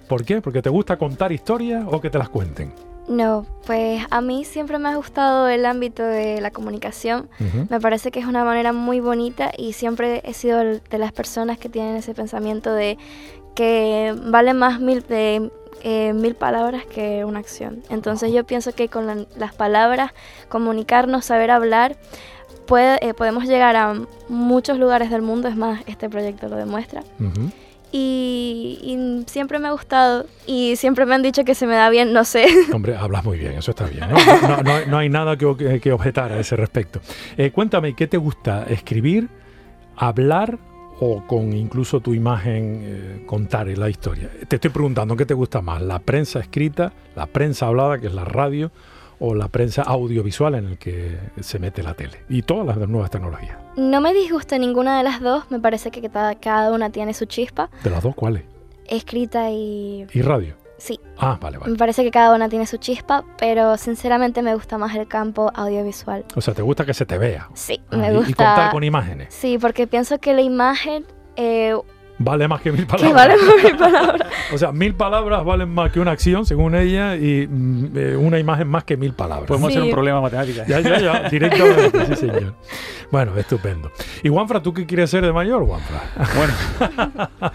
¿Por 0.08 0.24
qué? 0.24 0.40
¿Porque 0.40 0.62
te 0.62 0.70
gusta 0.70 0.96
contar 0.96 1.32
historias 1.32 1.84
o 1.90 2.00
que 2.00 2.10
te 2.10 2.18
las 2.18 2.28
cuenten? 2.28 2.72
No, 3.08 3.44
pues 3.66 4.02
a 4.10 4.20
mí 4.22 4.44
siempre 4.44 4.78
me 4.78 4.88
ha 4.88 4.96
gustado 4.96 5.48
el 5.48 5.66
ámbito 5.66 6.02
de 6.02 6.40
la 6.40 6.50
comunicación. 6.50 7.28
Ujú. 7.38 7.66
Me 7.68 7.78
parece 7.80 8.10
que 8.10 8.20
es 8.20 8.26
una 8.26 8.44
manera 8.44 8.72
muy 8.72 9.00
bonita 9.00 9.50
y 9.56 9.74
siempre 9.74 10.22
he 10.24 10.32
sido 10.32 10.58
de 10.58 10.98
las 10.98 11.12
personas 11.12 11.58
que 11.58 11.68
tienen 11.68 11.96
ese 11.96 12.14
pensamiento 12.14 12.72
de 12.72 12.96
que 13.54 14.14
vale 14.26 14.54
más 14.54 14.80
mil, 14.80 15.02
de, 15.06 15.50
eh, 15.82 16.12
mil 16.14 16.34
palabras 16.34 16.84
que 16.86 17.24
una 17.26 17.40
acción. 17.40 17.82
Entonces 17.90 18.32
yo 18.32 18.44
pienso 18.44 18.72
que 18.72 18.88
con 18.88 19.06
la- 19.06 19.26
las 19.36 19.54
palabras, 19.54 20.12
comunicarnos, 20.48 21.26
saber 21.26 21.50
hablar, 21.50 21.96
puede- 22.66 23.06
eh, 23.06 23.12
podemos 23.12 23.44
llegar 23.44 23.76
a 23.76 23.94
muchos 24.28 24.78
lugares 24.78 25.10
del 25.10 25.20
mundo. 25.22 25.48
Es 25.48 25.56
más, 25.56 25.82
este 25.86 26.08
proyecto 26.08 26.48
lo 26.48 26.56
demuestra. 26.56 27.02
Ujú. 27.20 27.50
Y, 27.96 29.24
siempre 29.28 29.58
me 29.58 29.68
ha 29.68 29.70
gustado 29.72 30.26
y 30.46 30.76
siempre 30.76 31.06
me 31.06 31.14
han 31.14 31.22
dicho 31.22 31.44
que 31.44 31.54
se 31.54 31.66
me 31.66 31.74
da 31.74 31.88
bien, 31.90 32.12
no 32.12 32.24
sé. 32.24 32.46
Hombre, 32.72 32.96
hablas 32.96 33.24
muy 33.24 33.38
bien, 33.38 33.52
eso 33.52 33.70
está 33.70 33.86
bien. 33.86 34.04
No, 34.10 34.62
No- 34.62 34.86
no- 34.86 34.98
hay- 34.98 35.08
nada 35.08 35.36
que- 35.36 35.80
que 35.80 35.92
objetar 35.92 36.32
a 36.32 36.40
ese 36.40 36.56
respecto. 36.56 37.00
Eh, 37.36 37.50
cuéntame, 37.52 37.94
¿qué 37.94 38.06
te 38.06 38.16
gusta? 38.16 38.64
¿Escribir, 38.68 39.28
hablar 39.96 40.58
o 41.00 41.24
con 41.26 41.52
incluso 41.52 42.00
tu 42.00 42.14
imagen 42.14 42.80
eh, 42.84 43.22
contar 43.26 43.66
la 43.68 43.88
historia? 43.88 44.28
Te 44.48 44.56
estoy 44.56 44.70
preguntando, 44.70 45.16
¿qué 45.16 45.26
te 45.26 45.34
gusta 45.34 45.60
más? 45.62 45.80
¿La 45.82 45.98
prensa 46.00 46.40
escrita, 46.40 46.92
la 47.14 47.26
prensa 47.26 47.66
hablada, 47.66 47.98
que 47.98 48.08
es 48.08 48.14
la 48.14 48.24
radio, 48.24 48.70
o 49.24 49.34
la 49.34 49.48
prensa 49.48 49.82
audiovisual 49.82 50.54
en 50.54 50.66
el 50.66 50.78
que 50.78 51.18
se 51.40 51.58
mete 51.58 51.82
la 51.82 51.94
tele? 51.94 52.18
Y 52.28 52.42
todas 52.42 52.66
las 52.76 52.88
nuevas 52.88 53.10
tecnologías. 53.10 53.56
No 53.76 54.00
me 54.00 54.12
disgusta 54.14 54.58
ninguna 54.58 54.98
de 54.98 55.04
las 55.04 55.20
dos, 55.20 55.50
me 55.50 55.58
parece 55.60 55.90
que 55.90 56.08
cada, 56.40 56.70
una 56.72 56.90
tiene 56.90 57.14
su 57.14 57.24
chispa. 57.26 57.70
¿De 57.82 57.90
las 57.90 58.02
dos 58.02 58.14
cuáles? 58.14 58.42
escrita 58.86 59.50
y... 59.50 60.06
¿Y 60.12 60.20
radio? 60.22 60.54
Sí, 60.76 61.00
Ah, 61.16 61.38
vale, 61.40 61.56
me 61.56 61.62
vale. 61.64 61.76
parece 61.76 62.02
que 62.02 62.10
cada 62.10 62.34
una 62.34 62.48
tiene 62.50 62.66
su 62.66 62.76
chispa, 62.76 63.24
pero 63.38 63.78
sinceramente 63.78 64.42
me 64.42 64.54
gusta 64.54 64.76
más 64.76 64.94
el 64.94 65.08
campo 65.08 65.50
audiovisual. 65.54 66.24
O 66.36 66.40
sea, 66.42 66.52
¿te 66.52 66.60
gusta 66.60 66.84
que 66.84 66.92
se 66.92 67.06
te 67.06 67.16
vea? 67.16 67.48
Sí, 67.54 67.80
Ah, 67.90 67.96
me 67.96 68.12
y- 68.12 68.16
gusta... 68.16 68.30
Y 68.30 68.34
contar 68.34 68.70
con 68.72 68.84
imágenes. 68.84 69.32
Sí, 69.32 69.56
porque 69.56 69.86
pienso 69.86 70.18
que 70.18 70.34
la 70.34 70.42
imagen... 70.42 71.06
eh, 71.36 71.74
Vale 72.18 72.46
más 72.46 72.60
que 72.60 72.70
mil 72.70 72.86
que 72.86 72.86
palabras. 72.86 73.14
vale 73.14 73.34
por 73.36 73.72
mi 73.72 73.78
palabra. 73.78 74.26
O 74.52 74.58
sea, 74.58 74.70
mil 74.72 74.94
palabras 74.94 75.44
valen 75.44 75.68
más 75.68 75.90
que 75.90 75.98
una 76.00 76.12
acción, 76.12 76.46
según 76.46 76.74
ella, 76.76 77.16
y 77.16 77.46
mm, 77.48 77.90
eh, 77.96 78.16
una 78.16 78.38
imagen 78.38 78.68
más 78.68 78.84
que 78.84 78.96
mil 78.96 79.12
palabras. 79.12 79.48
Podemos 79.48 79.72
Sí. 79.72 79.78
hacer 79.78 79.88
un 79.88 79.94
problema 79.94 80.20
matemático. 80.20 80.62
Ya, 80.68 80.80
ya, 80.80 81.00
ya, 81.00 81.28
directamente, 81.28 82.06
sí, 82.06 82.16
señor. 82.16 82.54
Bueno, 83.10 83.36
estupendo. 83.36 83.90
¿Y 84.22 84.28
Juanfra, 84.28 84.62
tú 84.62 84.72
qué 84.72 84.86
quieres 84.86 85.10
ser 85.10 85.24
de 85.24 85.32
mayor, 85.32 85.64
Juanfra? 85.66 86.02
Bueno, 86.36 87.50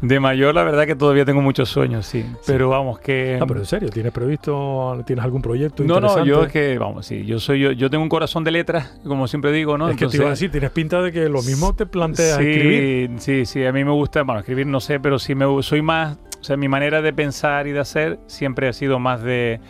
de 0.00 0.20
mayor 0.20 0.54
la 0.54 0.62
verdad 0.62 0.86
que 0.86 0.94
todavía 0.94 1.24
tengo 1.24 1.42
muchos 1.42 1.68
sueños, 1.68 2.06
sí. 2.06 2.24
Pero 2.46 2.68
vamos, 2.70 2.98
que... 3.00 3.38
Ah, 3.40 3.46
pero 3.46 3.60
en 3.60 3.66
serio, 3.66 3.88
¿tienes 3.90 4.12
previsto, 4.12 5.02
tienes 5.06 5.24
algún 5.24 5.42
proyecto 5.42 5.82
no, 5.82 6.00
no, 6.00 6.08
interesante? 6.08 6.28
yo 6.28 6.44
es 6.44 6.52
que, 6.52 6.78
vamos, 6.78 7.06
sí, 7.06 7.24
yo 7.26 7.38
soy 7.40 7.60
yo, 7.60 7.72
yo 7.72 7.90
tengo 7.90 8.02
un 8.02 8.08
corazón 8.08 8.44
de 8.44 8.50
letras, 8.52 8.98
como 9.04 9.26
siempre 9.28 9.52
digo, 9.52 9.76
¿no? 9.76 9.88
Es 9.90 9.96
que 9.96 10.06
te 10.06 10.16
iba 10.16 10.26
a 10.26 10.30
decir, 10.30 10.50
tienes 10.50 10.70
pinta 10.70 11.02
de 11.02 11.12
que 11.12 11.28
lo 11.28 11.42
mismo 11.42 11.74
te 11.74 11.86
planteas 11.86 12.38
sí, 12.38 12.44
escribir. 12.44 13.10
Sí, 13.18 13.44
sí, 13.46 13.62
a 13.70 13.72
mí 13.72 13.84
me 13.84 13.90
gusta, 13.92 14.22
bueno, 14.22 14.40
escribir 14.40 14.66
no 14.66 14.80
sé, 14.80 15.00
pero 15.00 15.18
sí 15.18 15.34
me 15.34 15.46
soy 15.62 15.82
más, 15.82 16.18
o 16.40 16.44
sea, 16.44 16.56
mi 16.56 16.68
manera 16.68 17.02
de 17.02 17.12
pensar 17.12 17.66
y 17.66 17.72
de 17.72 17.80
hacer 17.80 18.18
siempre 18.26 18.68
ha 18.68 18.72
sido 18.72 18.98
más 18.98 19.22
de, 19.22 19.60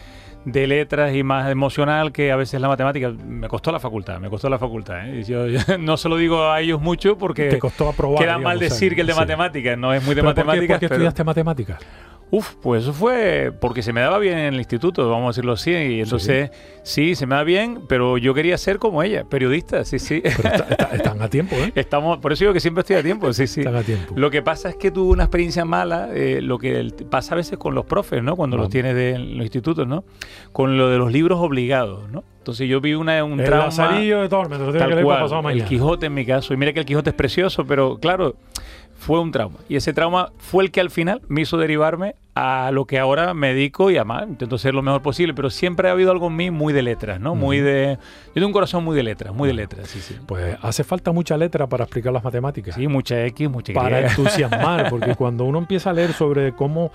de 0.45 0.67
letras 0.67 1.15
y 1.15 1.23
más 1.23 1.51
emocional 1.51 2.13
que 2.13 2.31
a 2.33 2.37
veces 2.37 2.61
la 2.61 2.69
matemática. 2.69 3.11
Me 3.11 3.49
costó 3.49 3.73
la 3.73 3.81
facultad, 3.81 4.19
me 4.21 4.29
costó 4.31 4.49
la 4.49 4.59
facultad. 4.59 5.09
¿eh? 5.09 5.21
Y 5.21 5.25
Yo, 5.25 5.47
yo 5.49 5.61
no 5.79 5.97
se 5.97 6.09
lo 6.09 6.17
digo 6.17 6.51
a 6.51 6.61
ellos 6.61 6.81
mucho 6.81 7.17
porque 7.19 7.49
Te 7.49 7.59
costó 7.59 7.89
aprobar. 7.89 8.19
queda 8.25 8.39
mal 8.39 8.59
decir 8.59 8.95
que 8.95 9.01
el 9.03 9.07
de 9.07 9.13
sí. 9.15 9.19
matemáticas 9.19 9.77
no 9.79 9.93
es 9.95 10.03
muy 10.05 10.15
de 10.15 10.23
¿Pero 10.23 10.29
por 10.29 10.35
qué- 10.35 10.45
matemáticas. 10.45 10.75
¿Por 10.77 10.81
qué, 10.81 10.89
pero- 10.89 10.95
estudiaste 10.97 11.25
matemáticas? 11.25 11.79
Uf, 12.33 12.55
pues 12.63 12.85
eso 12.85 12.93
fue 12.93 13.53
porque 13.61 13.83
se 13.83 13.93
me 13.93 14.01
daba 14.01 14.19
bien 14.19 14.39
en 14.39 14.55
el 14.55 14.59
instituto, 14.61 15.11
vamos 15.11 15.27
a 15.27 15.29
decirlo 15.31 15.53
así. 15.55 15.73
Y 15.73 16.01
entonces, 16.01 16.51
sí, 16.85 17.17
se 17.17 17.27
me 17.27 17.35
da 17.35 17.43
bien, 17.43 17.81
pero 17.89 18.19
yo 18.19 18.35
quería 18.35 18.57
ser 18.57 18.79
como 18.79 19.03
ella, 19.03 19.25
periodista, 19.25 19.85
sí, 19.85 19.99
sí. 19.99 20.21
Pero 20.23 20.49
está- 20.55 20.67
está- 20.71 20.85
están 20.95 21.23
a 21.23 21.29
tiempo, 21.29 21.57
¿eh? 21.57 21.73
Estamos, 21.75 22.19
por 22.19 22.33
eso 22.33 22.45
digo 22.45 22.53
que 22.53 22.61
siempre 22.61 22.83
estoy 22.83 22.97
a 22.97 23.03
tiempo, 23.03 23.33
sí, 23.33 23.49
sí. 23.49 23.61
Están 23.63 23.75
a 23.75 23.83
tiempo. 23.83 24.15
Lo 24.17 24.31
que 24.31 24.43
pasa 24.43 24.69
es 24.69 24.77
que 24.77 24.93
tuve 24.93 25.11
una 25.11 25.25
experiencia 25.25 25.65
mala, 25.65 26.09
eh, 26.15 26.41
lo 26.41 26.59
que 26.59 26.93
pasa 27.11 27.35
a 27.35 27.37
veces 27.37 27.59
con 27.59 27.75
los 27.75 27.85
profes, 27.85 28.23
¿no? 28.23 28.37
Cuando 28.37 28.57
los 28.57 28.69
tienes 28.71 28.95
de, 28.95 29.11
en 29.17 29.37
los 29.37 29.43
institutos, 29.45 29.89
¿no? 29.89 30.05
Con 30.53 30.79
lo 30.79 30.89
de 30.89 30.99
los 30.99 31.11
libros 31.11 31.41
obligados, 31.41 32.09
¿no? 32.11 32.23
Entonces 32.39 32.69
yo 32.69 32.81
vi 32.81 32.95
una, 32.95 33.23
un 33.23 33.39
el 33.41 33.45
trauma... 33.47 33.67
Lazarillo 33.67 34.23
de 34.23 34.29
Tormes, 34.29 34.59
que 34.59 34.79
Tal 34.79 34.91
para 34.91 35.03
cual, 35.03 35.23
el. 35.53 35.65
Quijote 35.65 36.07
en 36.07 36.15
mi 36.15 36.25
caso. 36.25 36.55
Y 36.55 36.57
mira 36.57 36.73
que 36.73 36.81
el 36.81 36.87
Quijote 36.87 37.11
es 37.11 37.17
precioso, 37.17 37.67
pero 37.67 37.99
claro, 37.99 38.37
fue 39.01 39.19
un 39.19 39.33
trauma. 39.33 39.57
Y 39.67 39.77
ese 39.77 39.95
trauma 39.95 40.31
fue 40.37 40.63
el 40.63 40.71
que 40.71 40.81
al 40.81 40.91
final 40.91 41.23
me 41.27 41.41
hizo 41.41 41.57
derivarme 41.57 42.17
a 42.35 42.71
lo 42.71 42.85
que 42.85 42.99
ahora 42.99 43.33
me 43.33 43.55
dedico 43.55 43.91
y 43.91 43.97
además 43.97 44.27
intento 44.29 44.59
ser 44.59 44.75
lo 44.75 44.83
mejor 44.83 45.01
posible. 45.01 45.33
Pero 45.33 45.49
siempre 45.49 45.89
ha 45.89 45.93
habido 45.93 46.11
algo 46.11 46.27
en 46.27 46.37
mí 46.37 46.51
muy 46.51 46.75
de 46.75 46.83
letras, 46.83 47.19
¿no? 47.19 47.35
Muy 47.35 47.61
de... 47.61 47.97
Yo 48.27 48.35
tengo 48.35 48.49
un 48.49 48.53
corazón 48.53 48.85
muy 48.85 48.95
de 48.95 49.03
letras, 49.03 49.35
muy 49.35 49.49
de 49.49 49.55
letras, 49.55 49.89
sí, 49.89 50.01
sí. 50.01 50.17
Pues 50.27 50.59
hace 50.61 50.85
falta 50.85 51.13
mucha 51.13 51.39
letra 51.39 51.67
para 51.67 51.85
explicar 51.85 52.13
las 52.13 52.23
matemáticas. 52.23 52.75
Sí, 52.75 52.89
mucha 52.89 53.25
X, 53.25 53.49
mucha 53.49 53.73
Y. 53.73 53.75
para 53.75 54.07
entusiasmar, 54.07 54.91
porque 54.91 55.15
cuando 55.17 55.45
uno 55.45 55.59
empieza 55.59 55.91
a 55.91 55.93
leer 55.95 56.13
sobre 56.13 56.53
cómo... 56.53 56.93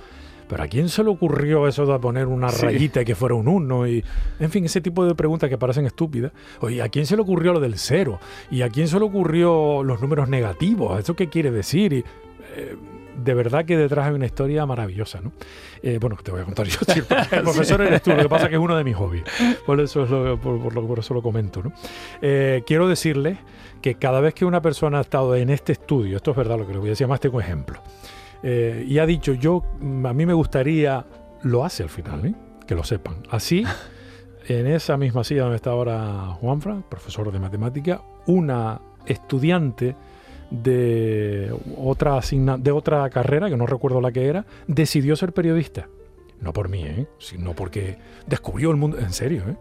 Pero 0.48 0.64
¿a 0.64 0.68
quién 0.68 0.90
se 0.90 1.04
le 1.04 1.10
ocurrió 1.10 1.68
eso 1.68 1.86
de 1.86 1.98
poner 2.00 2.28
una 2.28 2.50
Sí. 2.50 2.66
rayita 2.66 3.02
y 3.02 3.06
que 3.06 3.16
fuera 3.16 3.36
un 3.36 3.48
uno? 3.48 3.88
Y, 3.88 4.04
en 4.40 4.52
fin, 4.52 4.66
ese 4.66 4.80
tipo 4.82 5.06
de 5.06 5.16
preguntas 5.16 5.50
que 5.50 5.58
parecen 5.58 5.86
estúpidas. 5.86 6.32
Oye, 6.62 6.82
¿a 6.82 6.90
quién 6.90 7.06
se 7.06 7.16
le 7.16 7.22
ocurrió 7.24 7.54
lo 7.54 7.60
del 7.60 7.78
cero? 7.78 8.20
¿Y 8.52 8.62
a 8.62 8.70
quién 8.70 8.88
se 8.88 9.00
le 9.00 9.06
ocurrió 9.06 9.82
los 9.84 10.02
números 10.02 10.30
negativos? 10.30 11.00
¿Eso 11.00 11.16
qué 11.16 11.30
quiere 11.30 11.50
decir? 11.52 11.94
Y, 11.94 12.00
eh, 12.56 12.76
de 13.24 13.34
verdad 13.34 13.64
que 13.66 13.78
detrás 13.78 14.08
hay 14.08 14.14
una 14.14 14.26
historia 14.26 14.66
maravillosa, 14.66 15.22
¿no? 15.22 15.32
Eh, 15.82 15.98
bueno, 16.02 16.18
te 16.22 16.32
voy 16.32 16.42
a 16.42 16.44
contar 16.44 16.68
yo, 16.68 16.80
porque 16.80 17.00
el 17.36 17.44
profesor 17.44 17.82
eres 17.82 18.02
tú, 18.04 18.12
lo 18.12 18.18
que 18.18 18.28
pasa 18.30 18.44
es 18.44 18.50
que 18.50 18.56
es 18.56 18.62
uno 18.62 18.76
de 18.76 18.84
mis 18.84 18.96
hobbies. 18.98 19.24
Por 19.66 19.80
eso, 19.80 20.04
es 20.04 20.10
lo, 20.10 20.38
por, 20.40 20.62
por 20.62 20.74
lo- 20.76 20.86
por 20.86 21.00
eso 21.00 21.14
lo 21.14 21.22
comento, 21.22 21.64
¿no? 21.64 21.72
Eh, 22.22 22.62
quiero 22.68 22.90
decirles 22.90 23.38
que 23.82 23.96
cada 23.96 24.20
vez 24.20 24.34
que 24.34 24.44
una 24.44 24.62
persona 24.62 24.98
ha 24.98 25.02
estado 25.02 25.34
en 25.36 25.50
este 25.50 25.72
estudio, 25.72 26.18
esto 26.18 26.32
es 26.32 26.38
verdad 26.38 26.58
lo 26.60 26.66
que 26.68 26.74
les 26.74 26.80
voy 26.82 26.90
a 26.90 26.92
decir, 26.92 27.06
además 27.06 27.22
tengo 27.22 27.40
ejemplo, 27.40 27.80
eh, 28.44 28.86
y 28.88 29.00
ha 29.00 29.06
dicho, 29.06 29.34
yo, 29.34 29.64
mm, 29.80 30.06
a 30.06 30.14
mí 30.14 30.26
me 30.26 30.34
gustaría, 30.34 31.06
lo 31.44 31.64
hace 31.66 31.84
al 31.84 31.90
final, 31.90 32.26
¿eh? 32.26 32.34
que 32.68 32.76
lo 32.76 32.84
sepan. 32.84 33.16
Así, 33.30 33.64
en 34.48 34.68
esa 34.68 34.98
misma 34.98 35.24
silla 35.24 35.42
donde 35.44 35.58
está 35.58 35.72
ahora 35.72 36.28
Juanfran, 36.40 36.84
profesor 36.90 37.32
de 37.32 37.40
matemática, 37.40 38.02
una 38.28 38.80
estudiante 39.06 39.96
de 40.52 41.52
otra, 41.78 42.18
asigna- 42.18 42.58
de 42.58 42.72
otra 42.72 43.10
carrera, 43.10 43.50
que 43.50 43.58
no 43.58 43.66
recuerdo 43.66 44.02
la 44.02 44.12
que 44.12 44.28
era, 44.28 44.46
decidió 44.68 45.16
ser 45.16 45.34
periodista. 45.34 45.88
No 46.42 46.54
por 46.54 46.70
mí, 46.70 46.84
¿eh? 46.84 47.08
sino 47.18 47.54
porque 47.54 47.98
descubrió 48.28 48.70
el 48.72 48.78
mundo. 48.78 48.98
En 49.00 49.14
serio, 49.14 49.44
¿eh? 49.48 49.56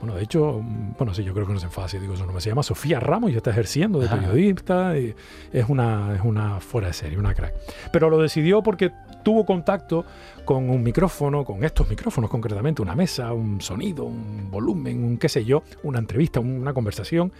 Bueno, 0.00 0.14
de 0.14 0.22
hecho, 0.22 0.60
mm, 0.62 0.94
bueno, 0.98 1.14
sí, 1.14 1.22
yo 1.22 1.34
creo 1.34 1.46
que 1.46 1.52
no 1.52 1.58
es 1.58 1.66
fácil, 1.66 2.00
digo 2.00 2.16
su 2.16 2.24
nombre. 2.24 2.40
Se 2.40 2.48
llama 2.48 2.62
Sofía 2.62 3.00
Ramos 3.00 3.30
y 3.30 3.36
está 3.36 3.50
ejerciendo 3.50 4.00
de 4.00 4.08
periodista. 4.08 4.98
y 4.98 5.14
es 5.52 5.68
una, 5.68 6.14
es 6.14 6.22
una 6.24 6.60
fuera 6.60 6.88
de 6.88 6.94
serie, 6.94 7.18
una 7.18 7.34
crack. 7.34 7.54
Pero 7.92 8.08
lo 8.08 8.18
decidió 8.18 8.62
porque 8.62 8.90
tuvo 9.22 9.44
contacto 9.44 10.04
con 10.44 10.70
un 10.70 10.82
micrófono, 10.82 11.44
con 11.44 11.62
estos 11.64 11.88
micrófonos 11.88 12.30
concretamente, 12.30 12.82
una 12.82 12.94
mesa, 12.94 13.32
un 13.32 13.60
sonido, 13.60 14.04
un 14.04 14.50
volumen, 14.50 15.04
un 15.04 15.18
qué 15.18 15.28
sé 15.28 15.44
yo, 15.44 15.62
una 15.82 15.98
entrevista, 15.98 16.40
una 16.40 16.72
conversación. 16.72 17.32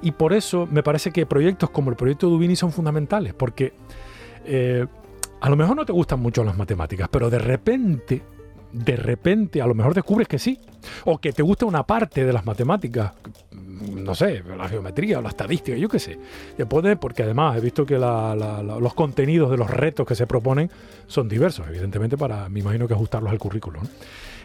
Y 0.00 0.12
por 0.12 0.32
eso 0.32 0.66
me 0.70 0.82
parece 0.82 1.10
que 1.10 1.26
proyectos 1.26 1.70
como 1.70 1.90
el 1.90 1.96
proyecto 1.96 2.28
Dubini 2.28 2.56
son 2.56 2.72
fundamentales, 2.72 3.34
porque 3.34 3.74
eh, 4.44 4.86
a 5.40 5.50
lo 5.50 5.56
mejor 5.56 5.76
no 5.76 5.84
te 5.84 5.92
gustan 5.92 6.20
mucho 6.20 6.42
las 6.44 6.56
matemáticas, 6.56 7.08
pero 7.10 7.30
de 7.30 7.38
repente, 7.38 8.22
de 8.72 8.96
repente, 8.96 9.62
a 9.62 9.66
lo 9.66 9.74
mejor 9.74 9.94
descubres 9.94 10.28
que 10.28 10.38
sí, 10.38 10.60
o 11.04 11.18
que 11.18 11.32
te 11.32 11.42
gusta 11.42 11.66
una 11.66 11.84
parte 11.84 12.24
de 12.24 12.32
las 12.32 12.44
matemáticas, 12.44 13.12
no 13.52 14.14
sé, 14.14 14.42
la 14.56 14.68
geometría 14.68 15.18
o 15.18 15.22
la 15.22 15.30
estadística, 15.30 15.76
yo 15.76 15.88
qué 15.88 15.98
sé. 15.98 16.18
Te 16.56 16.66
pone, 16.66 16.96
porque 16.96 17.22
además 17.22 17.56
he 17.56 17.60
visto 17.60 17.86
que 17.86 17.98
los 17.98 18.94
contenidos 18.94 19.50
de 19.50 19.56
los 19.56 19.70
retos 19.70 20.06
que 20.06 20.14
se 20.14 20.26
proponen 20.26 20.70
son 21.06 21.28
diversos, 21.28 21.66
evidentemente, 21.68 22.16
para, 22.16 22.48
me 22.48 22.60
imagino 22.60 22.86
que 22.86 22.94
ajustarlos 22.94 23.32
al 23.32 23.38
currículo. 23.38 23.82
¿no? 23.82 23.88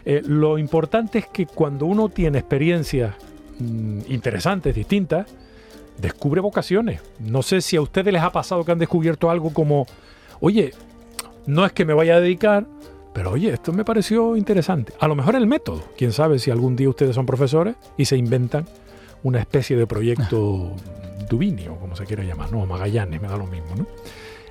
Eh, 0.04 0.22
lo 0.24 0.58
importante 0.58 1.18
es 1.18 1.26
que 1.26 1.46
cuando 1.46 1.86
uno 1.86 2.08
tiene 2.08 2.38
experiencias 2.38 3.14
mm, 3.58 4.00
interesantes, 4.08 4.74
distintas, 4.74 5.26
descubre 5.98 6.40
vocaciones. 6.40 7.00
No 7.20 7.42
sé 7.42 7.60
si 7.60 7.76
a 7.76 7.80
ustedes 7.80 8.12
les 8.12 8.22
ha 8.22 8.30
pasado 8.30 8.64
que 8.64 8.72
han 8.72 8.78
descubierto 8.78 9.30
algo 9.30 9.52
como, 9.52 9.86
oye, 10.40 10.72
no 11.46 11.64
es 11.64 11.72
que 11.72 11.84
me 11.84 11.94
vaya 11.94 12.16
a 12.16 12.20
dedicar, 12.20 12.66
pero 13.14 13.30
oye, 13.30 13.50
esto 13.52 13.72
me 13.72 13.84
pareció 13.84 14.36
interesante. 14.36 14.92
A 14.98 15.06
lo 15.06 15.14
mejor 15.14 15.36
el 15.36 15.46
método. 15.46 15.82
Quién 15.96 16.12
sabe 16.12 16.40
si 16.40 16.50
algún 16.50 16.74
día 16.74 16.90
ustedes 16.90 17.14
son 17.14 17.24
profesores 17.24 17.76
y 17.96 18.04
se 18.04 18.16
inventan 18.16 18.66
una 19.22 19.38
especie 19.38 19.76
de 19.76 19.86
proyecto 19.86 20.72
Dubini 21.30 21.68
o 21.68 21.76
como 21.76 21.96
se 21.96 22.04
quiera 22.04 22.24
llamar, 22.24 22.52
no, 22.52 22.66
Magallanes, 22.66 23.22
me 23.22 23.28
da 23.28 23.36
lo 23.36 23.46
mismo, 23.46 23.74
¿no? 23.76 23.86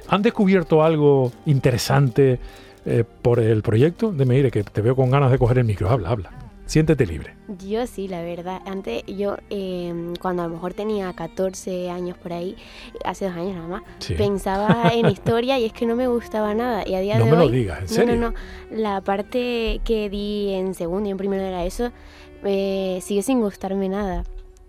¿Han 0.07 0.21
descubierto 0.21 0.83
algo 0.83 1.31
interesante 1.45 2.39
eh, 2.85 3.03
por 3.21 3.39
el 3.39 3.61
proyecto? 3.61 4.11
De 4.11 4.25
mire, 4.25 4.49
que 4.49 4.63
te 4.63 4.81
veo 4.81 4.95
con 4.95 5.11
ganas 5.11 5.29
de 5.31 5.37
coger 5.37 5.59
el 5.59 5.65
micro. 5.65 5.89
Habla, 5.89 6.09
habla. 6.09 6.42
Siéntete 6.65 7.05
libre. 7.05 7.35
Yo 7.67 7.85
sí, 7.87 8.07
la 8.07 8.21
verdad. 8.21 8.61
Antes 8.65 9.03
yo, 9.05 9.35
eh, 9.49 10.13
cuando 10.21 10.43
a 10.43 10.47
lo 10.47 10.53
mejor 10.53 10.73
tenía 10.73 11.11
14 11.13 11.89
años 11.89 12.17
por 12.17 12.31
ahí, 12.33 12.55
hace 13.03 13.25
dos 13.25 13.35
años 13.35 13.55
nada 13.55 13.67
más, 13.67 13.83
Sí. 13.99 14.13
pensaba 14.15 14.89
en 14.93 15.07
historia 15.07 15.59
y 15.59 15.65
es 15.65 15.73
que 15.73 15.85
no 15.85 15.95
me 15.95 16.07
gustaba 16.07 16.53
nada. 16.53 16.87
Y 16.87 16.95
a 16.95 16.99
día 17.01 17.17
No 17.19 17.25
de 17.25 17.31
me 17.31 17.37
lo 17.37 17.49
digas, 17.49 17.79
¿en 17.79 17.83
no, 17.83 17.89
serio? 17.89 18.15
no, 18.15 18.31
no. 18.31 18.35
La 18.71 19.01
parte 19.01 19.81
que 19.83 20.09
di 20.09 20.53
en 20.53 20.73
segundo 20.73 21.07
y 21.09 21.11
en 21.11 21.17
primero 21.17 21.43
era 21.43 21.65
eso, 21.65 21.91
eh, 22.43 22.99
sigue 23.01 23.21
sin 23.23 23.41
gustarme 23.41 23.89
nada. 23.89 24.23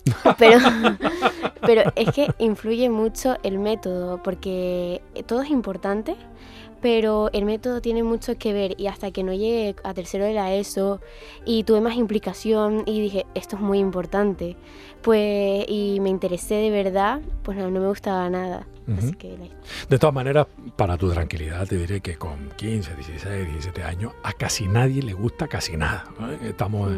Pero, 0.39 0.59
pero 1.63 1.91
es 1.97 2.13
que 2.13 2.29
influye 2.39 2.91
mucho 2.91 3.37
el 3.43 3.59
método, 3.59 4.23
porque 4.23 5.01
todo 5.27 5.41
es 5.41 5.49
importante, 5.49 6.15
pero 6.85 7.31
el 7.33 7.47
método 7.47 7.81
tiene 7.81 8.03
mucho 8.03 8.37
que 8.37 8.53
ver 8.53 8.75
y 8.79 8.89
hasta 8.89 9.11
que 9.11 9.23
no 9.23 9.33
llegué 9.33 9.75
a 9.85 9.95
tercero 9.95 10.27
de 10.27 10.35
la 10.35 10.53
ESO 10.53 11.01
y 11.47 11.65
tuve 11.65 11.81
más 11.81 11.97
implicación 11.97 12.83
y 12.85 13.01
dije, 13.01 13.25
esto 13.35 13.57
es 13.57 13.63
muy 13.63 13.79
importante, 13.79 14.55
pues 15.01 15.65
y 15.67 15.99
me 16.03 16.11
interesé 16.11 16.57
de 16.57 16.69
verdad, 16.69 17.23
pues 17.43 17.57
no, 17.57 17.71
no 17.71 17.81
me 17.81 17.89
gustaba 17.89 18.29
nada. 18.29 18.67
Así 18.99 19.07
Ujú. 19.07 19.17
que 19.17 19.39
la 19.39 19.47
De 19.89 19.99
todas 19.99 20.15
maneras, 20.15 20.47
para 20.77 20.99
tu 20.99 21.11
tranquilidad, 21.11 21.67
te 21.67 21.79
diré 21.79 22.03
que 22.03 22.17
con 22.17 22.51
15, 22.55 22.95
16, 22.97 23.47
17 23.47 23.83
años, 23.83 24.13
a 24.23 24.35
casi 24.35 24.69
nadie 24.69 25.03
le 25.03 25.15
gusta 25.15 25.49
casi 25.49 25.79
nada. 25.79 26.05
¿no? 26.21 26.33
Estamos 26.33 26.93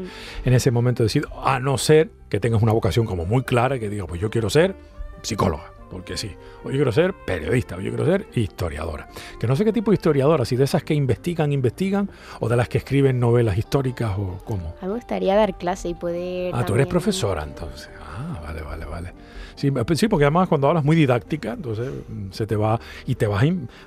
en 0.44 0.52
ese 0.52 0.72
momento 0.72 1.04
de 1.04 1.06
decir, 1.06 1.26
a 1.44 1.60
no 1.60 1.78
ser 1.78 2.10
que 2.28 2.40
tengas 2.40 2.60
una 2.60 2.72
vocación 2.72 3.06
como 3.06 3.24
muy 3.24 3.44
clara, 3.44 3.78
que 3.78 3.88
diga, 3.88 4.04
pues 4.08 4.20
yo 4.20 4.30
quiero 4.30 4.50
ser 4.50 4.74
psicóloga, 5.22 5.75
porque 5.90 6.16
sí, 6.16 6.32
o 6.64 6.70
yo 6.70 6.76
quiero 6.76 6.92
ser 6.92 7.14
periodista, 7.26 7.76
o 7.76 7.80
yo 7.80 7.90
quiero 7.90 8.04
ser 8.06 8.26
historiadora. 8.34 9.08
Que 9.38 9.46
no 9.46 9.56
sé 9.56 9.64
qué 9.64 9.72
tipo 9.72 9.90
de 9.90 9.96
historiadora, 9.96 10.44
si 10.44 10.56
de 10.56 10.64
esas 10.64 10.82
que 10.82 10.94
investigan, 10.94 11.52
investigan, 11.52 12.10
o 12.40 12.48
de 12.48 12.56
las 12.56 12.68
que 12.68 12.78
escriben 12.78 13.20
novelas 13.20 13.56
históricas, 13.58 14.12
o 14.18 14.38
cómo. 14.44 14.74
A 14.80 14.86
mí 14.86 14.88
me 14.88 14.94
gustaría 14.94 15.34
dar 15.34 15.56
clase 15.58 15.88
y 15.88 15.94
poder... 15.94 16.54
Ah, 16.54 16.58
tú 16.64 16.74
eres 16.74 16.86
también- 16.86 16.88
profesora 16.88 17.42
entonces. 17.44 17.90
Ah, 18.18 18.40
vale, 18.42 18.62
vale, 18.62 18.84
vale. 18.84 19.12
Sí, 19.56 19.72
sí, 19.94 20.08
porque 20.08 20.24
además 20.24 20.48
cuando 20.48 20.68
hablas 20.68 20.84
muy 20.84 20.96
didáctica, 20.96 21.52
entonces 21.54 21.90
mm, 22.08 22.30
se 22.30 22.46
te 22.46 22.56
va 22.56 22.78
y 23.06 23.14
te 23.14 23.26
vas 23.26 23.44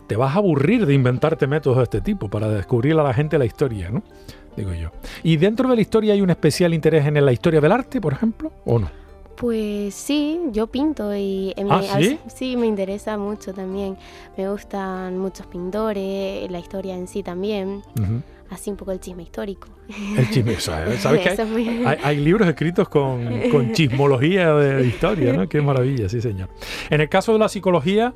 te 0.08 0.16
vas 0.16 0.36
a 0.36 0.40
aburrir 0.40 0.86
de 0.86 0.94
inventarte 0.96 1.46
métodos 1.46 1.78
de 1.78 1.84
este 1.84 2.02
tipo 2.02 2.28
para 2.28 2.48
descubrir 2.50 2.98
a 2.98 3.04
la 3.04 3.14
gente 3.14 3.38
la 3.38 3.46
historia, 3.46 3.90
¿no? 3.92 4.02
Digo 4.58 4.74
yo. 4.74 4.90
¿Y 5.24 5.38
dentro 5.38 5.70
de 5.70 5.76
la 5.76 5.82
historia 5.82 6.14
hay 6.14 6.22
un 6.22 6.32
especial 6.32 6.74
interés 6.74 7.06
en 7.06 7.24
la 7.24 7.32
historia 7.32 7.62
del 7.62 7.72
arte, 7.72 8.02
por 8.02 8.14
ejemplo, 8.14 8.52
o 8.66 8.80
no? 8.80 8.90
Pues 9.40 9.96
sí, 9.96 10.38
yo 10.52 10.68
pinto 10.68 11.16
y 11.16 11.54
eh, 11.56 11.64
me- 11.64 11.72
¿Ah, 11.72 11.78
a 11.78 12.02
sí? 12.02 12.20
sí, 12.36 12.58
me 12.58 12.68
interesa 12.68 13.18
mucho 13.18 13.54
también. 13.54 13.96
Me 14.38 14.50
gustan 14.50 15.18
muchos 15.18 15.48
pintores, 15.48 16.52
la 16.52 16.60
historia 16.60 16.94
en 16.94 17.08
sí 17.08 17.24
también, 17.24 17.82
así 18.50 18.70
un 18.70 18.76
poco 18.76 18.92
el 18.92 19.00
chisme 19.00 19.24
histórico. 19.24 19.70
El 20.18 20.30
chisme, 20.30 20.56
¿sabes 20.60 21.00
qué? 21.24 21.30
Eso 21.30 21.44
es 21.44 21.50
muy- 21.50 21.86
Hay, 21.86 21.98
hay 22.04 22.18
libros 22.18 22.50
escritos 22.50 22.90
con, 22.90 23.50
con 23.50 23.72
chismología 23.74 24.54
de 24.56 24.86
historia, 24.86 25.32
¿no? 25.32 25.48
Qué 25.48 25.62
maravilla, 25.62 26.10
sí, 26.10 26.20
señor. 26.20 26.50
En 26.90 27.00
el 27.00 27.08
caso 27.08 27.32
de 27.32 27.40
la 27.40 27.48
psicología, 27.48 28.14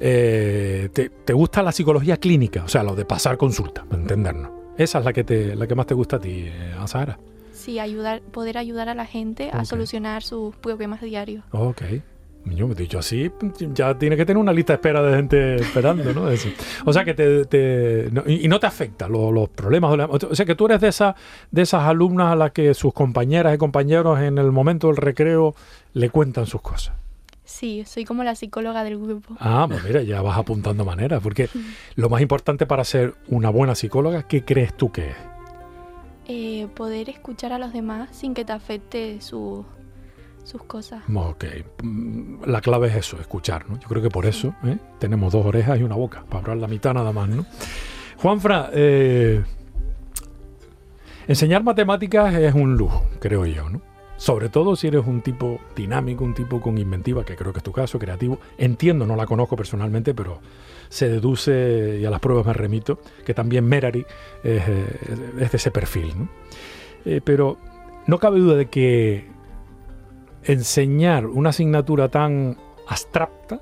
eh, 0.00 0.88
te, 0.90 1.10
te 1.10 1.32
gusta 1.34 1.62
la 1.62 1.72
psicología 1.72 2.16
clínica? 2.16 2.64
O 2.64 2.68
sea, 2.68 2.82
lo 2.82 2.94
de 2.94 3.04
pasar 3.04 3.36
consulta, 3.36 3.84
para 3.84 4.00
entendernos. 4.00 4.50
Esa 4.78 5.00
es 5.00 5.04
la 5.04 5.12
que, 5.12 5.22
te, 5.22 5.54
la 5.54 5.66
que 5.66 5.74
más 5.74 5.84
te 5.86 5.92
gusta 5.92 6.16
a 6.16 6.20
ti, 6.20 6.44
eh, 6.46 6.74
Sí, 7.66 7.80
ayudar, 7.80 8.20
poder 8.22 8.58
ayudar 8.58 8.88
a 8.88 8.94
la 8.94 9.06
gente 9.06 9.50
a 9.52 9.64
solucionar 9.64 10.22
sus 10.22 10.54
problemas 10.54 11.00
diarios. 11.00 11.42
Ok. 11.50 11.82
Yo 12.44 12.68
me 12.68 12.74
he 12.74 12.76
dicho 12.76 13.00
así, 13.00 13.28
ya 13.74 13.98
tiene 13.98 14.16
que 14.16 14.24
tener 14.24 14.40
una 14.40 14.52
lista 14.52 14.72
de 14.74 14.76
espera 14.76 15.02
de 15.02 15.16
gente 15.16 15.56
esperando, 15.56 16.14
¿no? 16.14 16.30
Eso. 16.30 16.48
O 16.84 16.92
sea 16.92 17.04
que 17.04 17.12
te, 17.12 17.44
te- 17.46 18.08
no- 18.12 18.22
y 18.24 18.44
y 18.44 18.48
no 18.48 18.60
te 18.60 18.68
afecta 18.68 19.08
lo- 19.08 19.32
los 19.32 19.48
problemas. 19.48 19.98
O 20.08 20.32
sea 20.36 20.46
que 20.46 20.54
tú 20.54 20.66
eres 20.66 20.80
de, 20.80 20.86
esa, 20.86 21.16
de 21.50 21.62
esas 21.62 21.82
alumnas 21.82 22.28
a 22.32 22.36
las 22.36 22.52
que 22.52 22.72
sus 22.74 22.92
compañeras 22.94 23.52
y 23.52 23.58
compañeros 23.58 24.20
en 24.20 24.38
el 24.38 24.52
momento 24.52 24.86
del 24.86 24.96
recreo 24.96 25.56
le 25.92 26.08
cuentan 26.10 26.46
sus 26.46 26.62
cosas. 26.62 26.94
Sí, 27.44 27.82
soy 27.84 28.04
como 28.04 28.22
la 28.22 28.36
psicóloga 28.36 28.84
del 28.84 28.96
grupo. 28.98 29.34
Ah, 29.40 29.66
pues 29.68 29.82
mira, 29.82 30.02
ya 30.02 30.22
vas 30.22 30.38
apuntando 30.38 30.84
maneras, 30.84 31.20
porque 31.20 31.48
lo 31.96 32.08
más 32.08 32.20
importante 32.22 32.64
para 32.64 32.84
ser 32.84 33.14
una 33.26 33.50
buena 33.50 33.74
psicóloga, 33.74 34.22
¿qué 34.28 34.44
crees 34.44 34.76
tú 34.76 34.92
que 34.92 35.08
es? 35.10 35.16
Eh, 36.28 36.66
poder 36.74 37.08
escuchar 37.08 37.52
a 37.52 37.58
los 37.58 37.72
demás 37.72 38.08
sin 38.16 38.34
que 38.34 38.44
te 38.44 38.52
afecte 38.52 39.20
su- 39.20 39.64
sus 40.44 40.62
cosas. 40.64 41.02
Ok, 41.14 41.44
mm, 41.82 42.44
la 42.46 42.60
clave 42.60 42.88
es 42.88 42.96
eso, 42.96 43.20
escuchar, 43.20 43.68
¿no? 43.70 43.78
Yo 43.78 43.88
creo 43.88 44.02
que 44.02 44.10
por 44.10 44.26
eso 44.26 44.54
¿eh? 44.64 44.78
tenemos 44.98 45.32
dos 45.32 45.46
orejas 45.46 45.78
y 45.78 45.82
una 45.84 45.94
boca, 45.96 46.24
para 46.28 46.38
hablar 46.40 46.56
la 46.58 46.66
mitad 46.68 46.94
nada 46.94 47.12
más, 47.12 47.28
¿no? 47.28 47.46
Juanfra, 48.18 48.70
eh, 48.72 49.44
enseñar 51.28 51.62
matemáticas 51.62 52.34
es 52.34 52.54
un 52.54 52.76
lujo, 52.76 53.06
creo 53.20 53.46
yo, 53.46 53.68
¿no? 53.68 53.80
Sobre 54.16 54.48
todo 54.48 54.76
si 54.76 54.86
eres 54.86 55.06
un 55.06 55.20
tipo 55.20 55.60
dinámico, 55.74 56.24
un 56.24 56.34
tipo 56.34 56.60
con 56.60 56.78
inventiva, 56.78 57.24
que 57.24 57.36
creo 57.36 57.52
que 57.52 57.58
es 57.58 57.64
tu 57.64 57.72
caso, 57.72 57.98
creativo. 57.98 58.38
Entiendo, 58.56 59.06
no 59.06 59.14
la 59.14 59.26
conozco 59.26 59.56
personalmente, 59.56 60.14
pero 60.14 60.40
se 60.88 61.08
deduce, 61.08 61.98
y 62.00 62.04
a 62.04 62.10
las 62.10 62.20
pruebas 62.20 62.46
me 62.46 62.52
remito, 62.52 62.98
que 63.24 63.34
también 63.34 63.66
Merari 63.66 64.06
es, 64.42 64.62
eh, 64.68 64.86
es 65.40 65.50
de 65.50 65.56
ese 65.56 65.70
perfil, 65.70 66.12
¿no? 66.16 66.28
Eh, 67.04 67.20
pero 67.22 67.58
no 68.06 68.18
cabe 68.18 68.38
duda 68.40 68.56
de 68.56 68.66
que 68.66 69.26
enseñar 70.44 71.26
una 71.26 71.50
asignatura 71.50 72.08
tan 72.08 72.56
abstracta 72.88 73.60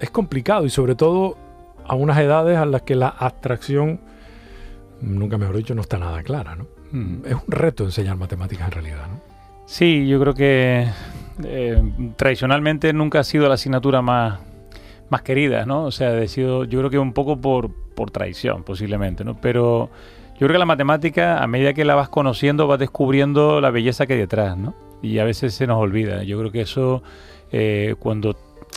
es 0.00 0.10
complicado 0.10 0.66
y 0.66 0.70
sobre 0.70 0.96
todo 0.96 1.36
a 1.84 1.94
unas 1.94 2.18
edades 2.18 2.58
a 2.58 2.66
las 2.66 2.82
que 2.82 2.94
la 2.94 3.08
abstracción, 3.08 4.00
nunca 5.00 5.38
mejor 5.38 5.56
dicho, 5.56 5.74
no 5.74 5.82
está 5.82 5.98
nada 5.98 6.22
clara, 6.22 6.56
¿no? 6.56 6.66
Mm. 6.90 7.24
Es 7.24 7.34
un 7.34 7.48
reto 7.48 7.84
enseñar 7.84 8.16
matemáticas 8.16 8.66
en 8.66 8.72
realidad, 8.72 9.06
¿no? 9.08 9.31
Sí, 9.64 10.06
yo 10.06 10.20
creo 10.20 10.34
que 10.34 10.86
eh, 11.44 11.82
tradicionalmente 12.16 12.92
nunca 12.92 13.20
ha 13.20 13.24
sido 13.24 13.48
la 13.48 13.54
asignatura 13.54 14.02
más, 14.02 14.40
más 15.08 15.22
querida, 15.22 15.64
¿no? 15.66 15.84
O 15.84 15.90
sea, 15.90 16.18
ha 16.18 16.28
sido, 16.28 16.64
yo 16.64 16.78
creo 16.80 16.90
que 16.90 16.98
un 16.98 17.12
poco 17.12 17.40
por, 17.40 17.70
por 17.94 18.10
traición, 18.10 18.64
posiblemente, 18.64 19.24
¿no? 19.24 19.40
Pero 19.40 19.90
yo 20.32 20.38
creo 20.46 20.52
que 20.52 20.58
la 20.58 20.66
matemática, 20.66 21.42
a 21.42 21.46
medida 21.46 21.72
que 21.72 21.84
la 21.84 21.94
vas 21.94 22.08
conociendo, 22.08 22.66
vas 22.66 22.78
descubriendo 22.78 23.60
la 23.60 23.70
belleza 23.70 24.06
que 24.06 24.14
hay 24.14 24.18
detrás, 24.18 24.56
¿no? 24.56 24.74
Y 25.02 25.18
a 25.18 25.24
veces 25.24 25.54
se 25.54 25.66
nos 25.66 25.78
olvida. 25.78 26.22
Yo 26.22 26.38
creo 26.38 26.50
que 26.52 26.62
eso, 26.62 27.02
eh, 27.50 27.94
cuando 27.98 28.36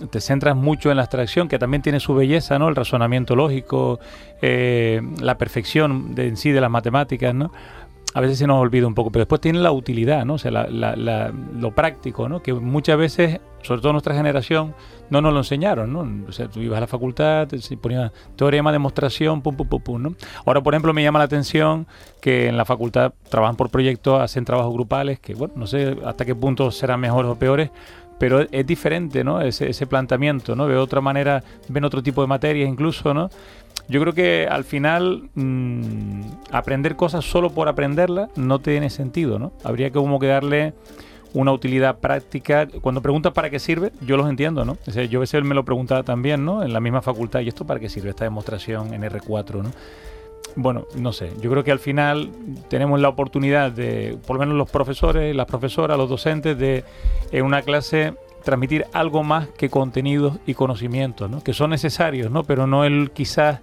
te 0.10 0.20
centras 0.20 0.56
mucho 0.56 0.92
en 0.92 0.98
la 0.98 1.04
abstracción, 1.04 1.48
que 1.48 1.58
también 1.58 1.82
tiene 1.82 2.00
su 2.00 2.14
belleza, 2.14 2.60
¿no? 2.60 2.68
El 2.68 2.76
razonamiento 2.76 3.36
lógico, 3.36 4.00
eh, 4.42 5.02
la 5.22 5.38
perfección 5.38 6.16
de, 6.16 6.28
en 6.28 6.38
sí 6.38 6.52
de 6.52 6.62
las 6.62 6.70
matemáticas, 6.70 7.34
¿no? 7.34 7.52
A 8.16 8.22
veces 8.22 8.40
se 8.40 8.48
nos 8.48 8.62
olvida 8.62 8.88
un 8.88 8.96
poco, 8.96 9.12
pero 9.12 9.24
después 9.24 9.42
tiene 9.42 9.60
la 9.60 9.74
utilidad, 9.74 10.24
¿no? 10.24 10.36
O 10.36 10.38
sea, 10.38 10.50
lo 10.50 11.76
práctico, 11.76 12.30
¿no? 12.30 12.42
Que 12.42 12.54
muchas 12.54 12.98
veces, 12.98 13.42
sobre 13.62 13.82
todo 13.82 13.92
nuestra 13.92 14.16
generación, 14.16 14.74
no 15.10 15.20
nos 15.20 15.34
lo 15.34 15.40
enseñaron, 15.40 15.92
¿no? 15.92 16.08
O 16.30 16.32
sea, 16.32 16.48
tú 16.48 16.62
ibas 16.62 16.78
a 16.78 16.82
la 16.82 16.88
facultad, 16.88 17.50
te 17.50 17.60
se 17.60 17.76
ponía 17.76 18.14
teorema, 18.38 18.72
demostración, 18.72 19.42
pum, 19.42 19.58
pum, 19.58 19.68
pum, 19.68 19.82
pum, 19.82 20.02
¿no? 20.02 20.16
Ahora, 20.46 20.64
por 20.64 20.74
ejemplo, 20.74 20.94
me 20.94 21.04
llama 21.04 21.20
la 21.20 21.26
atención 21.26 21.88
que 22.22 22.48
en 22.48 22.56
la 22.56 22.64
facultad 22.64 23.12
trabajan 23.30 23.58
por 23.58 23.70
proyectos, 23.70 24.22
hacen 24.22 24.46
trabajos 24.46 24.74
grupales, 24.74 25.20
que, 25.20 25.36
bueno, 25.36 25.54
no 25.58 25.68
sé 25.68 25.98
hasta 26.06 26.24
qué 26.24 26.34
punto 26.34 26.72
serán 26.72 27.02
mejores 27.02 27.30
o 27.30 27.36
peores, 27.36 27.70
pero 28.18 28.42
es, 28.42 28.68
diferente, 28.68 29.24
¿no? 29.24 29.42
Ese, 29.42 29.70
ese 29.70 29.88
planteamiento, 29.88 30.56
¿no? 30.56 30.68
De 30.68 30.78
otra 30.78 31.02
manera, 31.02 31.44
ven 31.68 31.84
otro 31.84 32.02
tipo 32.02 32.22
de 32.22 32.28
materias 32.28 32.70
incluso, 32.70 33.14
¿no? 33.14 33.30
Yo 33.88 34.02
creo 34.02 34.14
que 34.14 34.48
al 34.50 34.64
final 34.64 35.30
mm, 35.36 36.22
aprender 36.52 36.96
cosas 36.96 37.24
solo 37.26 37.52
por 37.52 37.68
aprenderlas 37.68 38.30
no 38.36 38.60
tiene 38.60 38.90
sentido, 38.90 39.38
¿no? 39.38 39.52
Habría 39.64 39.90
que 39.90 40.00
como 40.00 40.20
que 40.20 40.28
darle 40.28 40.74
una 41.34 41.52
utilidad 41.52 42.00
práctica. 42.00 42.68
Cuando 42.82 43.02
preguntas 43.02 43.34
para 43.34 43.50
qué 43.50 43.60
sirve, 43.60 43.92
yo 44.02 44.18
los 44.18 44.30
entiendo, 44.30 44.66
¿no? 44.66 44.78
O 44.88 44.92
sea, 44.92 45.04
yo 45.06 45.20
a 45.20 45.22
veces 45.22 45.44
me 45.44 45.54
lo 45.54 45.66
preguntaba 45.66 46.04
también, 46.04 46.46
¿no? 46.46 46.64
En 46.64 46.74
la 46.74 46.80
misma 46.80 47.02
facultad, 47.02 47.42
¿y 47.42 47.50
esto 47.50 47.66
para 47.66 47.80
qué 47.80 47.90
sirve 47.90 48.10
esta 48.10 48.24
demostración 48.24 48.94
en 48.94 49.04
R4, 49.04 49.62
¿no? 49.62 49.72
Bueno, 50.56 50.86
no 50.96 51.12
sé, 51.12 51.32
yo 51.42 51.52
creo 51.52 51.64
que 51.64 51.72
al 51.72 51.80
final 51.80 52.30
tenemos 52.70 53.00
la 53.02 53.10
oportunidad 53.10 53.72
de, 53.72 54.18
por 54.26 54.38
lo 54.38 54.42
menos 54.42 54.56
los 54.56 54.70
profesores, 54.70 55.36
las 55.36 55.46
profesoras, 55.48 55.98
los 55.98 56.10
docentes, 56.10 56.58
de 56.58 56.86
en 57.32 57.44
una 57.44 57.62
clase 57.62 58.14
transmitir 58.44 58.86
algo 58.94 59.24
más 59.24 59.48
que 59.50 59.70
contenidos 59.70 60.38
y 60.46 60.54
conocimientos, 60.54 61.30
¿no? 61.30 61.44
que 61.44 61.54
son 61.54 61.72
necesarios, 61.72 62.32
¿no? 62.32 62.44
pero 62.44 62.68
no 62.68 62.86
el 62.86 63.12
quizás 63.12 63.60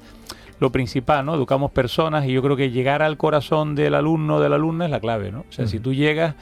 lo 0.59 0.71
principal, 0.71 1.27
¿no? 1.27 1.35
Educamos 1.35 1.73
personas 1.73 2.25
y 2.25 2.33
yo 2.33 2.41
creo 2.41 2.57
que 2.57 2.71
llegar 2.71 3.03
al 3.03 3.17
corazón 3.17 3.75
del 3.75 3.97
alumno 3.97 4.37
o 4.37 4.41
de 4.41 4.49
la 4.49 4.55
alumna 4.55 4.85
es 4.85 4.93
la 4.93 5.01
clave, 5.01 5.33
¿no? 5.33 5.41
O 5.41 5.53
sea, 5.53 5.67
si 5.67 5.81
tú 5.81 5.93
llegas, 5.93 6.37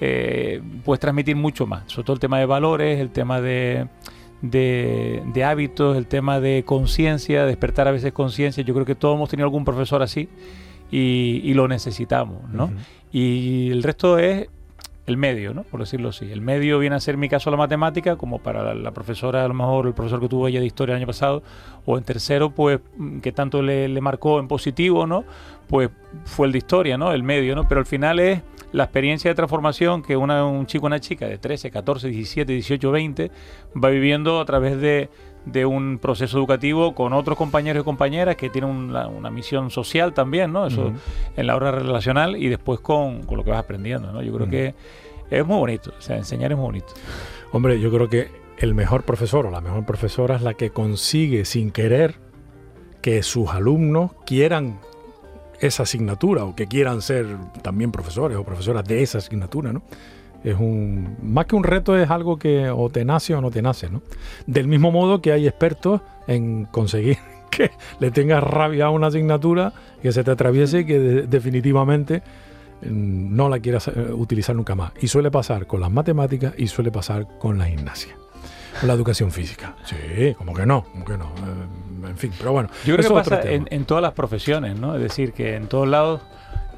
eh, 0.00 0.62
puedes 0.86 1.00
transmitir 1.00 1.36
mucho 1.36 1.66
más, 1.66 1.82
sobre 1.86 2.06
todo 2.06 2.14
el 2.14 2.20
tema 2.20 2.38
de 2.38 2.46
valores, 2.46 2.98
el 2.98 3.10
tema 3.10 3.42
de, 3.42 3.86
de, 4.42 5.22
de 5.32 5.44
hábitos, 5.44 5.96
el 5.96 6.06
tema 6.06 6.40
de 6.40 6.64
conciencia, 6.64 7.44
despertar 7.44 7.88
a 7.88 7.92
veces 7.92 8.12
conciencia. 8.12 8.62
Yo 8.64 8.74
creo 8.74 8.86
que 8.86 8.94
todos 8.94 9.16
hemos 9.16 9.28
tenido 9.28 9.46
algún 9.46 9.64
profesor 9.64 10.02
así 10.02 10.28
y, 10.90 11.40
y 11.44 11.54
lo 11.54 11.68
necesitamos, 11.68 12.48
¿no? 12.50 12.70
Y 13.10 13.70
el 13.70 13.82
resto 13.82 14.18
es 14.18 14.48
el 15.06 15.16
medio, 15.16 15.54
¿no? 15.54 15.62
Por 15.62 15.80
decirlo 15.80 16.10
así. 16.10 16.30
El 16.30 16.42
medio 16.42 16.78
viene 16.78 16.94
a 16.94 17.00
ser 17.00 17.14
en 17.14 17.20
mi 17.20 17.30
caso 17.30 17.50
la 17.50 17.56
matemática, 17.56 18.16
como 18.16 18.40
para 18.40 18.62
la, 18.62 18.74
la 18.74 18.90
profesora, 18.90 19.44
a 19.44 19.48
lo 19.48 19.54
mejor 19.54 19.86
el 19.86 19.94
profesor 19.94 20.20
que 20.20 20.28
tuvo 20.28 20.46
ella 20.48 20.60
de 20.60 20.66
historia 20.66 20.92
el 20.92 20.98
año 20.98 21.06
pasado, 21.06 21.42
o 21.86 21.96
en 21.96 22.04
tercero, 22.04 22.50
pues, 22.50 22.80
que 23.22 23.32
tanto 23.32 23.62
le, 23.62 23.88
le 23.88 24.00
marcó 24.02 24.38
en 24.38 24.48
positivo, 24.48 25.06
¿no? 25.06 25.24
Pues 25.66 25.88
fue 26.24 26.46
el 26.46 26.52
de 26.52 26.58
historia, 26.58 26.98
¿no? 26.98 27.12
El 27.12 27.22
medio, 27.22 27.56
¿no? 27.56 27.66
Pero 27.66 27.80
al 27.80 27.86
final 27.86 28.18
es 28.20 28.42
la 28.72 28.84
experiencia 28.84 29.30
de 29.30 29.34
transformación 29.34 30.02
que 30.02 30.16
una, 30.16 30.44
un 30.44 30.66
chico 30.66 30.84
o 30.84 30.88
una 30.88 31.00
chica 31.00 31.26
de 31.26 31.38
13, 31.38 31.70
14, 31.70 32.08
17, 32.08 32.52
18, 32.52 32.90
20 32.90 33.30
va 33.82 33.88
viviendo 33.88 34.40
a 34.40 34.44
través 34.44 34.80
de, 34.80 35.08
de 35.46 35.64
un 35.64 35.98
proceso 35.98 36.38
educativo 36.38 36.94
con 36.94 37.12
otros 37.12 37.38
compañeros 37.38 37.82
y 37.82 37.84
compañeras 37.84 38.36
que 38.36 38.50
tienen 38.50 38.70
una, 38.70 39.08
una 39.08 39.30
misión 39.30 39.70
social 39.70 40.12
también, 40.12 40.52
¿no? 40.52 40.66
Eso 40.66 40.92
en 41.36 41.46
la 41.46 41.56
hora 41.56 41.70
relacional 41.70 42.36
y 42.36 42.48
después 42.48 42.80
con, 42.80 43.22
con 43.22 43.38
lo 43.38 43.44
que 43.44 43.50
vas 43.50 43.60
aprendiendo, 43.60 44.12
¿no? 44.12 44.22
Yo 44.22 44.32
creo 44.34 44.48
que 44.48 44.74
es 45.30 45.46
muy 45.46 45.58
bonito, 45.58 45.92
o 45.96 46.00
sea, 46.00 46.16
enseñar 46.16 46.52
es 46.52 46.58
muy 46.58 46.66
bonito. 46.66 46.88
Hombre, 47.52 47.80
yo 47.80 47.90
creo 47.90 48.08
que 48.08 48.30
el 48.58 48.74
mejor 48.74 49.04
profesor 49.04 49.46
o 49.46 49.50
la 49.50 49.60
mejor 49.60 49.84
profesora 49.86 50.36
es 50.36 50.42
la 50.42 50.54
que 50.54 50.70
consigue 50.70 51.44
sin 51.44 51.70
querer 51.70 52.16
que 53.00 53.22
sus 53.22 53.50
alumnos 53.50 54.12
quieran 54.26 54.80
esa 55.60 55.82
asignatura 55.84 56.44
o 56.44 56.54
que 56.54 56.66
quieran 56.66 57.02
ser 57.02 57.26
también 57.62 57.90
profesores 57.92 58.36
o 58.38 58.44
profesoras 58.44 58.84
de 58.84 59.02
esa 59.02 59.18
asignatura, 59.18 59.72
¿no? 59.72 59.82
Es 60.44 60.54
un 60.58 61.16
más 61.22 61.46
que 61.46 61.56
un 61.56 61.64
reto 61.64 61.98
es 61.98 62.08
algo 62.10 62.38
que 62.38 62.70
o 62.70 62.88
te 62.90 63.04
nace 63.04 63.34
o 63.34 63.40
no 63.40 63.50
te 63.50 63.60
nace, 63.60 63.90
¿no? 63.90 64.02
Del 64.46 64.68
mismo 64.68 64.92
modo 64.92 65.20
que 65.20 65.32
hay 65.32 65.48
expertos 65.48 66.00
en 66.28 66.64
conseguir 66.66 67.18
que 67.50 67.70
le 67.98 68.10
tengas 68.12 68.42
rabia 68.44 68.86
a 68.86 68.90
una 68.90 69.08
asignatura 69.08 69.72
que 70.00 70.12
se 70.12 70.22
te 70.22 70.30
atraviese 70.30 70.80
y 70.80 70.84
que 70.84 70.98
de- 71.00 71.22
definitivamente 71.26 72.22
mm, 72.82 73.34
no 73.34 73.48
la 73.48 73.58
quieras 73.58 73.88
eh, 73.88 74.12
utilizar 74.12 74.54
nunca 74.54 74.76
más. 74.76 74.92
Y 75.00 75.08
suele 75.08 75.30
pasar 75.32 75.66
con 75.66 75.80
las 75.80 75.90
matemáticas 75.90 76.54
y 76.56 76.68
suele 76.68 76.92
pasar 76.92 77.26
con 77.38 77.58
la 77.58 77.66
gimnasia. 77.66 78.14
Con 78.78 78.86
la 78.86 78.94
educación 78.94 79.32
física. 79.32 79.74
Sí, 79.86 80.34
como 80.36 80.54
que 80.54 80.64
no, 80.66 80.84
como 80.84 81.04
que 81.04 81.18
no. 81.18 81.32
En 82.06 82.16
fin, 82.16 82.32
pero 82.38 82.52
bueno. 82.52 82.68
Yo 82.84 82.94
creo 82.94 82.96
que 82.96 83.02
es 83.20 83.28
pasa 83.28 83.42
en, 83.50 83.66
en 83.70 83.84
todas 83.84 84.02
las 84.02 84.12
profesiones, 84.12 84.78
¿no? 84.78 84.94
Es 84.94 85.00
decir, 85.02 85.32
que 85.32 85.56
en 85.56 85.66
todos 85.68 85.88
lados 85.88 86.20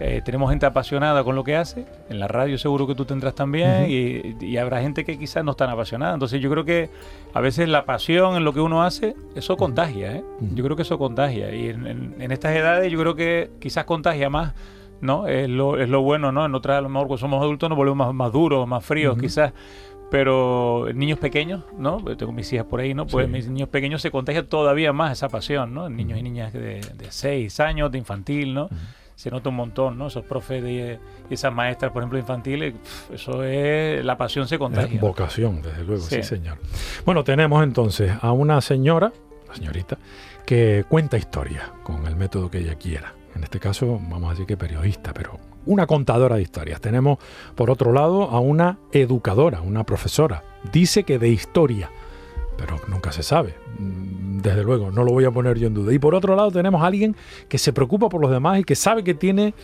eh, 0.02 0.22
tenemos 0.24 0.48
gente 0.48 0.64
apasionada 0.64 1.22
con 1.24 1.36
lo 1.36 1.44
que 1.44 1.56
hace, 1.56 1.84
en 2.08 2.18
la 2.20 2.26
radio 2.26 2.56
seguro 2.56 2.86
que 2.86 2.94
tú 2.94 3.04
tendrás 3.04 3.34
también, 3.34 3.84
y, 3.90 4.44
y 4.44 4.56
habrá 4.56 4.80
gente 4.80 5.04
que 5.04 5.18
quizás 5.18 5.44
no 5.44 5.52
tan 5.54 5.68
apasionada. 5.68 6.14
Entonces 6.14 6.40
yo 6.40 6.50
creo 6.50 6.64
que 6.64 6.88
a 7.34 7.40
veces 7.40 7.68
la 7.68 7.84
pasión 7.84 8.36
en 8.36 8.44
lo 8.44 8.52
que 8.54 8.60
uno 8.60 8.82
hace, 8.82 9.14
eso 9.34 9.56
contagia, 9.58 10.16
¿eh? 10.16 10.24
Yo 10.54 10.64
creo 10.64 10.74
que 10.76 10.82
eso 10.82 10.96
contagia. 10.98 11.54
Y 11.54 11.68
en, 11.68 11.86
en- 11.86 12.14
en 12.18 12.32
estas 12.32 12.56
edades 12.56 12.90
yo 12.90 12.98
creo 12.98 13.14
que 13.14 13.50
quizás 13.60 13.84
contagia 13.84 14.30
más, 14.30 14.54
¿no? 15.02 15.26
Es 15.26 15.48
lo, 15.50 15.78
es 15.78 15.88
lo 15.90 16.00
bueno, 16.02 16.32
¿no? 16.32 16.46
En 16.46 16.54
otras 16.54 16.78
a 16.78 16.80
lo 16.80 16.88
mejor 16.88 17.06
cuando 17.08 17.20
somos 17.20 17.42
adultos 17.42 17.68
nos 17.68 17.76
volvemos 17.76 18.06
más, 18.06 18.14
más 18.14 18.32
duros, 18.32 18.66
más 18.66 18.82
fríos, 18.84 19.16
quizás. 19.18 19.52
Pero 20.10 20.86
niños 20.94 21.18
pequeños, 21.18 21.64
¿no? 21.78 21.98
Tengo 22.16 22.32
mis 22.32 22.52
hijas 22.52 22.66
por 22.66 22.80
ahí, 22.80 22.94
¿no? 22.94 23.06
Pues 23.06 23.26
Sí. 23.26 23.32
mis 23.32 23.48
niños 23.48 23.68
pequeños 23.68 24.02
se 24.02 24.10
contagia 24.10 24.48
todavía 24.48 24.92
más 24.92 25.12
esa 25.12 25.28
pasión, 25.28 25.72
¿no? 25.72 25.88
Niños 25.88 26.18
y 26.18 26.22
niñas 26.22 26.52
de, 26.52 26.80
de 26.80 27.06
6 27.10 27.60
años, 27.60 27.92
de 27.92 27.98
infantil, 27.98 28.52
¿no? 28.54 28.68
Se 29.14 29.30
nota 29.30 29.50
un 29.50 29.56
montón, 29.56 29.98
¿no? 29.98 30.06
Esos 30.08 30.24
profes 30.24 30.62
de, 30.62 30.98
y 31.28 31.34
esas 31.34 31.52
maestras, 31.52 31.92
por 31.92 32.02
ejemplo, 32.02 32.18
infantiles, 32.18 32.74
eso 33.12 33.44
es, 33.44 34.02
la 34.04 34.16
pasión 34.16 34.48
se 34.48 34.54
Es 34.54 34.58
contagia. 34.58 35.00
vocación, 35.00 35.60
desde 35.62 35.84
luego, 35.84 36.02
sí. 36.02 36.16
Sí. 36.16 36.22
señor. 36.22 36.56
Bueno, 37.04 37.22
tenemos 37.22 37.62
entonces 37.62 38.12
a 38.20 38.32
una 38.32 38.60
señora, 38.62 39.12
una 39.46 39.54
señorita, 39.54 39.98
que 40.46 40.84
cuenta 40.88 41.18
historias 41.18 41.64
con 41.84 42.06
el 42.06 42.16
método 42.16 42.50
que 42.50 42.58
ella 42.58 42.74
quiera. 42.76 43.12
En 43.36 43.44
este 43.44 43.60
caso, 43.60 44.00
vamos 44.08 44.28
a 44.28 44.30
decir 44.30 44.46
que 44.46 44.56
periodista, 44.56 45.12
pero 45.12 45.38
una 45.66 45.86
contadora 45.86 46.36
de 46.36 46.42
historias. 46.42 46.80
Tenemos, 46.80 47.18
por 47.54 47.70
otro 47.70 47.92
lado, 47.92 48.24
a 48.24 48.40
una 48.40 48.78
educadora, 48.92 49.60
una 49.60 49.84
profesora. 49.84 50.42
Dice 50.72 51.04
que 51.04 51.18
de 51.18 51.28
historia, 51.28 51.90
pero 52.56 52.76
nunca 52.88 53.12
se 53.12 53.22
sabe. 53.22 53.54
Mm, 53.78 54.20
Desde 54.40 54.64
luego, 54.64 54.90
no 54.90 55.04
lo 55.04 55.12
voy 55.12 55.24
a 55.26 55.30
poner 55.30 55.58
yo 55.58 55.66
en 55.66 55.74
duda. 55.74 55.92
Y 55.92 55.98
por 55.98 56.14
otro 56.14 56.34
lado, 56.34 56.50
tenemos 56.50 56.82
a 56.82 56.86
alguien 56.86 57.14
que 57.48 57.58
se 57.58 57.72
preocupa 57.74 58.08
por 58.08 58.22
los 58.22 58.30
demás 58.30 58.58
y 58.58 58.64
que 58.64 58.74
sabe 58.74 59.04
que 59.04 59.12
tiene 59.12 59.54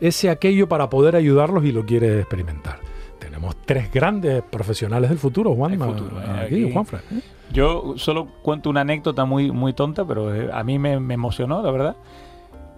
ese 0.00 0.30
aquello 0.30 0.68
para 0.68 0.88
poder 0.88 1.16
ayudarlos 1.16 1.64
y 1.64 1.72
lo 1.72 1.84
quiere 1.84 2.20
experimentar. 2.20 2.78
Tenemos 3.18 3.56
tres 3.66 3.92
grandes 3.92 4.42
profesionales 4.42 5.10
del 5.10 5.18
futuro, 5.18 5.54
Juan. 5.54 5.72
El 5.72 5.80
futuro, 5.80 6.20
eh, 6.20 6.46
aquí, 6.46 6.64
¿eh? 6.64 7.22
Yo 7.52 7.94
solo 7.96 8.28
cuento 8.42 8.70
una 8.70 8.82
anécdota 8.82 9.24
muy, 9.24 9.50
muy 9.50 9.72
tonta, 9.72 10.04
pero 10.04 10.32
eh, 10.34 10.48
a 10.52 10.62
mí 10.62 10.78
me, 10.78 11.00
me 11.00 11.14
emocionó, 11.14 11.60
la 11.62 11.70
verdad. 11.70 11.96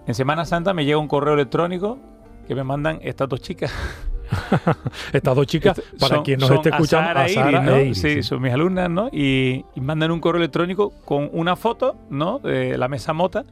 En 0.05 0.15
Semana 0.15 0.45
Santa 0.45 0.73
me 0.73 0.85
llega 0.85 0.97
un 0.97 1.07
correo 1.07 1.35
electrónico 1.35 1.97
que 2.47 2.55
me 2.55 2.63
mandan 2.63 2.99
estas 3.01 3.27
dos 3.29 3.41
chicas. 3.41 3.71
Estas 5.13 5.35
dos 5.35 5.45
chicas, 5.45 5.79
para 5.99 6.15
son- 6.15 6.23
quien 6.23 6.39
nos 6.39 6.49
esté 6.49 6.69
escuchando, 6.69 7.09
a 7.19 7.27
Sara 7.27 7.51
Iris, 7.51 7.61
¿no? 7.63 7.75
e 7.75 7.83
Iris, 7.85 8.01
sí, 8.01 8.09
sí. 8.15 8.23
son 8.23 8.41
mis 8.41 8.51
alumnas, 8.53 8.89
¿no? 8.89 9.09
Y, 9.11 9.63
y 9.75 9.81
mandan 9.81 10.09
un 10.11 10.19
correo 10.19 10.39
electrónico 10.39 10.91
con 11.05 11.29
una 11.33 11.55
foto, 11.55 11.95
¿no? 12.09 12.39
De 12.39 12.77
la 12.77 12.87
mesa 12.87 13.13
mota. 13.13 13.43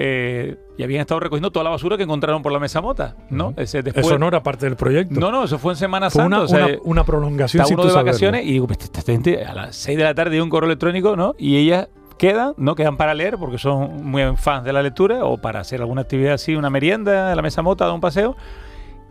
eh, 0.00 0.56
y 0.76 0.82
habían 0.82 1.00
estado 1.02 1.20
recogiendo 1.20 1.50
toda 1.50 1.64
la 1.64 1.70
basura 1.70 1.96
que 1.96 2.04
encontraron 2.04 2.40
por 2.42 2.52
la 2.52 2.58
mesa 2.60 2.80
mota, 2.80 3.16
¿no? 3.30 3.48
Ujú. 3.48 3.60
Ese, 3.60 3.82
después, 3.82 4.06
Eso 4.06 4.18
no 4.18 4.28
era 4.28 4.42
parte 4.42 4.66
del 4.66 4.76
proyecto. 4.76 5.18
no, 5.20 5.30
no, 5.30 5.44
eso 5.44 5.58
fue 5.58 5.72
en 5.72 5.76
Semana 5.76 6.08
Fue 6.10 6.22
Santa. 6.22 6.36
una, 6.36 6.44
o 6.44 6.48
sea, 6.48 6.66
una- 6.66 6.78
una 6.84 7.04
prolongación 7.04 7.66
sin 7.66 7.74
uno 7.74 7.84
de 7.84 7.90
saberlo. 7.90 8.06
vacaciones 8.06 8.44
y 8.44 8.52
digo, 8.52 8.66
"Esta- 8.70 8.84
esta 8.86 9.02
gente 9.02 9.44
a 9.44 9.54
las 9.54 9.76
6 9.76 9.98
de 9.98 10.04
la 10.04 10.14
tarde 10.14 10.32
dio 10.32 10.42
un 10.44 10.50
correo 10.50 10.66
electrónico, 10.68 11.16
¿no? 11.16 11.34
Y 11.38 11.56
ellas 11.56 11.88
quedan, 12.18 12.54
¿no? 12.56 12.74
Quedan 12.74 12.96
para 12.96 13.14
leer 13.14 13.38
porque 13.38 13.58
son 13.58 14.04
muy 14.04 14.22
fans 14.36 14.64
de 14.64 14.72
la 14.72 14.82
lectura 14.82 15.24
o 15.24 15.38
para 15.38 15.60
hacer 15.60 15.80
alguna 15.80 16.02
actividad 16.02 16.34
así, 16.34 16.54
una 16.54 16.68
merienda, 16.68 17.32
a 17.32 17.34
la 17.34 17.42
mesa 17.42 17.62
mota, 17.62 17.86
dar 17.86 17.94
un 17.94 18.00
paseo. 18.00 18.36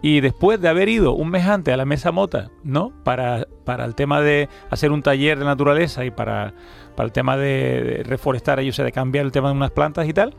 Y 0.01 0.22
después 0.22 0.62
de 0.62 0.70
haber 0.70 0.89
ido 0.89 1.14
un 1.14 1.30
mes 1.30 1.45
antes 1.47 1.74
a 1.74 1.78
la 1.78 1.86
mesa 1.86 2.12
mota, 2.12 2.51
¿no? 2.64 2.93
Para, 3.03 3.47
para 3.64 3.84
el 3.86 3.95
tema 3.95 4.22
de 4.22 4.47
hacer 4.70 4.91
un 4.91 5.01
taller 5.01 5.39
de 5.39 5.45
naturaleza 5.45 6.05
y 6.05 6.12
para, 6.12 6.53
para 6.95 7.08
el 7.08 7.12
tema 7.12 7.36
de, 7.36 8.03
reforestar, 8.05 8.60
ahí, 8.60 8.70
o 8.70 8.74
sea, 8.74 8.86
de 8.86 8.91
cambiar 8.91 9.26
el 9.26 9.32
tema 9.32 9.49
de 9.49 9.55
unas 9.55 9.72
plantas 9.72 10.08
y 10.08 10.14
tal, 10.14 10.36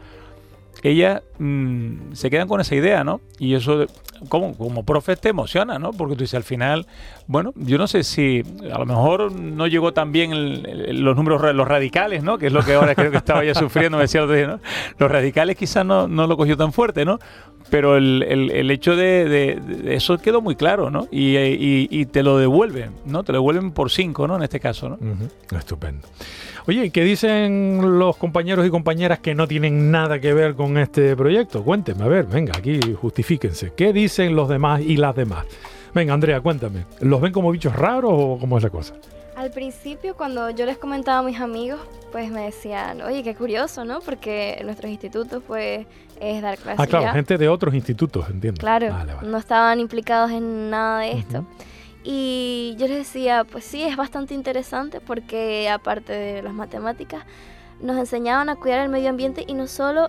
ellas 0.85 1.23
mm, 1.39 2.12
se 2.12 2.31
quedan 2.31 2.47
con 2.47 2.61
esa 2.61 2.77
idea, 2.77 3.03
¿no? 3.03 3.21
Y 3.41 3.55
eso, 3.55 3.87
como, 4.29 4.57
como 4.57 4.85
profe, 4.85 5.16
te 5.16 5.31
emociona, 5.31 5.81
¿no? 5.81 5.93
Porque 5.93 6.14
tú 6.14 6.21
dices, 6.21 6.35
al 6.35 6.45
final, 6.45 6.87
bueno, 7.29 7.53
yo 7.57 7.79
no 7.79 7.87
sé 7.87 8.03
si 8.03 8.43
a 8.72 8.79
lo 8.79 8.87
mejor 8.87 9.31
no 9.33 9.66
llegó 9.68 9.93
tan 9.93 10.11
bien 10.11 10.33
el- 10.33 11.05
los 11.05 11.14
números, 11.14 11.55
los 11.55 11.68
radicales, 11.68 12.24
¿no? 12.24 12.39
Que 12.39 12.47
es 12.49 12.53
lo 12.53 12.64
que 12.64 12.72
ahora 12.74 12.95
creo 12.97 13.11
que 13.11 13.18
estaba 13.18 13.45
ya 13.45 13.55
sufriendo, 13.55 13.99
me 13.99 14.05
decía 14.05 14.20
el 14.20 14.24
otro 14.24 14.37
día, 14.37 14.47
¿no? 14.47 14.61
Los 14.99 15.11
radicales 15.11 15.57
quizás 15.57 15.85
no, 15.87 16.09
no 16.09 16.26
lo 16.26 16.37
cogió 16.37 16.57
tan 16.57 16.72
fuerte, 16.72 17.05
¿no? 17.05 17.18
Pero 17.70 17.97
el, 17.99 18.22
el- 18.26 18.70
hecho 18.70 18.97
de, 18.97 19.61
eso 19.95 20.16
quedó 20.18 20.41
muy 20.41 20.57
claro, 20.57 20.91
¿no? 20.91 21.07
Y, 21.11 21.37
y- 21.37 22.07
te 22.07 22.22
lo 22.22 22.39
devuelven, 22.39 22.93
¿no? 23.05 23.22
Te 23.24 23.33
lo 23.33 23.39
devuelven 23.41 23.72
por 23.72 23.91
cinco, 23.91 24.26
¿no? 24.26 24.37
En 24.37 24.43
este 24.43 24.59
caso, 24.59 24.89
¿no? 24.89 24.95
Ujú, 24.95 25.29
Estupendo. 25.57 26.09
Oye, 26.66 26.87
¿y 26.87 26.91
qué 26.91 27.05
dicen 27.05 27.99
los 27.99 28.16
compañeros 28.16 28.66
y 28.66 28.70
compañeras 28.70 29.18
que 29.18 29.35
no 29.35 29.47
tienen 29.47 29.91
nada 29.91 30.18
que 30.18 30.33
ver 30.33 30.55
con 30.55 30.79
este 30.79 31.14
proyecto? 31.16 31.62
Cuénteme, 31.62 32.05
a 32.05 32.09
ver, 32.09 32.24
venga, 32.26 32.53
aquí 32.57 32.81
justifíquense. 32.99 33.72
¿Qué 33.76 33.93
dicen 33.93 34.35
los 34.35 34.49
demás 34.49 34.81
y 34.81 34.97
las 34.97 35.14
demás? 35.14 35.45
Venga, 35.95 36.14
Andrea, 36.14 36.41
cuéntame. 36.41 36.84
¿Los 37.01 37.20
ven 37.20 37.32
como 37.32 37.51
bichos 37.51 37.74
raros 37.74 38.12
o 38.14 38.39
cómo 38.39 38.57
es 38.59 38.62
la 38.64 38.70
cosa? 38.70 38.95
Al 39.36 39.51
principio, 39.53 40.16
cuando 40.16 40.51
yo 40.51 40.66
les 40.66 40.78
comentaba 40.78 41.18
a 41.18 41.22
mis 41.22 41.41
amigos, 41.41 41.78
pues 42.11 42.30
me 42.30 42.43
decían, 42.43 43.01
oye, 43.03 43.22
qué 43.22 43.34
curioso, 43.36 43.84
¿no? 43.84 44.01
Porque 44.01 44.61
nuestros 44.64 44.91
institutos, 44.91 45.43
pues, 45.47 45.86
es 46.20 46.43
dar 46.43 46.59
clases 46.59 46.80
Ah, 46.80 46.86
claro, 46.89 47.05
ya. 47.07 47.12
gente 47.12 47.39
de 47.39 47.49
otros 47.49 47.72
institutos, 47.74 48.28
entiendo. 48.30 48.59
Claro, 48.59 48.91
Vale, 48.91 49.14
vale. 49.14 49.28
no 49.28 49.39
estaban 49.39 49.78
implicados 49.78 50.32
en 50.32 50.70
nada 50.70 51.01
de 51.01 51.12
esto. 51.12 51.45
Y 52.05 52.74
yo 52.78 52.89
les 52.89 52.99
decía, 52.99 53.45
pues 53.45 53.64
sí, 53.64 53.82
es 53.82 53.97
bastante 53.97 54.34
interesante 54.34 55.01
porque 55.01 55.68
aparte 55.68 56.12
de 56.12 56.43
las 56.43 56.53
matemáticas, 56.55 57.24
nos 57.80 57.97
enseñaban 57.97 58.49
a 58.49 58.57
cuidar 58.57 58.80
el 58.80 58.89
medio 58.89 59.09
ambiente 59.11 59.45
y 59.47 59.55
no 59.55 59.66
solo 59.68 60.09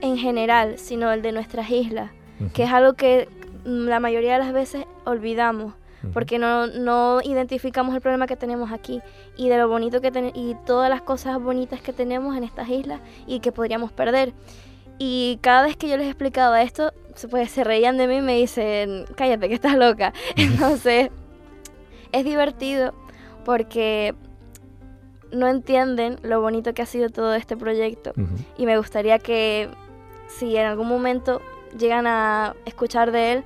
en 0.00 0.16
general, 0.16 0.78
sino 0.78 1.10
el 1.12 1.22
de 1.22 1.32
nuestras 1.32 1.68
islas, 1.70 2.10
que 2.54 2.64
es 2.64 2.70
algo 2.72 2.94
que 2.94 3.28
la 3.64 4.00
mayoría 4.00 4.34
de 4.34 4.38
las 4.38 4.52
veces 4.52 4.86
olvidamos 5.04 5.74
porque 6.14 6.38
no, 6.38 6.66
no 6.66 7.20
identificamos 7.22 7.94
el 7.94 8.00
problema 8.00 8.26
que 8.26 8.36
tenemos 8.36 8.72
aquí 8.72 9.02
y 9.36 9.48
de 9.48 9.58
lo 9.58 9.68
bonito 9.68 10.00
que 10.00 10.10
tenemos 10.10 10.36
y 10.36 10.56
todas 10.64 10.88
las 10.88 11.02
cosas 11.02 11.40
bonitas 11.40 11.80
que 11.80 11.92
tenemos 11.92 12.36
en 12.36 12.44
estas 12.44 12.68
islas 12.68 13.00
y 13.26 13.40
que 13.40 13.52
podríamos 13.52 13.92
perder. 13.92 14.32
Y 14.98 15.38
cada 15.40 15.62
vez 15.62 15.76
que 15.76 15.88
yo 15.88 15.96
les 15.96 16.06
explicaba 16.06 16.62
esto, 16.62 16.92
pues 17.30 17.50
se 17.50 17.64
reían 17.64 17.96
de 17.96 18.06
mí 18.06 18.16
y 18.16 18.20
me 18.20 18.36
dicen, 18.36 19.04
cállate 19.14 19.48
que 19.48 19.54
estás 19.54 19.74
loca. 19.74 20.12
Entonces, 20.36 21.10
es 22.12 22.24
divertido 22.24 22.94
porque 23.44 24.14
no 25.32 25.48
entienden 25.48 26.18
lo 26.22 26.40
bonito 26.40 26.74
que 26.74 26.82
ha 26.82 26.86
sido 26.86 27.08
todo 27.08 27.34
este 27.34 27.56
proyecto 27.56 28.12
y 28.58 28.66
me 28.66 28.76
gustaría 28.76 29.18
que 29.20 29.68
si 30.26 30.56
en 30.56 30.66
algún 30.66 30.88
momento 30.88 31.40
llegan 31.78 32.06
a 32.06 32.54
escuchar 32.64 33.12
de 33.12 33.32
él, 33.32 33.44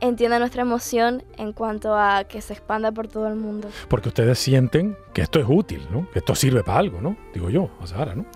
entiendan 0.00 0.40
nuestra 0.40 0.62
emoción 0.62 1.22
en 1.38 1.52
cuanto 1.52 1.96
a 1.96 2.24
que 2.24 2.40
se 2.42 2.52
expanda 2.52 2.92
por 2.92 3.08
todo 3.08 3.26
el 3.28 3.34
mundo. 3.36 3.68
Porque 3.88 4.08
ustedes 4.08 4.38
sienten 4.38 4.96
que 5.14 5.22
esto 5.22 5.40
es 5.40 5.46
útil, 5.48 5.86
¿no? 5.90 6.08
Que 6.10 6.18
esto 6.18 6.34
sirve 6.34 6.62
para 6.62 6.78
algo, 6.78 7.00
¿no? 7.00 7.16
Digo 7.32 7.48
yo, 7.50 7.70
a 7.80 7.86
Sara, 7.86 8.14
¿no? 8.14 8.26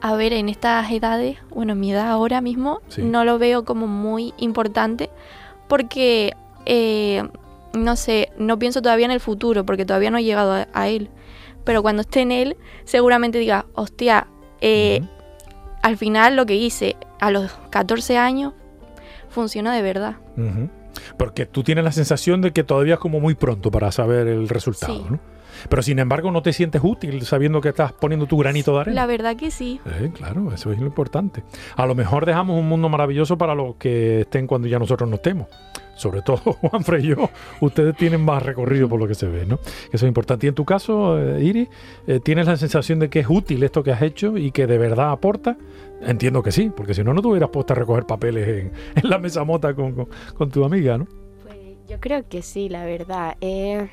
A 0.00 0.14
ver, 0.14 0.32
en 0.32 0.48
estas 0.48 0.90
edades, 0.92 1.38
bueno, 1.50 1.74
mi 1.74 1.92
edad 1.92 2.08
ahora 2.10 2.40
mismo, 2.40 2.80
Sí. 2.88 3.02
no 3.02 3.24
lo 3.24 3.38
veo 3.38 3.64
como 3.64 3.86
muy 3.86 4.32
importante 4.36 5.10
porque, 5.66 6.34
eh, 6.66 7.26
no 7.72 7.96
sé, 7.96 8.30
no 8.38 8.58
pienso 8.58 8.80
todavía 8.82 9.06
en 9.06 9.12
el 9.12 9.20
futuro 9.20 9.64
porque 9.64 9.84
todavía 9.84 10.10
no 10.10 10.18
he 10.18 10.24
llegado 10.24 10.52
a, 10.52 10.68
a 10.72 10.88
él. 10.88 11.10
Pero 11.64 11.82
cuando 11.82 12.02
esté 12.02 12.20
en 12.20 12.32
él, 12.32 12.56
seguramente 12.84 13.38
diga, 13.38 13.66
hostia, 13.74 14.26
eh, 14.60 15.02
al 15.82 15.96
final 15.96 16.36
lo 16.36 16.46
que 16.46 16.54
hice 16.54 16.96
a 17.20 17.30
los 17.30 17.52
14 17.70 18.16
años 18.18 18.52
funciona 19.30 19.74
de 19.74 19.82
verdad. 19.82 20.16
Porque 21.16 21.46
tú 21.46 21.62
tienes 21.62 21.84
la 21.84 21.92
sensación 21.92 22.40
de 22.40 22.52
que 22.52 22.64
todavía 22.64 22.94
es 22.94 23.00
como 23.00 23.20
muy 23.20 23.34
pronto 23.34 23.70
para 23.70 23.92
saber 23.92 24.26
el 24.26 24.48
resultado, 24.48 24.94
Sí. 24.94 25.04
¿no? 25.10 25.20
Pero 25.68 25.82
sin 25.82 25.98
embargo 25.98 26.30
no 26.30 26.40
te 26.40 26.52
sientes 26.52 26.80
útil 26.84 27.22
sabiendo 27.26 27.60
que 27.60 27.70
estás 27.70 27.92
poniendo 27.92 28.26
tu 28.26 28.36
granito 28.38 28.74
de 28.74 28.80
arena. 28.82 28.94
La 28.94 29.06
verdad 29.06 29.34
que 29.36 29.50
sí. 29.50 29.80
Eh, 29.86 30.10
claro, 30.14 30.52
eso 30.52 30.70
es 30.72 30.78
lo 30.78 30.86
importante. 30.86 31.42
A 31.74 31.84
lo 31.84 31.96
mejor 31.96 32.26
dejamos 32.26 32.56
un 32.58 32.68
mundo 32.68 32.88
maravilloso 32.88 33.36
para 33.36 33.56
los 33.56 33.74
que 33.74 34.20
estén 34.20 34.46
cuando 34.46 34.68
ya 34.68 34.78
nosotros 34.78 35.08
no 35.10 35.16
estemos. 35.16 35.48
Sobre 35.98 36.22
todo 36.22 36.36
Juanfre 36.62 37.00
y 37.00 37.08
yo, 37.08 37.28
ustedes 37.60 37.94
tienen 37.96 38.20
más 38.24 38.42
recorrido 38.42 38.88
por 38.88 38.98
lo 39.00 39.06
que 39.08 39.14
se 39.14 39.26
ve, 39.26 39.44
¿no? 39.44 39.56
Eso 39.92 40.06
es 40.06 40.08
importante. 40.08 40.46
Y 40.46 40.48
en 40.48 40.54
tu 40.54 40.64
caso, 40.64 41.18
eh, 41.20 41.42
Iris, 41.42 41.68
eh, 42.06 42.20
¿tienes 42.22 42.46
la 42.46 42.56
sensación 42.56 42.98
de 43.00 43.10
que 43.10 43.20
es 43.20 43.26
útil 43.28 43.62
esto 43.64 43.82
que 43.82 43.90
has 43.92 44.00
hecho 44.02 44.38
y 44.38 44.52
que 44.52 44.66
de 44.66 44.78
verdad 44.78 45.10
aporta? 45.10 45.56
Entiendo 46.00 46.42
que 46.42 46.52
sí, 46.52 46.70
porque 46.74 46.94
si 46.94 47.02
no, 47.02 47.12
no 47.12 47.20
te 47.20 47.26
hubieras 47.28 47.50
puesto 47.50 47.72
a 47.72 47.76
recoger 47.76 48.04
papeles 48.06 48.46
en, 48.48 48.72
en 49.02 49.10
la 49.10 49.18
mesa 49.18 49.42
mota 49.44 49.74
con, 49.74 49.92
con- 49.92 50.08
con 50.34 50.50
tu 50.50 50.64
amiga, 50.64 50.96
¿no? 50.98 51.06
Pues 51.44 51.58
yo 51.88 51.98
creo 51.98 52.22
que 52.28 52.42
sí, 52.42 52.68
la 52.68 52.84
verdad. 52.84 53.36
Eh, 53.40 53.88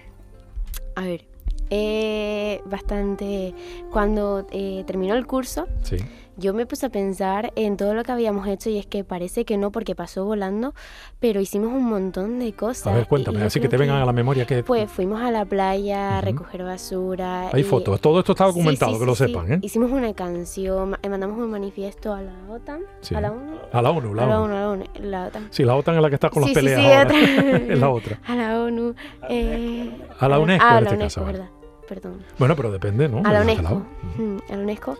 a 0.95 1.01
ver, 1.01 1.25
eh, 1.71 2.61
bastante... 2.65 3.53
Cuando 3.91 4.45
eh, 4.51 4.83
terminó 4.85 5.15
el 5.15 5.25
curso, 5.25 5.65
Sí. 5.81 5.97
Yo 6.37 6.53
me 6.53 6.65
puse 6.65 6.85
a 6.85 6.89
pensar 6.89 7.51
en 7.55 7.77
todo 7.77 7.93
lo 7.93 8.03
que 8.03 8.11
habíamos 8.11 8.47
hecho 8.47 8.69
y 8.69 8.77
es 8.77 8.85
que 8.85 9.03
parece 9.03 9.45
que 9.45 9.57
no 9.57 9.71
porque 9.71 9.95
pasó 9.95 10.25
volando, 10.25 10.73
pero 11.19 11.39
hicimos 11.39 11.69
un 11.73 11.85
montón 11.85 12.39
de 12.39 12.53
cosas. 12.53 12.87
A 12.87 12.95
ver, 12.95 13.07
cuéntame, 13.07 13.41
así 13.43 13.59
que 13.59 13.67
te 13.69 13.77
vengan 13.77 13.97
a 14.01 14.05
la 14.05 14.13
memoria 14.13 14.45
que... 14.45 14.63
Pues 14.63 14.91
fuimos 14.91 15.21
a 15.21 15.31
la 15.31 15.45
playa 15.45 16.15
a 16.15 16.19
Ujú. 16.19 16.25
recoger 16.25 16.63
basura. 16.63 17.49
Hay 17.53 17.61
y- 17.61 17.63
fotos, 17.63 17.99
todo 18.01 18.19
esto 18.19 18.33
está 18.33 18.45
Sí, 18.45 18.51
documentado, 18.51 18.93
sí, 18.93 18.99
que 18.99 19.05
lo 19.05 19.15
sí, 19.15 19.23
sí. 19.25 19.29
sepan, 19.31 19.53
¿eh? 19.53 19.59
Hicimos 19.61 19.91
una 19.91 20.13
canción, 20.13 20.89
ma- 20.91 20.99
mandamos 21.09 21.37
un 21.37 21.49
manifiesto 21.51 22.13
a 22.13 22.21
la 22.21 22.33
OTAN, 22.49 22.81
Sí. 23.01 23.15
a 23.15 23.21
la 23.21 23.31
ONU. 23.31 23.57
A 23.71 23.81
la 23.81 23.91
ONU, 23.91 24.13
la 24.13 24.23
a 24.23 24.27
la 24.27 24.41
ONU. 24.41 24.45
ONU, 24.45 24.55
a 24.55 24.59
la 24.59 24.69
ONU, 24.69 24.83
la 25.01 25.25
OTAN. 25.27 25.47
Sí, 25.51 25.63
la 25.63 25.75
OTAN 25.75 25.95
es 25.95 26.01
la 26.01 26.09
que 26.09 26.15
está 26.15 26.29
con 26.29 26.43
Sí, 26.43 26.49
las 26.53 26.59
sí, 26.59 26.65
peleas 26.69 26.81
sí, 26.81 26.87
ahora. 26.87 27.57
es 27.73 27.79
la 27.79 27.89
otra. 27.89 28.19
A 28.27 28.35
la 28.35 28.61
ONU. 28.61 28.95
eh, 29.29 29.91
A 30.19 30.27
la 30.27 30.39
UNESCO, 30.39 30.65
en 30.65 30.71
a 30.71 30.73
la 30.73 30.79
este 30.81 30.95
UNESCO, 30.95 31.21
caso, 31.21 31.25
verdad. 31.25 31.49
Perdón. 31.87 32.23
Bueno, 32.39 32.55
pero 32.55 32.71
depende, 32.71 33.07
¿no? 33.07 33.21
A 33.23 33.31
la 33.31 33.41
UNESCO. 33.41 33.61
lado. 33.61 33.85
Ujú. 34.15 34.21
Mm, 34.23 34.37
A 34.49 34.55
la 34.55 34.63
UNESCO. 34.63 34.97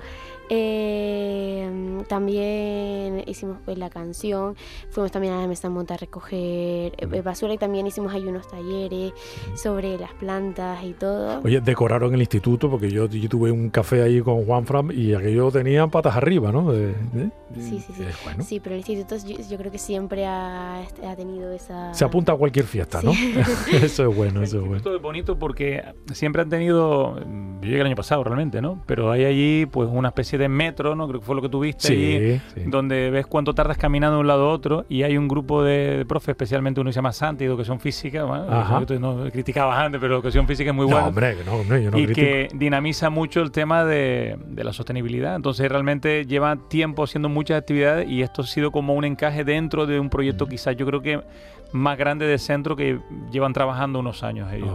Eh, 0.50 1.70
también 2.08 3.24
hicimos 3.28 3.58
pues 3.66 3.78
la 3.78 3.89
canción, 3.89 4.56
fuimos 4.89 5.12
también 5.12 5.34
a 5.34 5.41
la 5.41 5.48
mesa 5.48 5.70
monta 5.70 5.96
a 5.96 5.98
recoger 5.98 6.93
eh, 6.98 7.22
basura 7.24 7.54
y 7.54 7.58
también 7.58 7.88
hicimos 7.88 8.14
ahí 8.14 8.24
unos 8.24 8.48
talleres 8.48 9.14
sobre 9.56 9.98
las 9.98 10.14
plantas 10.14 10.84
y 10.84 10.93
todo. 10.93 11.41
Oye, 11.43 11.62
decoraron 11.62 12.14
el 12.14 12.20
instituto 12.22 12.70
porque 12.70 12.89
yo, 12.91 13.08
yo 13.08 13.30
tuve 13.30 13.52
un 13.52 13.70
café 13.70 14.02
ahí 14.04 14.22
con 14.22 14.46
Juan 14.46 14.66
Fran 14.66 14.91
y 14.91 15.14
aquello 15.14 15.52
tenía 15.52 15.88
patas 15.88 16.16
arriba, 16.16 16.52
¿no? 16.52 16.72
De- 16.72 16.93
de- 17.14 17.30
Sí, 17.62 17.80
sí, 17.80 17.93
sí. 17.95 18.03
eh, 18.03 18.12
bueno, 18.24 18.43
Sí, 18.43 18.60
pero 18.60 18.76
el 18.76 18.80
instituto 18.80 19.16
yo, 19.28 19.36
yo 19.49 19.58
creo 19.58 19.72
que 19.72 19.78
siempre 19.78 20.26
ha, 20.26 20.82
ha 20.82 21.16
tenido 21.16 21.51
esa... 21.51 21.93
se 21.93 22.06
apunta 22.06 22.34
a 22.34 22.36
cualquier 22.36 22.66
fiesta, 22.66 23.01
¿no? 23.01 23.12
eso 23.72 24.10
es 24.10 24.16
bueno, 24.16 24.41
eso 24.43 24.58
es 24.58 24.62
bueno. 24.62 24.78
Esto 24.78 24.95
es 24.95 25.01
bonito 25.01 25.38
porque 25.39 25.84
siempre 26.14 26.41
han 26.41 26.49
tenido, 26.49 27.20
yo 27.20 27.62
llegué 27.62 27.80
el 27.82 27.86
año 27.88 27.95
pasado 27.95 28.24
realmente, 28.24 28.62
¿no? 28.62 28.82
Pero 28.86 29.12
hay 29.12 29.26
allí 29.26 29.66
pues 29.66 29.89
una 29.91 30.10
especie 30.10 30.38
de 30.38 30.49
metro, 30.49 30.95
¿no? 30.95 31.08
Creo 31.08 31.20
que 31.20 31.26
fue 31.26 31.36
lo 31.36 31.41
que 31.41 31.49
tuviste 31.49 31.88
allí, 31.93 32.36
Sí, 32.36 32.41
sí. 32.56 32.62
donde 32.68 33.10
ves 33.10 33.26
cuánto 33.28 33.53
tardas 33.53 33.78
caminando 33.78 34.16
de 34.18 34.22
un 34.22 34.28
lado 34.28 34.49
a 34.49 34.53
otro 34.53 34.86
y 34.89 35.03
hay 35.03 35.18
un 35.18 35.28
grupo 35.28 35.64
de, 35.64 35.97
de 35.97 36.06
profes, 36.06 36.30
especialmente 36.30 36.82
uno 36.82 36.89
que 36.89 36.93
se 36.93 36.97
llama 36.97 37.12
Santi, 37.12 37.43
de 37.45 37.49
educación 37.49 37.80
física, 37.80 38.24
bueno, 38.24 38.45
no 38.99 39.30
criticabas 39.32 39.78
antes, 39.80 39.99
pero 39.99 40.16
educación 40.16 40.47
física 40.47 40.70
es 40.70 40.76
muy 40.76 40.86
No, 40.86 40.91
buena. 40.93 41.08
hombre, 41.08 41.36
que 41.38 41.43
no, 41.43 41.53
hombre, 41.56 41.84
yo 41.84 41.91
no 41.91 41.97
y 41.99 42.06
critico. 42.06 42.26
que 42.26 42.47
dinamiza 42.56 43.10
mucho 43.10 43.41
el 43.41 43.51
tema 43.51 43.84
de, 43.86 44.38
de 44.47 44.64
la 44.64 44.74
sostenibilidad. 44.74 45.36
Entonces 45.36 45.70
realmente 45.70 46.26
lleva 46.26 46.56
tiempo 46.70 47.03
haciendo 47.03 47.30
muchas 47.46 47.60
actividades 47.62 48.10
y 48.10 48.24
esto 48.24 48.41
ha 48.41 48.48
sido 48.48 48.72
como 48.72 48.96
un 48.96 49.06
encaje 49.06 49.43
dentro 49.43 49.86
de 49.86 50.00
un 50.00 50.10
proyecto 50.10 50.48
quizás 50.48 50.76
yo 50.76 50.86
creo 50.88 51.02
que 51.04 51.22
más 51.74 51.96
grande 51.98 52.26
de 52.26 52.38
centro 52.39 52.76
que 52.76 53.00
llevan 53.32 53.52
trabajando 53.54 54.00
unos 54.00 54.24
años 54.24 54.52
ellos. 54.54 54.70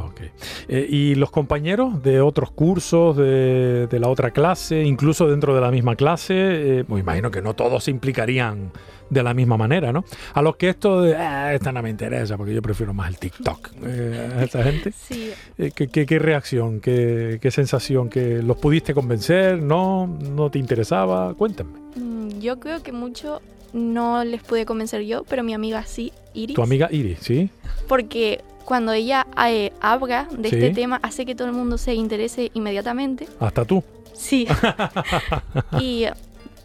Eh, 0.69 0.87
¿Y 0.89 1.15
los 1.17 1.31
compañeros 1.31 2.03
de 2.03 2.21
otros 2.21 2.51
cursos, 2.53 3.17
de, 3.17 3.87
de 3.89 3.99
la 3.99 4.09
otra 4.09 4.31
clase, 4.33 4.83
incluso 4.85 5.27
dentro 5.29 5.55
de 5.55 5.61
la 5.63 5.71
misma 5.71 5.97
clase? 5.97 6.35
eh, 6.81 6.85
pues 6.87 7.01
imagino 7.03 7.31
que 7.31 7.41
no 7.43 7.55
todos 7.55 7.85
se 7.85 7.91
implicarían 7.91 8.71
de 9.09 9.23
la 9.25 9.35
misma 9.35 9.57
manera, 9.57 9.93
¿no? 9.93 10.05
A 10.35 10.43
los 10.43 10.55
que 10.57 10.69
esto 10.69 11.01
de, 11.03 11.17
"Ah, 11.17 11.53
esta 11.55 11.73
no 11.73 11.83
me 11.83 11.91
interesa 11.91 12.37
porque 12.37 12.55
yo 12.55 12.63
prefiero 12.63 12.93
más 12.95 13.09
el 13.09 13.19
TikTok, 13.19 13.71
eh, 13.85 14.31
a 14.39 14.43
esa 14.45 14.63
gente. 14.63 14.93
Sí, 15.09 15.31
Eh, 15.59 15.73
¿qué, 15.75 15.89
qué, 15.89 16.07
qué 16.07 16.19
reacción, 16.19 16.81
qué, 16.81 17.39
qué 17.41 17.51
sensación? 17.51 18.09
¿Que 18.09 18.41
los 18.43 18.57
pudiste 18.59 18.95
convencer? 18.95 19.61
¿No? 19.61 20.07
¿No 20.07 20.49
te 20.51 20.59
interesaba? 20.61 21.35
Cuéntame. 21.35 21.71
Mm, 21.97 22.41
yo 22.41 22.59
creo 22.61 22.83
que 22.83 22.93
mucho 22.93 23.41
no 23.73 24.25
les 24.25 24.43
pude 24.43 24.67
convencer 24.67 25.03
yo, 25.03 25.25
pero 25.25 25.43
mi 25.43 25.55
amiga 25.55 25.85
sí, 25.85 26.13
Iris. 26.35 26.57
Tu 26.57 26.63
amiga 26.63 26.89
Iris, 26.91 27.19
¿sí? 27.21 27.51
Porque 27.89 28.43
cuando 28.65 28.93
ella 28.93 29.27
eh, 29.49 29.73
habla 29.81 30.29
de 30.31 30.49
Sí. 30.49 30.57
este 30.57 30.71
tema, 30.71 30.99
hace 31.03 31.25
que 31.27 31.35
todo 31.35 31.49
el 31.49 31.55
mundo 31.55 31.79
se 31.79 31.95
interese 31.95 32.51
inmediatamente. 32.55 33.27
Hasta 33.39 33.65
tú. 33.65 33.83
Sí. 34.15 34.47
y 35.81 36.07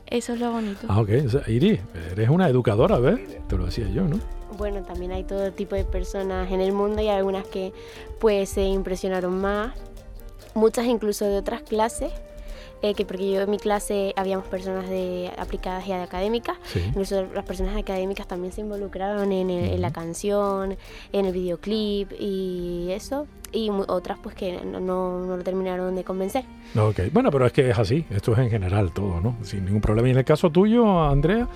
eso 0.08 0.34
es 0.34 0.40
lo 0.40 0.52
bonito. 0.52 0.86
Ah, 0.88 1.02
ok. 1.02 1.10
O 1.26 1.30
sea, 1.30 1.42
Iris, 1.48 1.80
eres 2.12 2.30
una 2.30 2.48
educadora, 2.50 3.00
¿ves? 3.00 3.20
Te 3.48 3.58
lo 3.58 3.66
decía 3.66 3.88
yo, 3.90 4.04
¿no? 4.04 4.20
Bueno, 4.58 4.82
también 4.84 5.12
hay 5.12 5.24
todo 5.24 5.52
tipo 5.52 5.76
de 5.76 5.84
personas 5.84 6.52
en 6.52 6.62
el 6.62 6.72
mundo 6.72 7.02
y 7.02 7.08
algunas 7.10 7.46
que 7.48 7.74
pues 8.20 8.50
se 8.50 8.64
impresionaron 8.64 9.40
más, 9.42 9.74
muchas 10.54 10.86
incluso 10.86 11.26
de 11.26 11.38
otras 11.38 11.62
clases, 11.62 12.12
eh, 12.82 12.94
que 12.94 13.06
porque 13.06 13.32
yo 13.32 13.42
en 13.42 13.50
mi 13.50 13.58
clase 13.58 14.14
habíamos 14.16 14.46
personas 14.48 14.90
de 14.90 15.32
aplicadas 15.38 15.88
y 15.88 15.92
académicas, 15.94 16.58
Sí. 16.66 16.82
incluso 16.88 17.26
las 17.34 17.46
personas 17.46 17.76
académicas 17.78 18.28
también 18.28 18.52
se 18.54 18.62
involucraron 18.62 19.32
en, 19.32 19.50
el- 19.50 19.74
en 19.74 19.82
la 19.82 19.92
canción, 19.92 20.78
en 21.12 21.26
el 21.26 21.34
videoclip 21.34 22.12
y 22.20 22.88
eso, 22.92 23.28
y 23.52 23.70
otras 23.88 24.18
pues 24.22 24.36
que 24.36 24.60
no, 24.66 24.80
no, 24.80 25.26
no 25.26 25.38
lo 25.38 25.44
terminaron 25.44 25.96
de 25.96 26.04
convencer. 26.04 26.44
Ok, 26.78 27.00
bueno, 27.14 27.32
pero 27.32 27.46
es 27.46 27.54
que 27.54 27.70
es 27.70 27.80
así, 27.80 28.06
esto 28.10 28.34
es 28.34 28.40
en 28.40 28.50
general 28.50 28.92
todo, 28.92 29.22
¿no? 29.22 29.38
Sin 29.44 29.64
ningún 29.66 29.80
problema. 29.82 30.08
Y 30.10 30.12
en 30.12 30.18
el 30.18 30.26
caso 30.26 30.50
tuyo, 30.52 31.02
Andrea, 31.04 31.48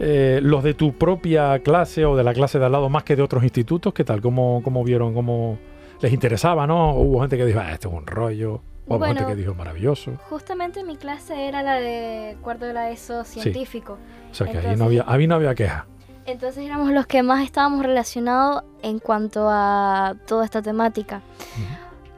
eh, 0.00 0.40
los 0.42 0.64
de 0.64 0.74
tu 0.74 0.92
propia 0.94 1.60
clase 1.60 2.04
o 2.04 2.16
de 2.16 2.24
la 2.24 2.34
clase 2.34 2.58
de 2.58 2.66
al 2.66 2.72
lado 2.72 2.88
más 2.88 3.04
que 3.04 3.14
de 3.16 3.22
otros 3.22 3.44
institutos, 3.44 3.94
¿qué 3.94 4.02
tal? 4.04 4.20
¿Cómo, 4.20 4.60
cómo 4.64 4.82
vieron? 4.82 5.14
¿Cómo 5.14 5.58
les 6.00 6.12
interesaba, 6.12 6.66
no? 6.66 6.90
¿O 6.90 7.02
hubo 7.02 7.20
gente 7.20 7.36
que 7.36 7.46
dijo, 7.46 7.60
ah, 7.60 7.72
esto 7.72 7.88
es 7.88 7.94
un 7.94 8.06
rollo? 8.06 8.60
¿O 8.88 8.98
Bueno. 8.98 9.26
que 9.26 9.34
dijo, 9.34 9.54
maravilloso? 9.54 10.12
Justamente 10.30 10.84
mi 10.84 10.96
clase 10.96 11.48
era 11.48 11.62
la 11.62 11.74
de 11.74 12.36
cuarto 12.42 12.64
de 12.66 12.72
la 12.72 12.90
ESO 12.90 13.24
científico. 13.24 13.98
O 14.30 14.34
sea 14.34 14.46
que 14.46 14.52
ahí 14.52 14.56
Entonces- 14.58 14.78
no 14.78 14.84
había, 14.86 15.04
ahí 15.08 15.26
no 15.26 15.34
había 15.34 15.54
queja. 15.54 15.86
Entonces 16.24 16.64
éramos 16.64 16.90
los 16.92 17.06
que 17.06 17.22
más 17.22 17.44
estábamos 17.44 17.84
relacionados 17.84 18.62
en 18.82 18.98
cuanto 18.98 19.48
a 19.50 20.14
toda 20.26 20.44
esta 20.44 20.60
temática. 20.62 21.22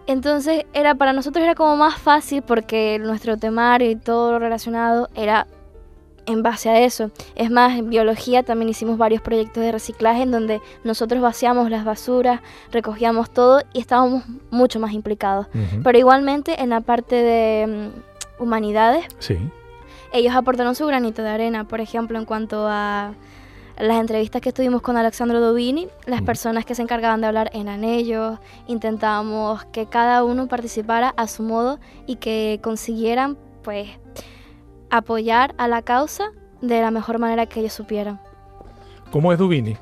Entonces 0.06 0.64
era 0.72 0.94
para 0.94 1.12
nosotros 1.12 1.42
era 1.44 1.54
como 1.54 1.76
más 1.76 1.98
fácil 1.98 2.42
porque 2.42 2.98
nuestro 2.98 3.36
temario 3.36 3.90
y 3.90 3.96
todo 3.96 4.32
lo 4.32 4.38
relacionado 4.38 5.08
era 5.14 5.46
en 6.28 6.42
base 6.42 6.68
a 6.68 6.80
eso. 6.80 7.10
Es 7.34 7.50
más, 7.50 7.78
en 7.78 7.90
biología 7.90 8.42
también 8.42 8.68
hicimos 8.68 8.98
varios 8.98 9.22
proyectos 9.22 9.62
de 9.62 9.72
reciclaje 9.72 10.22
en 10.22 10.30
donde 10.30 10.60
nosotros 10.84 11.20
vaciamos 11.20 11.70
las 11.70 11.84
basuras, 11.84 12.40
recogíamos 12.70 13.30
todo 13.30 13.62
y 13.72 13.80
estábamos 13.80 14.22
mucho 14.50 14.78
más 14.78 14.92
implicados. 14.92 15.46
Pero 15.82 15.98
igualmente 15.98 16.62
en 16.62 16.70
la 16.70 16.80
parte 16.80 17.16
de 17.16 17.90
mm, 18.38 18.42
humanidades 18.42 19.06
Sí. 19.18 19.36
ellos 20.12 20.34
aportaron 20.34 20.74
su 20.74 20.86
granito 20.86 21.22
de 21.22 21.30
arena, 21.30 21.64
por 21.64 21.80
ejemplo, 21.80 22.18
en 22.18 22.24
cuanto 22.24 22.66
a 22.68 23.14
las 23.78 24.00
entrevistas 24.00 24.40
que 24.42 24.48
estuvimos 24.48 24.82
con 24.82 24.96
Alexandro 24.96 25.40
Dovini, 25.40 25.86
las 26.06 26.22
personas 26.22 26.64
que 26.64 26.74
se 26.74 26.82
encargaban 26.82 27.20
de 27.20 27.28
hablar 27.28 27.48
eran 27.54 27.84
ellos, 27.84 28.38
intentábamos 28.66 29.64
que 29.66 29.86
cada 29.86 30.24
uno 30.24 30.48
participara 30.48 31.14
a 31.16 31.28
su 31.28 31.42
modo 31.44 31.78
y 32.04 32.16
que 32.16 32.58
consiguieran, 32.60 33.36
pues, 33.62 33.88
apoyar 34.90 35.54
a 35.58 35.68
la 35.68 35.82
causa 35.82 36.30
de 36.60 36.80
la 36.80 36.90
mejor 36.90 37.18
manera 37.18 37.46
que 37.46 37.60
ellos 37.60 37.72
supieran. 37.72 38.20
¿Cómo 39.10 39.32
es 39.32 39.38
Dubini? 39.38 39.76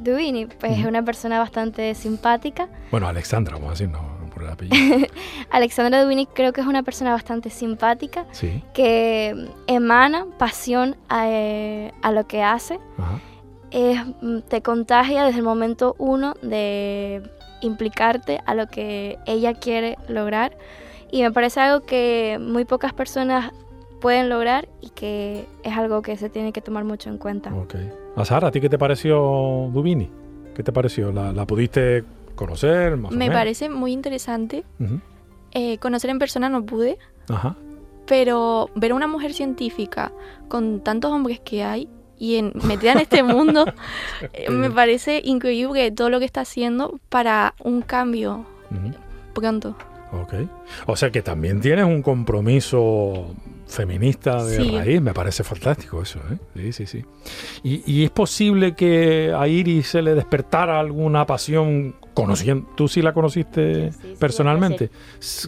Dovini, 0.00 0.46
pues, 0.46 0.78
es 0.78 0.86
una 0.86 1.02
persona 1.04 1.38
bastante 1.38 1.94
simpática. 1.94 2.68
Bueno, 2.90 3.06
Alexandra, 3.06 3.54
vamos 3.54 3.68
a 3.68 3.72
decir, 3.72 3.88
no 3.88 4.00
por 4.32 4.42
el 4.44 4.50
apellido. 4.50 5.06
Alexandro 5.50 6.00
Dovini 6.02 6.26
creo 6.26 6.52
que 6.52 6.60
es 6.62 6.66
una 6.66 6.82
persona 6.82 7.12
bastante 7.12 7.50
simpática, 7.50 8.24
Sí. 8.32 8.62
que 8.72 9.48
emana 9.66 10.26
pasión 10.38 10.96
a, 11.08 11.28
eh, 11.28 11.92
a 12.02 12.12
lo 12.12 12.26
que 12.26 12.42
hace. 12.42 12.78
Ajá. 12.98 13.20
es, 13.72 14.00
mm, 14.20 14.40
te 14.48 14.62
contagia 14.62 15.24
desde 15.24 15.38
el 15.38 15.44
momento 15.44 15.94
uno 15.98 16.34
de 16.42 17.22
implicarte 17.60 18.40
a 18.46 18.54
lo 18.54 18.66
que 18.68 19.18
ella 19.26 19.54
quiere 19.54 19.96
lograr. 20.08 20.56
Y 21.12 21.22
me 21.22 21.30
parece 21.30 21.60
algo 21.60 21.84
que 21.86 22.38
muy 22.40 22.64
pocas 22.64 22.92
personas 22.92 23.52
pueden 24.00 24.28
lograr 24.28 24.68
y 24.80 24.90
que 24.90 25.46
es 25.62 25.76
algo 25.76 26.02
que 26.02 26.16
se 26.16 26.28
tiene 26.30 26.52
que 26.52 26.60
tomar 26.60 26.84
mucho 26.84 27.08
en 27.10 27.18
cuenta. 27.18 27.54
Ok. 27.54 27.74
A 28.16 28.24
Sara, 28.24 28.48
¿a 28.48 28.50
ti 28.50 28.60
qué 28.60 28.68
te 28.68 28.78
pareció 28.78 29.70
Dubini? 29.72 30.10
¿Qué 30.54 30.62
te 30.62 30.72
pareció? 30.72 31.12
¿La, 31.12 31.32
la 31.32 31.46
pudiste 31.46 32.04
conocer? 32.34 32.96
Más 32.96 33.10
o 33.12 33.14
Me 33.14 33.26
menos? 33.26 33.34
parece 33.36 33.68
muy 33.68 33.92
interesante. 33.92 34.64
Eh, 35.52 35.78
conocer 35.78 36.10
en 36.10 36.18
persona 36.18 36.48
no 36.48 36.64
pude, 36.64 36.98
Ajá. 37.28 37.56
pero 38.06 38.70
ver 38.74 38.92
a 38.92 38.94
una 38.94 39.06
mujer 39.06 39.32
científica 39.32 40.12
con 40.48 40.80
tantos 40.80 41.10
hombres 41.12 41.40
que 41.40 41.62
hay 41.64 41.88
y 42.18 42.36
en, 42.36 42.52
metida 42.64 42.92
en 42.92 42.98
este 42.98 43.22
mundo, 43.24 43.64
eh, 44.32 44.50
me 44.50 44.70
parece 44.70 45.20
increíble 45.24 45.90
todo 45.90 46.10
lo 46.10 46.18
que 46.18 46.24
está 46.24 46.42
haciendo 46.42 46.98
para 47.08 47.54
un 47.62 47.82
cambio 47.82 48.44
pronto. 49.34 49.76
Ok. 50.12 50.34
O 50.86 50.96
sea 50.96 51.10
que 51.10 51.22
también 51.22 51.60
tienes 51.60 51.84
un 51.84 52.02
compromiso 52.02 53.34
feminista 53.66 54.44
de 54.44 54.56
Sí. 54.62 54.70
raíz. 54.76 55.00
Me 55.00 55.14
parece 55.14 55.44
fantástico 55.44 56.02
eso, 56.02 56.18
¿eh? 56.32 56.38
Sí, 56.56 56.72
sí, 56.72 56.86
sí. 56.86 57.04
¿Y, 57.62 57.82
y 57.90 58.04
es 58.04 58.10
posible 58.10 58.74
que 58.74 59.32
a 59.36 59.46
Iris 59.46 59.86
se 59.88 60.02
le 60.02 60.14
despertara 60.16 60.80
alguna 60.80 61.24
pasión 61.26 61.94
conociendo? 62.14 62.68
¿Tú 62.76 62.88
sí 62.88 63.00
la 63.02 63.12
conociste 63.12 63.92
Sí, 63.92 63.98
sí, 64.02 64.14
personalmente? 64.18 64.90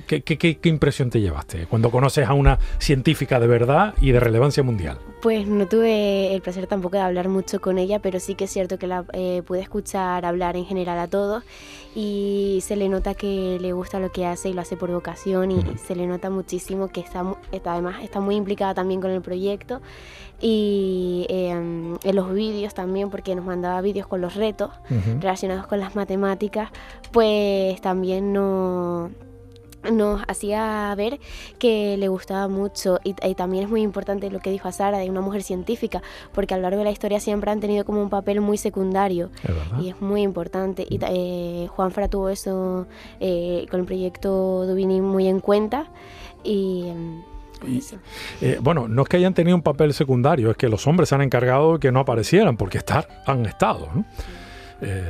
¿Qué, 0.06 0.22
qué, 0.22 0.38
qué- 0.38 0.58
qué 0.58 0.68
impresión 0.68 1.10
te 1.10 1.20
llevaste 1.20 1.66
cuando 1.66 1.90
conoces 1.90 2.28
a 2.28 2.34
una 2.34 2.60
científica 2.78 3.40
de 3.40 3.48
verdad 3.48 3.94
y 4.00 4.12
de 4.12 4.20
relevancia 4.20 4.62
mundial? 4.62 4.98
Pues 5.20 5.46
no 5.48 5.66
tuve 5.66 6.32
el 6.34 6.42
placer 6.42 6.68
tampoco 6.68 6.96
de 6.96 7.02
hablar 7.02 7.28
mucho 7.28 7.60
con 7.60 7.78
ella, 7.78 7.98
pero 8.00 8.20
sí 8.20 8.36
que 8.36 8.44
es 8.44 8.50
cierto 8.52 8.78
que 8.78 8.86
la 8.86 9.04
eh, 9.14 9.42
pude 9.44 9.60
escuchar 9.60 10.24
hablar 10.24 10.56
en 10.56 10.64
general 10.64 10.98
a 11.00 11.08
todos 11.08 11.42
y 11.94 12.58
se 12.62 12.74
le 12.76 12.88
nota 12.88 13.14
que 13.14 13.58
le 13.60 13.72
gusta 13.72 14.00
lo 14.00 14.10
que 14.10 14.24
hace 14.26 14.48
y 14.48 14.52
lo 14.54 14.60
hace 14.62 14.76
por 14.76 14.90
vocación 14.90 15.50
y 15.50 15.62
se 15.76 15.94
le 15.94 16.06
nota 16.06 16.30
muchísimo 16.30 16.88
que 16.88 17.00
está, 17.00 17.22
está- 17.52 17.72
además 17.74 17.96
es- 17.98 18.04
está 18.04 18.20
muy 18.20 18.36
implicada 18.36 18.72
también 18.74 19.00
con 19.00 19.10
el 19.10 19.20
proyecto 19.22 19.80
y 20.40 21.26
em, 21.28 21.96
en 22.02 22.16
los 22.16 22.32
vídeos 22.32 22.74
también, 22.74 23.10
porque 23.10 23.34
nos 23.34 23.44
mandaba 23.44 23.80
vídeos 23.80 24.06
con 24.06 24.20
los 24.20 24.34
retos 24.34 24.70
relacionados 25.20 25.66
con 25.66 25.78
las 25.80 25.94
matemáticas, 25.94 26.70
pues 27.12 27.80
también 27.80 28.32
no 28.32 29.10
nos 29.90 30.22
hacía 30.28 30.94
ver 30.96 31.18
que 31.58 31.96
le 31.96 32.08
gustaba 32.08 32.46
mucho 32.48 33.00
y, 33.04 33.14
y 33.26 33.34
también 33.34 33.64
es 33.64 33.70
muy 33.70 33.82
importante 33.82 34.30
lo 34.30 34.38
que 34.40 34.50
dijo 34.50 34.68
a 34.68 34.72
Sara 34.72 34.98
de 34.98 35.10
una 35.10 35.20
mujer 35.20 35.42
científica 35.42 36.02
porque 36.32 36.54
a 36.54 36.56
lo 36.56 36.62
largo 36.64 36.78
de 36.78 36.84
la 36.84 36.90
historia 36.90 37.18
siempre 37.20 37.50
han 37.50 37.60
tenido 37.60 37.84
como 37.84 38.00
un 38.00 38.10
papel 38.10 38.40
muy 38.40 38.58
secundario 38.58 39.30
Es 39.42 39.84
y 39.84 39.88
es 39.88 40.00
muy 40.00 40.22
importante 40.22 40.86
y 40.88 40.98
eh, 41.02 41.66
Juanfra 41.70 42.08
tuvo 42.08 42.28
eso 42.28 42.86
eh, 43.20 43.66
con 43.70 43.80
el 43.80 43.86
proyecto 43.86 44.66
Dubini 44.66 45.00
muy 45.00 45.26
en 45.28 45.40
cuenta 45.40 45.86
y, 46.44 46.86
Y- 47.66 47.78
eso. 47.78 47.96
Eh, 48.40 48.58
bueno, 48.60 48.88
no 48.88 49.02
es 49.02 49.08
que 49.08 49.16
hayan 49.16 49.34
tenido 49.34 49.56
un 49.56 49.62
papel 49.62 49.94
secundario, 49.94 50.50
es 50.50 50.56
que 50.56 50.68
los 50.68 50.86
hombres 50.88 51.08
se 51.08 51.14
han 51.14 51.22
encargado 51.22 51.74
de 51.74 51.78
que 51.78 51.92
no 51.92 52.00
aparecieran, 52.00 52.56
porque 52.56 52.78
estar 52.78 53.06
han 53.26 53.46
estado. 53.46 53.88
¿no? 53.94 54.04
Eh, 54.84 55.04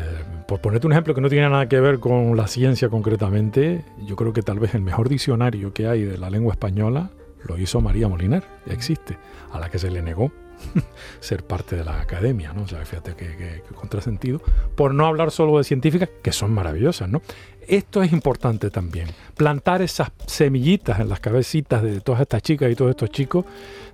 por 0.47 0.61
ponerte 0.61 0.87
un 0.87 0.93
ejemplo 0.93 1.15
que 1.15 1.23
no 1.23 1.31
tiene 1.31 1.49
nada 1.49 1.67
que 1.67 1.81
ver 1.81 1.99
con 1.99 2.37
la 2.37 2.47
ciencia 2.47 2.91
concretamente, 2.91 3.85
yo 4.05 4.17
creo 4.17 4.35
que 4.35 4.43
tal 4.43 4.59
vez 4.59 4.75
el 4.75 4.83
mejor 4.83 5.09
diccionario 5.09 5.73
que 5.73 5.87
hay 5.87 6.03
de 6.03 6.19
la 6.19 6.29
lengua 6.29 6.53
española 6.53 7.11
lo 7.45 7.59
hizo 7.59 7.81
María 7.81 8.07
Moliner, 8.07 8.45
ya 8.67 8.75
existe, 8.75 9.17
a 9.51 9.59
la 9.59 9.71
que 9.71 9.79
se 9.79 9.91
le 9.91 10.03
negó 10.03 10.31
ser 11.21 11.45
parte 11.45 11.77
de 11.77 11.85
la 11.85 12.01
academia, 12.01 12.53
¿no? 12.53 12.63
O 12.63 12.69
sea, 12.69 12.85
fíjate 12.85 13.15
qué 13.15 13.37
que, 13.37 13.63
que 13.67 13.75
contrasentido, 13.75 14.41
por 14.77 14.95
no 14.95 15.07
hablar 15.07 15.31
solo 15.31 15.57
de 15.57 15.65
científicas, 15.65 16.11
que 16.23 16.33
son 16.33 16.53
maravillosas, 16.53 17.09
¿no? 17.09 17.23
Esto 17.67 18.03
es 18.03 18.13
importante 18.13 18.71
también, 18.71 19.09
plantar 19.37 19.83
esas 19.83 20.13
semillitas 20.27 21.01
en 21.01 21.09
las 21.09 21.21
cabecitas 21.21 21.83
de 21.83 22.01
todas 22.01 22.21
estas 22.21 22.43
chicas 22.43 22.71
y 22.71 22.75
todos 22.75 22.91
estos 22.91 23.11
chicos, 23.11 23.47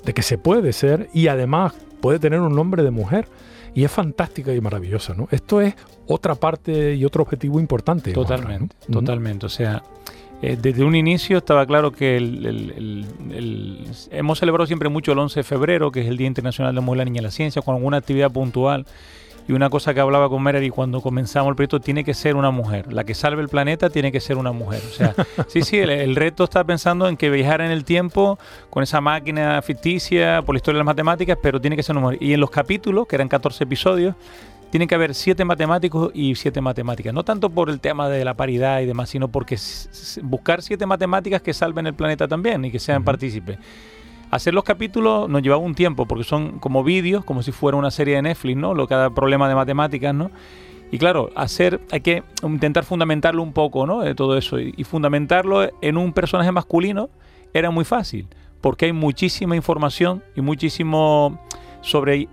de 0.04 0.12
que 0.12 0.22
se 0.22 0.38
puede 0.38 0.72
ser 0.72 1.08
y 1.14 1.28
además 1.28 1.74
puede 2.00 2.18
tener 2.18 2.40
un 2.40 2.54
nombre 2.54 2.82
de 2.82 2.90
mujer. 2.90 3.28
Y 3.78 3.84
es 3.84 3.90
fantástica 3.92 4.52
y 4.52 4.60
maravillosa, 4.60 5.14
¿no? 5.14 5.28
Esto 5.30 5.60
es 5.60 5.74
otra 6.08 6.34
parte 6.34 6.94
y 6.96 7.04
otro 7.04 7.22
objetivo 7.22 7.60
importante. 7.60 8.12
Totalmente, 8.12 8.74
¿no? 8.88 8.98
totalmente. 8.98 9.46
O 9.46 9.48
sea, 9.48 9.84
eh, 10.42 10.56
desde 10.60 10.82
un 10.82 10.96
inicio 10.96 11.38
estaba 11.38 11.64
claro 11.64 11.92
que 11.92 12.16
el, 12.16 12.44
el- 12.44 12.70
el- 12.76 13.06
el- 13.32 13.84
hemos 14.10 14.38
celebrado 14.40 14.66
siempre 14.66 14.88
mucho 14.88 15.12
el 15.12 15.18
11 15.20 15.40
de 15.40 15.44
febrero, 15.44 15.92
que 15.92 16.00
es 16.00 16.08
el 16.08 16.16
Día 16.16 16.26
Internacional 16.26 16.72
de 16.72 16.80
la 16.80 16.84
Mujer, 16.84 16.98
la 16.98 17.04
Niña 17.04 17.20
y 17.20 17.24
la 17.24 17.30
Ciencia, 17.30 17.62
con 17.62 17.76
alguna 17.76 17.98
actividad 17.98 18.32
puntual. 18.32 18.84
Y 19.48 19.52
una 19.52 19.70
cosa 19.70 19.94
que 19.94 20.00
hablaba 20.00 20.28
con 20.28 20.42
Meredith 20.42 20.74
cuando 20.74 21.00
comenzamos 21.00 21.48
el 21.48 21.56
proyecto, 21.56 21.80
tiene 21.80 22.04
que 22.04 22.12
ser 22.12 22.36
una 22.36 22.50
mujer. 22.50 22.92
La 22.92 23.04
que 23.04 23.14
salve 23.14 23.40
el 23.40 23.48
planeta 23.48 23.88
tiene 23.88 24.12
que 24.12 24.20
ser 24.20 24.36
una 24.36 24.52
mujer. 24.52 24.82
O 24.86 24.94
sea, 24.94 25.14
sí, 25.48 25.62
sí, 25.62 25.78
el, 25.78 25.88
el 25.88 26.16
reto 26.16 26.44
está 26.44 26.64
pensando 26.64 27.08
en 27.08 27.16
que 27.16 27.30
viajar 27.30 27.62
en 27.62 27.70
el 27.70 27.84
tiempo 27.84 28.38
con 28.68 28.82
esa 28.82 29.00
máquina 29.00 29.60
ficticia 29.62 30.42
por 30.42 30.54
la 30.54 30.58
historia 30.58 30.76
de 30.76 30.84
las 30.84 30.86
matemáticas, 30.86 31.38
pero 31.42 31.60
tiene 31.60 31.76
que 31.76 31.82
ser 31.82 31.96
una 31.96 32.02
mujer. 32.02 32.22
Y 32.22 32.34
en 32.34 32.40
los 32.40 32.50
capítulos, 32.50 33.08
que 33.08 33.16
eran 33.16 33.28
14 33.28 33.64
episodios, 33.64 34.14
tiene 34.70 34.86
que 34.86 34.94
haber 34.94 35.14
siete 35.14 35.44
matemáticos 35.44 36.10
y 36.14 36.34
siete 36.34 36.60
matemáticas. 36.60 37.14
No 37.14 37.24
tanto 37.24 37.48
por 37.50 37.70
el 37.70 37.80
tema 37.80 38.08
de 38.08 38.24
la 38.24 38.34
paridad 38.34 38.80
y 38.80 38.86
demás, 38.86 39.08
sino 39.08 39.28
porque 39.28 39.56
buscar 40.22 40.62
siete 40.62 40.84
matemáticas 40.86 41.42
que 41.42 41.54
salven 41.54 41.86
el 41.86 41.94
planeta 41.94 42.28
también 42.28 42.64
y 42.64 42.70
que 42.70 42.78
sean 42.78 43.02
partícipes. 43.02 43.58
Hacer 44.30 44.52
los 44.54 44.64
capítulos 44.64 45.28
nos 45.28 45.42
llevaba 45.42 45.62
un 45.62 45.74
tiempo 45.74 46.06
porque 46.06 46.24
son 46.24 46.58
como 46.58 46.84
vídeos, 46.84 47.24
como 47.24 47.42
si 47.42 47.52
fuera 47.52 47.78
una 47.78 47.90
serie 47.90 48.16
de 48.16 48.22
Netflix, 48.22 48.56
¿no? 48.56 48.74
Lo 48.74 48.86
cada 48.86 49.10
problema 49.10 49.48
de 49.48 49.54
matemáticas, 49.54 50.14
¿no? 50.14 50.30
Y 50.90 50.98
claro, 50.98 51.30
hacer, 51.34 51.80
hay 51.90 52.00
que 52.00 52.22
intentar 52.42 52.84
fundamentarlo 52.84 53.42
un 53.42 53.52
poco, 53.52 53.86
¿no? 53.86 54.00
De 54.00 54.14
todo 54.14 54.36
eso. 54.36 54.58
Y, 54.58 54.74
y 54.76 54.84
fundamentarlo 54.84 55.68
en 55.80 55.96
un 55.96 56.12
personaje 56.12 56.52
masculino 56.52 57.10
era 57.52 57.70
muy 57.70 57.84
fácil, 57.84 58.26
porque 58.60 58.86
hay 58.86 58.92
muchísima 58.92 59.56
información 59.56 60.22
y 60.36 60.40
muchísimo 60.40 61.38
sobre 61.80 62.28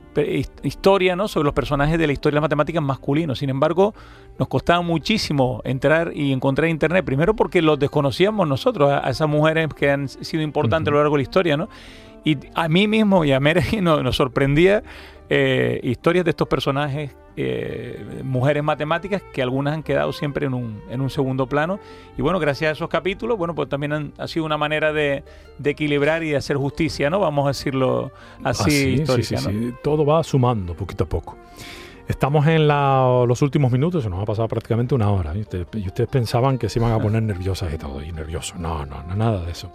historia, 0.64 1.16
¿no? 1.16 1.28
Sobre 1.28 1.46
los 1.46 1.54
personajes 1.54 1.98
de 1.98 2.08
la 2.08 2.14
historia 2.14 2.36
de 2.36 2.42
las 2.42 2.50
matemáticas 2.50 2.82
masculinos. 2.82 3.40
Sin 3.40 3.50
embargo, 3.50 3.94
nos 4.40 4.48
costaba 4.48 4.82
muchísimo 4.82 5.62
entrar 5.64 6.12
y 6.16 6.32
encontrar 6.32 6.70
internet. 6.70 7.06
Primero 7.06 7.36
porque 7.36 7.62
los 7.62 7.80
desconocíamos 7.80 8.48
nosotros, 8.48 8.92
a, 8.92 9.10
esas 9.10 9.30
mujeres 9.30 9.70
que 9.74 9.92
han 9.92 10.08
sido 10.10 10.44
importantes 10.44 10.90
a 10.90 10.92
lo 10.92 10.98
largo 10.98 11.16
de 11.16 11.20
la 11.20 11.24
historia, 11.24 11.58
¿no? 11.58 11.70
Y 12.24 12.38
a 12.56 12.68
mí 12.68 12.88
mismo 12.88 13.24
y 13.24 13.32
a 13.32 13.40
Meredith 13.40 13.74
nos, 13.82 14.04
nos 14.04 14.16
sorprendía 14.16 14.84
eh, 15.30 15.80
historias 15.84 16.26
de 16.26 16.32
estos 16.32 16.48
personajes, 16.48 17.16
eh, 17.38 18.22
mujeres 18.24 18.64
matemáticas, 18.64 19.22
que 19.34 19.42
algunas 19.42 19.74
han 19.74 19.84
quedado 19.84 20.14
siempre 20.14 20.46
en 20.46 20.54
un, 20.54 20.82
en 20.90 21.02
un 21.02 21.10
segundo 21.10 21.48
plano. 21.48 21.80
Y 22.18 22.22
bueno, 22.22 22.40
gracias 22.40 22.70
a 22.70 22.72
esos 22.74 22.90
capítulos, 22.90 23.38
bueno, 23.38 23.54
pues 23.56 23.70
también 23.70 23.94
han- 23.94 24.14
ha 24.18 24.28
sido 24.28 24.46
una 24.46 24.58
manera 24.58 24.94
de, 24.94 25.24
de 25.58 25.70
equilibrar 25.70 26.24
y 26.24 26.30
de 26.30 26.38
hacer 26.38 26.58
justicia, 26.58 27.10
¿no? 27.10 27.20
Vamos 27.20 27.46
a 27.46 27.50
decirlo 27.50 28.12
así, 28.44 28.64
Ah, 28.64 28.70
sí, 28.70 28.90
histórica, 29.02 29.28
sí, 29.28 29.38
sí, 29.38 29.54
¿no? 29.62 29.70
sí. 29.70 29.76
Todo 29.84 30.06
va 30.06 30.24
sumando 30.24 30.74
poquito 30.76 31.04
a 31.04 31.08
poco. 31.08 31.38
Estamos 32.08 32.46
en 32.46 32.68
la- 32.68 33.26
los 33.28 33.42
últimos 33.42 33.72
minutos, 33.72 34.04
se 34.04 34.10
nos 34.12 34.22
ha 34.22 34.26
pasado 34.26 34.48
prácticamente 34.48 34.94
una 34.94 35.10
hora. 35.10 35.36
Y 35.36 35.42
ustedes, 35.42 35.66
y 35.74 35.88
ustedes 35.88 36.08
pensaban 36.08 36.60
que 36.60 36.70
se 36.70 36.78
iban 36.78 36.92
a 36.92 37.00
poner 37.00 37.24
nerviosas 37.24 37.74
y 37.74 37.78
todo, 37.80 38.04
y 38.04 38.12
nerviosos. 38.12 38.60
No, 38.60 38.86
no, 38.86 39.02
no, 39.04 39.16
nada 39.16 39.44
de 39.44 39.52
eso. 39.52 39.72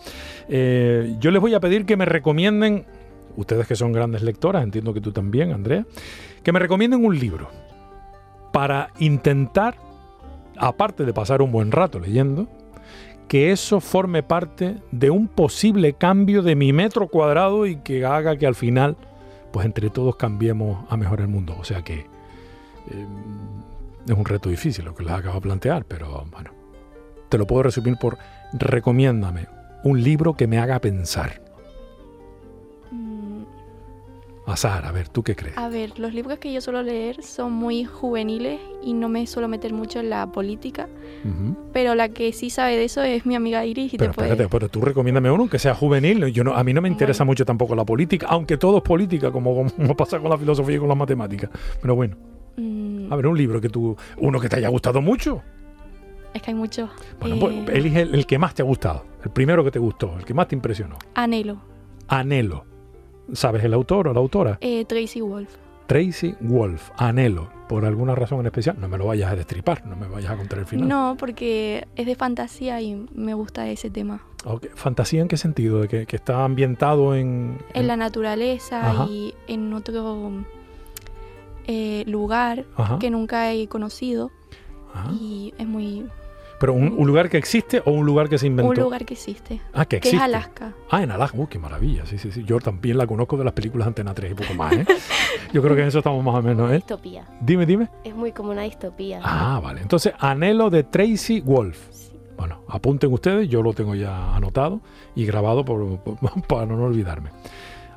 Eh, 0.49 1.17
yo 1.19 1.31
les 1.33 1.41
voy 1.41 1.55
a 1.55 1.61
pedir 1.61 1.85
que 1.85 1.97
me 1.97 2.05
recomienden, 2.05 2.87
ustedes 3.37 3.67
que 3.67 3.75
son 3.75 3.93
grandes 3.93 4.23
lectoras, 4.23 4.63
entiendo 4.63 4.95
que 4.95 5.01
tú 5.01 5.11
también, 5.11 5.53
Andrea, 5.53 5.85
que 6.43 6.53
me 6.53 6.59
recomienden 6.59 7.05
un 7.05 7.19
libro 7.19 7.49
para 8.53 8.91
intentar, 8.99 9.77
aparte 10.57 11.05
de 11.05 11.13
pasar 11.13 11.43
un 11.43 11.53
buen 11.53 11.73
rato 11.73 12.01
leyendo, 12.01 12.49
que 13.29 13.53
eso 13.53 13.81
forme 13.81 14.23
parte 14.23 14.77
de 14.91 15.11
un 15.11 15.29
posible 15.29 15.93
cambio 15.93 16.43
de 16.43 16.57
mi 16.57 16.73
metro 16.73 17.07
cuadrado 17.07 17.67
y 17.67 17.77
que 17.77 18.05
haga 18.05 18.37
que 18.37 18.47
al 18.47 18.57
final, 18.57 18.97
pues 19.53 19.67
entre 19.67 19.89
todos 19.89 20.17
cambiemos 20.17 20.85
a 20.91 20.97
mejor 20.97 21.21
el 21.21 21.29
mundo. 21.29 21.55
O 21.59 21.65
sea 21.65 21.83
que 21.83 22.01
eh, 22.91 23.07
es 24.09 24.17
un 24.17 24.25
reto 24.25 24.49
difícil 24.49 24.85
lo 24.85 24.97
que 24.97 25.05
les 25.05 25.13
acabo 25.13 25.37
de 25.37 25.41
plantear, 25.43 25.85
pero 25.85 26.27
bueno, 26.33 26.51
te 27.29 27.39
lo 27.39 27.47
puedo 27.47 27.63
resumir 27.63 27.97
por 28.01 28.19
recomiéndame 28.53 29.47
un 29.85 30.03
libro 30.03 30.35
que 30.35 30.49
me 30.49 30.59
haga 30.59 30.81
pensar. 30.81 31.41
Azar, 34.51 34.85
a 34.87 34.93
ver, 34.93 35.09
¿tú 35.09 35.23
qué 35.23 35.35
crees? 35.37 35.57
A 35.59 35.69
ver, 35.69 35.99
los 35.99 36.13
libros 36.15 36.39
que 36.39 36.53
yo 36.53 36.61
suelo 36.61 36.83
leer 36.83 37.23
son 37.23 37.53
muy 37.53 37.85
juveniles 37.85 38.61
y 38.83 38.93
no 38.93 39.09
me 39.09 39.27
suelo 39.27 39.49
meter 39.49 39.73
mucho 39.73 40.01
en 40.01 40.11
la 40.11 40.27
política, 40.33 40.89
pero 41.73 41.95
la 41.95 42.09
que 42.09 42.33
sí 42.33 42.51
sabe 42.51 42.77
de 42.77 42.85
eso 42.85 43.03
es 43.03 43.27
mi 43.27 43.35
amiga 43.37 43.65
Iris 43.65 43.95
y 43.95 43.97
Pero 43.99 44.11
te 44.13 44.15
puede... 44.17 44.29
espérate, 44.31 44.51
pero 44.51 44.69
tú 44.69 44.81
recomiéndame 44.81 45.31
uno 45.31 45.49
que 45.49 45.59
sea 45.59 45.75
juvenil. 45.75 46.27
Yo 46.33 46.45
no, 46.45 46.55
a 46.55 46.65
mí 46.65 46.73
no 46.73 46.81
me 46.81 46.89
interesa 46.89 47.25
Bueno. 47.25 47.31
mucho 47.33 47.45
tampoco 47.45 47.75
la 47.75 47.85
política, 47.85 48.27
aunque 48.31 48.57
todo 48.57 48.79
es 48.79 48.83
política, 48.83 49.31
como, 49.31 49.55
como 49.77 49.97
pasa 49.97 50.19
con 50.19 50.31
la 50.31 50.39
filosofía 50.39 50.77
y 50.77 50.79
con 50.79 50.89
las 50.89 50.97
matemáticas. 50.99 51.51
Pero 51.81 51.95
bueno, 51.95 52.17
Mm, 52.57 53.13
a 53.13 53.17
ver, 53.17 53.27
un 53.29 53.39
libro 53.39 53.61
que 53.61 53.69
tú, 53.69 53.97
uno 54.19 54.41
que 54.41 54.49
te 54.49 54.57
haya 54.57 54.69
gustado 54.69 55.01
mucho. 55.01 55.41
es 56.35 56.43
que 56.43 56.51
hay 56.51 56.55
muchos. 56.57 56.91
Bueno, 57.21 57.37
Eh, 57.37 57.63
pues 57.65 57.77
elige 57.79 58.01
el, 58.03 58.15
el 58.15 58.27
que 58.27 58.39
más 58.39 58.55
te 58.55 58.63
ha 58.63 58.65
gustado, 58.65 59.05
el 59.25 59.31
primero 59.31 59.63
que 59.65 59.71
te 59.71 59.79
gustó, 59.79 60.17
el 60.19 60.25
que 60.25 60.35
más 60.35 60.49
te 60.49 60.57
impresionó. 60.57 60.97
Anhelo, 61.15 61.59
Anhelo. 62.09 62.65
¿Sabes 63.33 63.65
el 63.65 63.75
autor 63.75 64.09
o 64.09 64.13
la 64.13 64.21
autora? 64.21 64.59
eh, 64.61 64.85
Tracy 64.85 65.21
Wolf. 65.21 65.55
Tracy 65.87 66.35
Wolf, 66.41 66.91
Anhelo. 66.97 67.49
Por 67.69 67.85
alguna 67.85 68.15
razón 68.15 68.41
en 68.41 68.47
especial, 68.47 68.77
no 68.81 68.89
me 68.89 68.97
lo 68.99 69.07
vayas 69.07 69.33
a 69.33 69.37
destripar, 69.37 69.85
no 69.87 69.97
me 69.97 70.07
vayas 70.09 70.31
a 70.33 70.37
contar 70.37 70.61
el 70.61 70.67
final. 70.67 70.89
No, 70.89 71.17
porque 71.19 71.87
es 71.97 72.07
de 72.07 72.15
fantasía 72.15 72.81
y 72.81 73.07
me 73.13 73.35
gusta 73.35 73.69
ese 73.69 73.91
tema. 73.91 74.23
¿Fantasía 74.75 75.21
en 75.21 75.29
qué 75.29 75.37
sentido? 75.37 75.81
¿De 75.81 75.89
que, 75.89 76.07
que 76.07 76.17
está 76.17 76.45
ambientado 76.45 77.15
en, 77.15 77.59
En 77.75 77.87
la 77.89 77.97
naturaleza 77.97 78.89
Ajá. 78.91 79.07
y 79.11 79.35
en 79.49 79.73
otro 79.75 80.31
eh, 81.67 82.05
lugar 82.07 82.65
Ajá. 82.77 82.99
que 82.99 83.11
nunca 83.11 83.53
he 83.53 83.67
conocido 83.69 84.31
Ajá. 84.95 85.13
y 85.13 85.53
es 85.59 85.67
muy... 85.67 86.07
¿Pero 86.61 86.75
un, 86.75 86.95
un 86.97 87.07
lugar 87.09 87.29
que 87.31 87.39
existe 87.39 87.83
o 87.85 87.91
un 87.91 88.05
lugar 88.07 88.29
que 88.29 88.37
se 88.39 88.47
inventó? 88.47 88.69
Un 88.71 88.77
lugar 88.79 89.05
que 89.07 89.15
existe, 89.15 89.61
ah, 89.73 89.85
que 89.87 89.89
que 89.89 89.97
existe. 89.97 90.17
es 90.19 90.23
Alaska. 90.23 90.75
Ah, 90.91 91.03
en 91.03 91.11
Alaska. 91.11 91.37
Uy, 91.39 91.47
qué 91.49 91.59
maravilla. 91.59 92.05
Sí, 92.07 92.19
sí, 92.19 92.31
sí. 92.31 92.45
Yo 92.45 92.61
también 92.61 92.99
la 92.99 93.07
conozco 93.07 93.37
de 93.39 93.45
las 93.45 93.55
películas 93.55 93.89
Antena 93.89 94.13
3 94.15 94.33
y 94.33 94.35
poco 94.35 94.53
más, 94.55 94.73
¿eh? 94.75 94.85
Yo 95.55 95.63
creo 95.63 95.75
que 95.75 95.83
en 95.83 95.89
eso 95.89 95.99
estamos 95.99 96.23
más 96.23 96.35
o 96.35 96.43
menos, 96.43 96.71
¿eh? 96.71 96.75
Distopía. 96.75 97.25
Dime, 97.41 97.65
dime. 97.67 97.89
Es 98.05 98.15
muy 98.15 98.33
como 98.33 98.51
una 98.51 98.63
distopía. 98.63 99.21
Ah, 99.25 99.59
vale. 99.63 99.81
Entonces, 99.81 100.13
Anhelo 100.19 100.69
de 100.71 100.85
Tracy 100.85 101.41
Wolf. 101.41 101.79
Sí. 101.91 102.13
Bueno, 102.37 102.63
apunten 102.69 103.11
ustedes, 103.13 103.49
yo 103.49 103.63
lo 103.63 103.73
tengo 103.73 103.95
ya 103.95 104.37
anotado 104.37 104.81
y 105.15 105.25
grabado 105.27 105.65
por- 105.65 105.99
por- 106.01 106.19
para 106.47 106.67
no 106.67 106.85
olvidarme. 106.85 107.31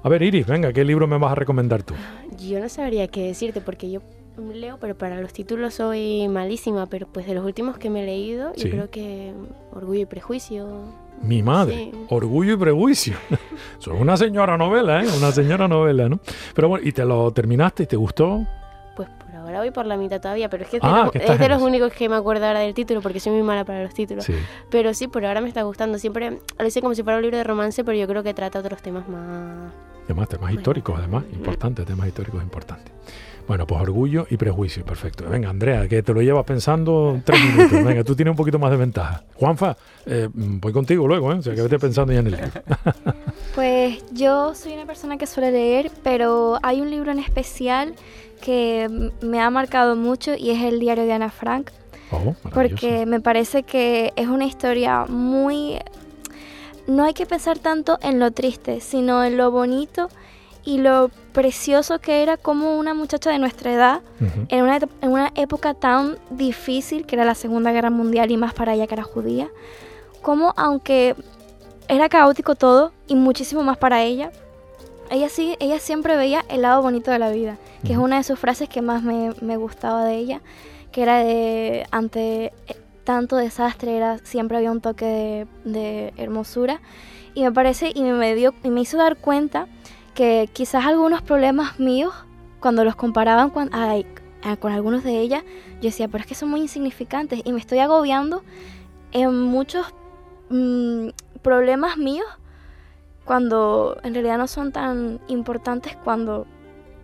A 0.04 0.10
ver, 0.10 0.22
Iris, 0.24 0.46
venga, 0.48 0.72
¿qué 0.74 0.84
libro 0.86 1.06
me 1.08 1.18
vas 1.18 1.32
a 1.34 1.36
recomendar 1.36 1.84
tú? 1.84 1.94
Yo 2.38 2.60
no 2.60 2.68
sabría 2.70 3.08
qué 3.10 3.24
decirte 3.28 3.62
porque 3.62 3.90
yo 3.92 4.02
leo, 4.38 4.78
pero 4.80 4.96
para 4.98 5.20
los 5.22 5.34
títulos 5.34 5.76
soy 5.76 6.28
malísima, 6.28 6.86
pero 6.88 7.08
pues 7.08 7.26
de 7.28 7.34
los 7.36 7.46
últimos 7.46 7.78
que 7.78 7.90
me 7.90 8.04
he 8.04 8.06
leído, 8.06 8.54
Sí. 8.56 8.66
yo 8.66 8.70
creo 8.72 8.90
que 8.90 9.34
Orgullo 9.72 10.02
y 10.02 10.06
Prejuicio. 10.06 10.68
Mi 11.22 11.42
madre, 11.44 11.76
Sí. 11.76 11.92
Orgullo 12.10 12.54
y 12.54 12.58
Prejuicio. 12.58 13.16
Soy 13.80 14.00
una 14.00 14.18
señora 14.18 14.58
novela, 14.58 15.04
¿eh? 15.04 15.08
Una 15.18 15.32
señora 15.32 15.68
novela, 15.68 16.10
¿no? 16.10 16.20
Pero 16.56 16.68
bueno, 16.70 16.86
¿y 16.88 16.92
te 16.92 17.06
lo 17.06 17.32
terminaste 17.32 17.84
y 17.84 17.86
te 17.86 17.96
gustó? 17.96 18.46
Pues 18.96 19.08
por 19.10 19.36
ahora 19.36 19.60
voy 19.60 19.72
por 19.72 19.86
la 19.86 19.96
mitad 19.98 20.20
todavía, 20.20 20.50
pero 20.50 20.64
es 20.64 20.70
que 20.70 20.78
es 20.78 20.84
de, 20.84 20.90
Ah, 20.90 21.04
los, 21.04 21.12
que 21.12 21.20
estás 21.20 21.36
es 21.36 21.40
de 21.40 21.50
los 21.50 21.62
únicos 21.62 21.94
que 21.94 22.10
me 22.10 22.16
acuerdo 22.16 22.46
ahora 22.46 22.60
del 22.60 22.74
título, 22.74 23.02
porque 23.02 23.20
soy 23.20 23.32
muy 23.34 23.44
mala 23.44 23.64
para 23.66 23.84
los 23.84 23.94
títulos. 23.94 24.26
Sí. 24.26 24.34
Pero 24.70 24.94
sí, 24.94 25.08
por 25.08 25.26
ahora 25.26 25.42
me 25.42 25.48
está 25.48 25.62
gustando. 25.64 25.98
Siempre 25.98 26.40
lo 26.60 26.66
hice 26.68 26.82
como 26.82 26.94
si 26.96 27.04
fuera 27.04 27.18
un 27.18 27.24
libro 27.24 27.38
de 27.38 27.44
romance, 27.44 27.84
pero 27.84 27.98
yo 27.98 28.08
creo 28.08 28.24
que 28.24 28.34
trata 28.34 28.60
otros 28.60 28.82
temas 28.82 29.08
más... 29.08 29.72
Además, 30.06 30.28
temas 30.28 30.54
históricos, 30.54 30.96
además, 31.00 31.24
importantes, 31.34 31.86
temas 31.86 32.08
históricos 32.08 32.44
importantes. 32.44 32.92
Bueno, 33.48 33.68
pues 33.68 33.82
orgullo 33.82 34.26
y 34.30 34.38
prejuicio, 34.38 34.86
perfecto. 34.86 35.26
Venga, 35.30 35.50
Andrea, 35.50 35.88
que 35.88 36.02
te 36.02 36.14
lo 36.14 36.22
llevas 36.22 36.46
pensando 36.46 37.22
tres 37.26 37.44
minutos. 37.44 37.84
Venga, 37.84 38.04
tú 38.04 38.16
tienes 38.16 38.32
un 38.32 38.38
poquito 38.38 38.58
más 38.58 38.72
de 38.72 38.78
ventaja. 38.78 39.24
Juanfa, 39.36 39.76
eh, 40.06 40.30
voy 40.34 40.72
contigo 40.72 41.08
luego, 41.08 41.32
¿eh? 41.34 41.36
O 41.36 41.42
sea, 41.42 41.54
que 41.54 41.62
vete 41.62 41.78
pensando 41.78 42.14
ya 42.14 42.20
en 42.20 42.28
el 42.28 42.34
libro. 42.34 42.52
Pues 43.56 44.04
yo 44.12 44.56
soy 44.56 44.74
una 44.74 44.88
persona 44.88 45.20
que 45.20 45.28
suele 45.28 45.52
leer, 45.52 45.92
pero 46.02 46.58
hay 46.64 46.82
un 46.82 46.90
libro 46.90 47.12
en 47.12 47.20
especial 47.20 47.94
que 48.42 49.12
me 49.22 49.40
ha 49.42 49.50
marcado 49.52 49.96
mucho 49.96 50.34
y 50.36 50.50
es 50.50 50.64
el 50.64 50.80
diario 50.80 51.04
de 51.06 51.14
Ana 51.14 51.30
Frank, 51.30 51.70
Oh, 52.14 52.36
porque 52.54 53.06
me 53.06 53.20
parece 53.20 53.64
que 53.64 54.14
es 54.16 54.28
una 54.28 54.46
historia 54.46 55.06
muy... 55.08 55.80
No 56.86 57.06
hay 57.06 57.14
que 57.14 57.26
pensar 57.26 57.60
tanto 57.60 57.98
en 58.02 58.20
lo 58.20 58.32
triste, 58.32 58.82
sino 58.82 59.24
en 59.24 59.38
lo 59.38 59.52
bonito 59.52 60.10
y 60.66 60.78
lo 60.78 61.10
precioso 61.34 62.00
que 62.00 62.24
era 62.24 62.38
como 62.38 62.78
una 62.78 62.94
muchacha 62.94 63.30
de 63.32 63.40
nuestra 63.40 63.74
edad, 63.74 64.02
Ujú. 64.22 64.46
en 64.50 64.64
una, 64.64 64.78
en 64.78 65.12
una 65.12 65.32
época 65.36 65.74
tan 65.74 66.18
difícil 66.30 67.06
que 67.06 67.16
era 67.16 67.26
la 67.26 67.36
Segunda 67.36 67.72
Guerra 67.72 67.90
Mundial 67.90 68.32
y 68.32 68.38
más 68.38 68.54
para 68.54 68.74
ella 68.74 68.88
que 68.88 68.94
era 68.96 69.04
judía, 69.04 69.50
como 70.22 70.54
aunque 70.56 71.16
era 71.88 72.08
caótico 72.10 72.56
todo 72.56 72.94
y 73.08 73.16
muchísimo 73.16 73.64
más 73.64 73.78
para 73.78 74.04
ella, 74.04 74.32
ella, 75.10 75.30
sí, 75.30 75.56
ella 75.60 75.80
siempre 75.80 76.16
veía 76.16 76.46
el 76.50 76.62
lado 76.62 76.82
bonito 76.82 77.12
de 77.12 77.20
la 77.20 77.30
vida, 77.30 77.58
que 77.84 77.92
es 77.92 77.98
Ujú. 77.98 78.06
una 78.06 78.18
de 78.18 78.24
sus 78.24 78.40
frases 78.40 78.70
que 78.70 78.82
más 78.82 79.04
me, 79.04 79.32
me 79.42 79.58
gustaba 79.58 80.06
de 80.06 80.16
ella, 80.16 80.42
que 80.92 81.02
era 81.04 81.18
de 81.20 81.86
ante 81.92 82.46
eh, 82.46 82.54
tanto 83.04 83.36
desastre, 83.36 83.98
era, 83.98 84.20
siempre 84.20 84.58
había 84.58 84.72
un 84.72 84.80
toque 84.80 85.06
de, 85.06 85.48
de 85.66 86.14
hermosura. 86.18 86.80
Y 87.36 87.44
me 87.44 87.52
parece, 87.52 87.92
y 87.94 88.02
me, 88.04 88.34
dio, 88.36 88.54
y 88.64 88.70
me 88.70 88.82
hizo 88.82 88.98
dar 88.98 89.18
cuenta 89.18 89.68
que 90.14 90.50
quizás 90.54 90.86
algunos 90.86 91.22
problemas 91.22 91.80
míos, 91.80 92.14
cuando 92.60 92.84
los 92.84 92.96
comparaban 92.96 93.50
con, 93.50 93.70
con 94.60 94.72
algunos 94.72 95.04
de 95.04 95.20
ella, 95.20 95.44
yo 95.76 95.90
decía, 95.90 96.08
pero 96.08 96.22
es 96.22 96.28
que 96.28 96.36
son 96.36 96.50
muy 96.50 96.62
insignificantes 96.62 97.42
y 97.44 97.52
me 97.52 97.60
estoy 97.60 97.80
agobiando 97.80 98.44
en 99.12 99.40
muchos 99.42 99.88
mm, 100.50 101.10
problemas 101.42 101.98
míos 101.98 102.28
cuando 103.26 103.98
en 104.04 104.14
realidad 104.14 104.38
no 104.38 104.48
son 104.48 104.72
tan 104.72 105.20
importantes 105.28 105.96
cuando 106.04 106.46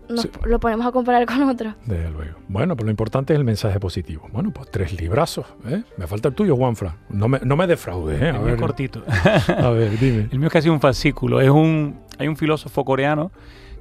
nos 0.09 0.21
Sí. 0.21 0.29
lo 0.43 0.59
ponemos 0.59 0.85
a 0.85 0.91
comparar 0.91 1.25
con 1.25 1.41
otros. 1.43 1.73
Desde 1.85 2.09
luego. 2.09 2.37
Bueno, 2.47 2.75
pues 2.75 2.85
lo 2.85 2.91
importante 2.91 3.33
es 3.33 3.39
el 3.39 3.45
mensaje 3.45 3.79
positivo. 3.79 4.27
Bueno, 4.31 4.51
pues 4.51 4.69
tres 4.71 4.99
librazos, 4.99 5.45
¿eh? 5.67 5.83
Me 5.97 6.07
falta 6.07 6.29
el 6.29 6.35
tuyo, 6.35 6.55
Juanfra. 6.55 6.97
No 7.09 7.27
me, 7.27 7.39
no 7.43 7.55
me 7.55 7.67
defraudes, 7.67 8.21
¿eh? 8.21 8.25
A 8.29 8.33
Es 8.35 8.39
muy 8.41 8.51
ver, 8.51 8.59
cortito. 8.59 9.03
a 9.57 9.69
ver, 9.69 9.97
dime. 9.99 10.27
El 10.31 10.39
mío 10.39 10.47
es 10.47 10.53
casi 10.53 10.69
un 10.69 10.79
fascículo. 10.81 11.39
Es 11.41 11.49
un, 11.49 11.99
hay 12.17 12.27
un 12.27 12.35
filósofo 12.37 12.83
coreano 12.83 13.31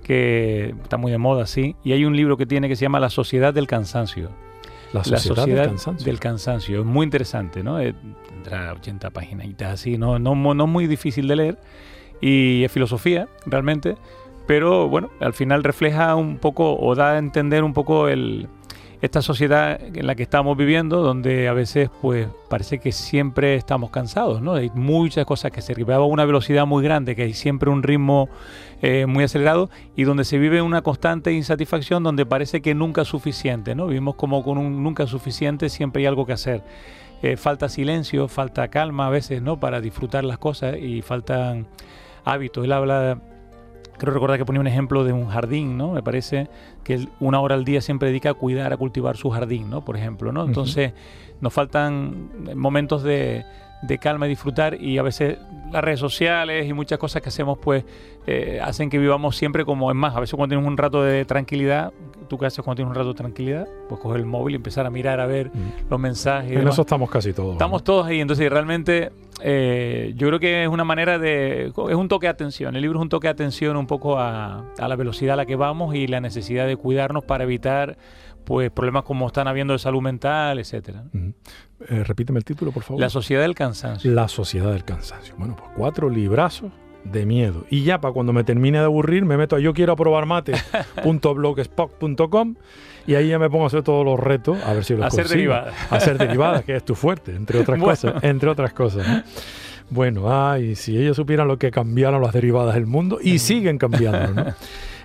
que 0.03 0.75
está 0.83 0.97
muy 0.97 1.13
de 1.13 1.19
moda, 1.19 1.47
sí, 1.47 1.77
y 1.85 1.93
hay 1.93 2.05
un 2.05 2.17
libro 2.17 2.37
que 2.37 2.47
tiene 2.47 2.69
que 2.69 2.77
se 2.77 2.83
llama 2.83 2.99
La 3.01 3.11
Sociedad 3.11 3.53
del 3.53 3.67
Cansancio. 3.67 4.31
La 4.93 5.05
sociedad, 5.05 5.45
del 5.47 5.67
cansancio. 5.69 6.05
del 6.07 6.19
cansancio. 6.19 6.81
Es 6.81 6.87
muy 6.87 7.05
interesante, 7.05 7.63
¿no? 7.63 7.79
Eh, 7.79 7.95
Tendrá 8.43 8.73
80 8.73 9.11
páginas 9.11 9.47
así, 9.65 9.99
no, 9.99 10.19
no, 10.19 10.35
no 10.55 10.67
muy 10.67 10.87
difícil 10.87 11.29
de 11.29 11.37
leer. 11.37 11.59
Y 12.23 12.65
es 12.65 12.73
filosofía, 12.73 13.29
realmente. 13.45 13.97
Pero 14.49 14.89
bueno, 14.89 15.11
al 15.21 15.35
final 15.35 15.63
refleja 15.63 16.17
un 16.17 16.39
poco 16.39 16.75
o 16.75 16.95
da 16.95 17.13
a 17.13 17.19
entender 17.19 17.63
un 17.63 17.75
poco 17.75 18.09
el, 18.09 18.49
esta 19.03 19.21
sociedad 19.21 19.79
en 19.79 20.07
la 20.07 20.15
que 20.15 20.23
estamos 20.23 20.57
viviendo, 20.57 21.03
donde 21.03 21.49
a 21.49 21.53
veces 21.53 21.91
pues 22.01 22.29
parece 22.49 22.79
que 22.79 22.91
siempre 22.91 23.57
estamos 23.57 23.91
cansados, 23.91 24.41
¿no? 24.41 24.55
Hay 24.55 24.71
muchas 24.75 25.27
cosas 25.27 25.53
que 25.53 25.61
se 25.61 25.75
vive 25.75 25.93
a 25.93 26.01
una 26.01 26.25
velocidad 26.25 26.65
muy 26.65 26.83
grande, 26.83 27.15
que 27.15 27.25
hay 27.25 27.35
siempre 27.35 27.69
un 27.69 27.83
ritmo 27.83 28.31
eh, 28.81 29.05
muy 29.05 29.23
acelerado 29.23 29.69
y 29.97 30.05
donde 30.05 30.25
se 30.25 30.39
vive 30.39 30.63
una 30.63 30.81
constante 30.81 31.31
insatisfacción, 31.31 32.03
donde 32.03 32.25
parece 32.25 32.63
que 32.63 32.75
nunca 32.75 33.03
es 33.03 33.09
suficiente, 33.09 33.75
¿no? 33.75 33.87
Vivimos 33.87 34.15
como 34.15 34.43
con 34.43 34.57
un 34.57 34.83
nunca 34.83 35.07
suficiente, 35.07 35.69
siempre 35.69 36.01
hay 36.01 36.07
algo 36.07 36.25
que 36.25 36.33
hacer. 36.33 36.63
Eh, 37.21 37.37
falta 37.37 37.69
silencio, 37.69 38.29
falta 38.29 38.69
calma 38.69 39.09
a 39.09 39.11
veces, 39.11 39.43
¿no? 39.43 39.61
Para 39.61 39.83
disfrutar 39.83 40.25
las 40.25 40.39
cosas 40.39 40.79
y 40.79 41.03
faltan 41.03 41.67
hábitos. 42.25 42.65
Él 42.65 42.73
habla, 42.73 43.21
creo 43.99 44.15
recordar 44.15 44.39
que 44.39 44.45
ponía 44.45 44.61
un 44.61 44.67
ejemplo 44.67 45.05
de 45.05 45.13
un 45.13 45.29
jardín, 45.29 45.77
¿no? 45.77 45.93
Me 45.93 46.03
parece 46.03 46.49
que 46.85 46.95
él 46.95 47.09
una 47.21 47.41
hora 47.41 47.55
al 47.55 47.65
día 47.65 47.81
siempre 47.81 48.09
dedica 48.09 48.31
a 48.31 48.35
cuidar, 48.35 48.73
a 48.73 48.77
cultivar 48.77 49.17
su 49.17 49.31
jardín, 49.31 49.69
¿no? 49.69 49.85
Por 49.85 49.97
ejemplo, 49.97 50.33
¿no? 50.33 50.45
Entonces 50.45 50.93
nos 51.41 51.53
faltan 51.53 52.31
momentos 52.57 53.03
de, 53.03 53.45
de 53.83 53.99
calma 53.99 54.27
y 54.27 54.31
disfrutar 54.31 54.81
y 54.81 54.99
a 54.99 55.03
veces 55.03 55.39
las 55.71 55.83
redes 55.83 56.01
sociales 56.01 56.69
y 56.69 56.73
muchas 56.73 56.99
cosas 56.99 57.23
que 57.23 57.29
hacemos 57.29 57.59
pues 57.59 57.85
eh, 58.27 58.61
hacen 58.63 58.91
que 58.91 58.99
vivamos 58.99 59.37
siempre 59.37 59.65
como 59.65 59.91
es 59.91 59.97
más, 59.97 60.17
a 60.17 60.21
veces 60.21 60.35
cuando 60.35 60.55
tienes 60.55 60.67
un 60.67 60.77
rato 60.77 61.03
de 61.03 61.25
tranquilidad, 61.25 61.93
¿tú 62.29 62.39
qué 62.39 62.47
haces 62.47 62.63
cuando 62.65 62.77
tienes 62.77 62.91
un 62.91 62.95
rato 62.97 63.09
de 63.09 63.15
tranquilidad? 63.15 63.67
Pues 63.89 64.01
coger 64.01 64.21
el 64.21 64.27
móvil 64.27 64.55
y 64.55 64.57
empezar 64.57 64.87
a 64.87 64.91
mirar 64.91 65.19
a 65.21 65.27
ver 65.27 65.49
Mm. 65.49 65.91
los 65.91 65.99
mensajes. 66.01 66.51
y 66.51 66.55
En 66.55 66.59
demás. 66.61 66.75
eso 66.75 66.83
estamos 66.83 67.11
casi 67.11 67.33
todos. 67.33 67.53
Estamos 67.53 67.83
todos 67.83 68.07
ahí, 68.07 68.21
entonces 68.21 68.49
realmente 68.51 69.11
eh, 69.43 70.13
yo 70.17 70.27
creo 70.29 70.39
que 70.41 70.63
es 70.65 70.69
una 70.69 70.85
manera 70.85 71.19
de... 71.19 71.67
es 71.69 71.95
un 71.97 72.09
toque 72.09 72.27
de 72.27 72.31
atención, 72.31 72.75
el 72.77 72.83
libro 72.83 72.99
es 72.99 73.03
un 73.03 73.09
toque 73.09 73.29
de 73.29 73.33
atención 73.33 73.77
un 73.77 73.87
poco 73.87 74.19
a, 74.19 74.65
a 74.79 74.89
la 74.89 74.97
velocidad 74.97 75.35
a 75.35 75.37
la 75.37 75.47
que 75.47 75.57
vamos 75.57 75.95
y 75.95 76.07
la 76.07 76.21
necesidad 76.21 76.67
de 76.67 76.77
cuidarnos 76.77 77.25
para 77.25 77.45
evitar 77.45 77.97
pues 78.45 78.71
problemas 78.71 79.03
como 79.05 79.27
están 79.27 79.47
habiendo 79.47 79.75
de 79.75 79.79
salud 79.79 80.01
mental, 80.01 80.59
etcétera. 80.59 81.05
Eh, 81.89 82.03
repíteme 82.05 82.39
el 82.39 82.45
título, 82.45 82.73
por 82.73 82.83
favor. 82.83 82.99
La 83.01 83.11
sociedad 83.11 83.43
del 83.43 83.55
cansancio. 83.55 84.11
La 84.11 84.27
sociedad 84.27 84.73
del 84.73 84.85
cansancio. 84.85 85.35
Bueno, 85.37 85.55
pues 85.55 85.69
cuatro 85.77 86.09
librazos 86.09 86.73
de 87.13 87.27
miedo. 87.27 87.65
Y 87.71 87.83
ya 87.85 88.01
para 88.01 88.13
cuando 88.15 88.33
me 88.33 88.43
termine 88.45 88.79
de 88.79 88.85
aburrir, 88.85 89.25
me 89.25 89.37
meto 89.37 89.57
a 89.57 89.61
yo 89.61 89.73
quiero 89.75 89.93
aprobar 89.93 90.27
mate.blogspot.com 90.27 92.55
y 93.07 93.15
ahí 93.15 93.29
ya 93.29 93.39
me 93.39 93.49
pongo 93.49 93.65
a 93.65 93.69
hacer 93.69 93.83
todos 93.83 94.05
los 94.05 94.21
retos, 94.21 94.59
a 94.65 94.75
ver 94.75 94.85
si 94.85 94.95
los 94.95 95.07
Hacer 95.07 95.23
consigo. 95.25 95.39
derivadas. 95.55 95.75
Hacer 95.93 96.19
derivadas, 96.19 96.65
que 96.65 96.77
es 96.77 96.85
tu 96.85 96.95
fuerte, 96.95 97.35
entre 97.35 97.59
otras 97.61 97.79
Bueno. 97.79 97.91
cosas. 97.93 98.23
Entre 98.23 98.49
otras 98.51 98.73
cosas. 98.75 99.09
¿no? 99.09 99.23
Bueno, 99.91 100.31
ay, 100.31 100.75
si 100.75 100.99
ellos 100.99 101.17
supieran 101.17 101.49
lo 101.49 101.59
que 101.59 101.71
cambiaron 101.71 102.21
las 102.21 102.35
derivadas 102.35 102.75
del 102.75 102.85
mundo 102.87 103.19
y 103.23 103.39
siguen 103.39 103.79
cambiando, 103.79 104.35
¿no? 104.35 104.45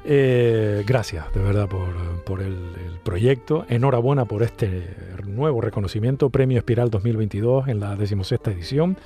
Eh, 0.05 0.83
gracias, 0.85 1.33
de 1.33 1.41
verdad, 1.41 1.69
por, 1.69 1.87
por 2.25 2.41
el, 2.41 2.51
el 2.51 2.99
proyecto. 3.05 3.65
Enhorabuena 3.69 4.25
por 4.25 4.43
este 4.43 4.93
nuevo 5.25 5.61
reconocimiento, 5.61 6.29
Premio 6.29 6.57
Espiral 6.57 6.89
2022 6.89 7.69
en 7.69 7.79
la 7.79 7.95
decimosexta 7.95 8.51
edición, 8.51 8.97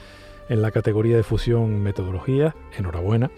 en 0.50 0.62
la 0.62 0.72
categoría 0.72 1.16
de 1.18 1.24
fusión 1.24 1.82
metodología. 1.82 2.56
Enhorabuena. 2.78 3.32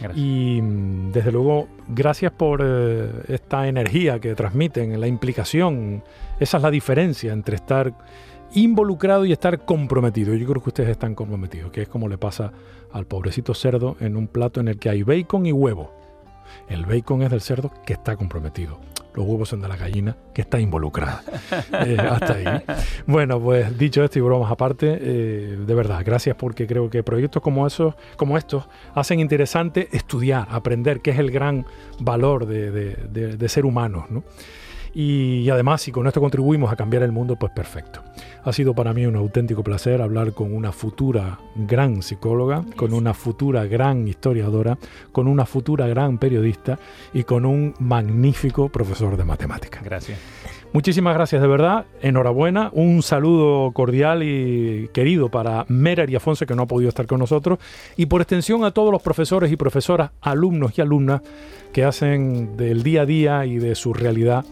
Gracias. 0.00 0.18
Y 0.18 0.60
mm, 0.62 1.12
desde 1.12 1.32
luego, 1.32 1.68
gracias 1.88 2.32
por 2.32 2.60
eh, 2.64 3.08
esta 3.28 3.68
energía 3.68 4.20
que 4.20 4.34
transmiten, 4.34 4.98
la 5.00 5.06
implicación. 5.06 6.02
Esa 6.40 6.56
es 6.56 6.62
la 6.62 6.70
diferencia 6.70 7.32
entre 7.32 7.56
estar 7.56 7.92
involucrado 8.54 9.24
y 9.24 9.32
estar 9.32 9.64
comprometido. 9.64 10.34
Yo 10.34 10.46
creo 10.46 10.62
que 10.62 10.70
ustedes 10.70 10.90
están 10.90 11.14
comprometidos, 11.14 11.70
que 11.70 11.82
es 11.82 11.88
como 11.88 12.08
le 12.08 12.18
pasa 12.18 12.52
al 12.92 13.06
pobrecito 13.06 13.54
cerdo 13.54 13.96
en 14.00 14.16
un 14.16 14.26
plato 14.26 14.60
en 14.60 14.68
el 14.68 14.78
que 14.78 14.90
hay 14.90 15.02
bacon 15.02 15.46
y 15.46 15.52
huevo. 15.52 15.92
El 16.68 16.84
bacon 16.84 17.22
es 17.22 17.30
del 17.30 17.40
cerdo 17.40 17.72
que 17.86 17.94
está 17.94 18.16
comprometido. 18.16 18.78
Los 19.14 19.26
huevos 19.26 19.48
son 19.50 19.60
de 19.60 19.68
la 19.68 19.76
gallina 19.76 20.16
que 20.32 20.40
está 20.42 20.58
involucrada. 20.60 21.22
Eh, 21.84 21.96
hasta 21.98 22.34
ahí. 22.34 22.44
Bueno, 23.06 23.40
pues 23.40 23.76
dicho 23.78 24.02
esto 24.04 24.18
y 24.18 24.22
bromas 24.22 24.50
aparte, 24.50 24.98
eh, 25.00 25.58
de 25.66 25.74
verdad, 25.74 26.02
gracias 26.04 26.36
porque 26.36 26.66
creo 26.66 26.88
que 26.90 27.02
proyectos 27.02 27.42
como 27.42 27.66
esos, 27.66 27.94
como 28.16 28.36
estos, 28.38 28.64
hacen 28.94 29.20
interesante 29.20 29.88
estudiar, 29.92 30.46
aprender, 30.50 31.00
que 31.00 31.10
es 31.10 31.18
el 31.18 31.30
gran 31.30 31.66
valor 31.98 32.46
de, 32.46 32.70
de- 32.70 32.96
de- 33.10 33.36
de 33.36 33.48
ser 33.48 33.64
humanos, 33.66 34.04
¿no? 34.10 34.22
Y, 34.94 35.38
y 35.40 35.50
además, 35.50 35.80
si 35.82 35.90
con 35.90 36.06
esto 36.06 36.20
contribuimos 36.20 36.70
a 36.70 36.76
cambiar 36.76 37.02
el 37.02 37.12
mundo, 37.12 37.36
pues 37.36 37.50
perfecto. 37.52 38.02
Ha 38.44 38.52
sido 38.52 38.74
para 38.74 38.92
mí 38.92 39.06
un 39.06 39.14
auténtico 39.14 39.62
placer 39.62 40.02
hablar 40.02 40.32
con 40.32 40.52
una 40.52 40.72
futura 40.72 41.38
gran 41.54 42.02
psicóloga, 42.02 42.64
con 42.76 42.92
una 42.92 43.14
futura 43.14 43.66
gran 43.66 44.08
historiadora, 44.08 44.78
con 45.12 45.28
una 45.28 45.46
futura 45.46 45.86
gran 45.86 46.18
periodista 46.18 46.78
y 47.14 47.22
con 47.22 47.46
un 47.46 47.74
magnífico 47.78 48.68
profesor 48.68 49.16
de 49.16 49.24
matemáticas. 49.24 49.84
Gracias. 49.84 50.18
Muchísimas 50.72 51.14
gracias 51.14 51.42
de 51.42 51.48
verdad, 51.48 51.84
enhorabuena, 52.00 52.70
un 52.72 53.02
saludo 53.02 53.70
cordial 53.72 54.22
y 54.22 54.88
querido 54.94 55.28
para 55.28 55.66
Mera 55.68 56.04
y 56.08 56.16
Afonso 56.16 56.46
que 56.46 56.54
no 56.54 56.62
ha 56.62 56.66
podido 56.66 56.88
estar 56.88 57.06
con 57.06 57.18
nosotros 57.18 57.58
y 57.96 58.06
por 58.06 58.22
extensión 58.22 58.64
a 58.64 58.70
todos 58.70 58.90
los 58.90 59.02
profesores 59.02 59.52
y 59.52 59.56
profesoras, 59.56 60.12
alumnos 60.22 60.78
y 60.78 60.80
alumnas 60.80 61.20
que 61.74 61.84
hacen 61.84 62.56
del 62.56 62.82
día 62.82 63.02
a 63.02 63.06
día 63.06 63.46
y 63.46 63.58
de 63.58 63.74
su 63.74 63.92
realidad 63.92 64.46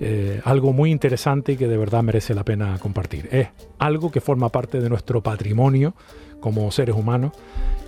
eh, 0.00 0.40
algo 0.44 0.72
muy 0.72 0.90
interesante 0.90 1.52
y 1.52 1.56
que 1.56 1.66
de 1.68 1.76
verdad 1.76 2.02
merece 2.02 2.34
la 2.34 2.44
pena 2.44 2.78
compartir. 2.78 3.28
Es 3.32 3.48
algo 3.78 4.10
que 4.10 4.20
forma 4.20 4.48
parte 4.50 4.80
de 4.80 4.88
nuestro 4.88 5.22
patrimonio 5.22 5.94
como 6.40 6.70
seres 6.70 6.94
humanos 6.94 7.32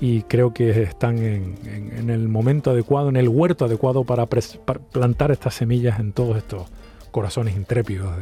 y 0.01 0.23
creo 0.23 0.53
que 0.53 0.83
están 0.83 1.19
en, 1.19 1.55
en- 1.65 1.93
en 1.99 2.11
el 2.11 2.29
momento 2.29 2.71
adecuado, 2.73 3.09
en 3.09 3.17
el 3.17 3.29
huerto 3.29 3.65
adecuado 3.67 4.03
para, 4.05 4.29
pres- 4.29 4.59
para 4.59 4.81
plantar 4.81 5.31
estas 5.31 5.55
semillas 5.55 6.01
en 6.01 6.13
todos 6.13 6.37
estos 6.37 6.69
corazones 7.13 7.55
intrépidos 7.57 8.17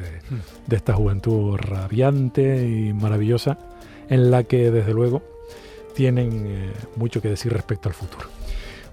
de, 0.67 0.77
esta 0.77 0.95
juventud 0.95 1.57
radiante 1.57 2.67
y 2.67 2.93
maravillosa, 2.93 3.59
en 4.09 4.31
la 4.31 4.45
que 4.45 4.71
desde 4.71 4.93
luego 4.95 5.23
tienen 5.95 6.47
eh, 6.47 6.73
mucho 6.97 7.21
que 7.21 7.29
decir 7.29 7.53
respecto 7.53 7.89
al 7.89 7.95
futuro. 7.95 8.27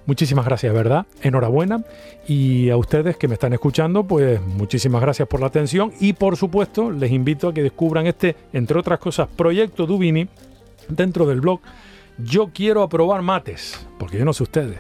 Muchísimas 0.06 0.46
gracias, 0.46 0.74
¿verdad? 0.74 1.06
Enhorabuena. 1.22 1.84
Y 2.28 2.70
a 2.70 2.78
ustedes 2.78 3.18
que 3.18 3.28
me 3.28 3.34
están 3.34 3.54
escuchando, 3.54 4.04
pues 4.04 4.40
muchísimas 4.42 5.02
gracias 5.02 5.28
por 5.28 5.40
la 5.40 5.48
atención. 5.48 5.92
Y 6.00 6.14
por 6.14 6.38
supuesto, 6.38 6.92
les 6.92 7.12
invito 7.12 7.50
a 7.50 7.54
que 7.54 7.64
descubran 7.64 8.06
este, 8.08 8.36
entre 8.54 8.78
otras 8.78 9.00
cosas, 9.00 9.28
proyecto 9.36 9.86
Dubini 9.86 10.28
dentro 10.88 11.26
del 11.26 11.42
blog. 11.42 11.60
Yo 12.18 12.52
quiero 12.54 12.84
aprobar 12.84 13.22
mates, 13.22 13.86
porque 13.98 14.18
yo 14.18 14.26
no 14.26 14.34
sé 14.34 14.44
ustedes, 14.44 14.80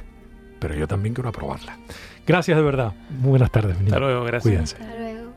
pero 0.59 0.75
yo 0.75 0.87
también 0.87 1.13
quiero 1.13 1.29
aprobarla. 1.29 1.77
Gracias 2.25 2.57
de 2.57 2.63
verdad. 2.63 2.93
Muy 3.19 3.31
buenas 3.31 3.51
tardes. 3.51 3.77
Hasta 3.77 3.99
luego, 3.99 4.23
gracias. 4.23 4.43
Cuídense. 4.43 4.77
Hasta 4.77 4.97
luego. 4.97 5.31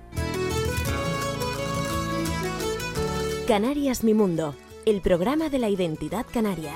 Canarias 3.46 4.04
Mi 4.04 4.14
Mundo, 4.14 4.54
el 4.84 5.00
programa 5.00 5.48
de 5.48 5.58
la 5.58 5.70
identidad 5.70 6.26
canaria. 6.30 6.72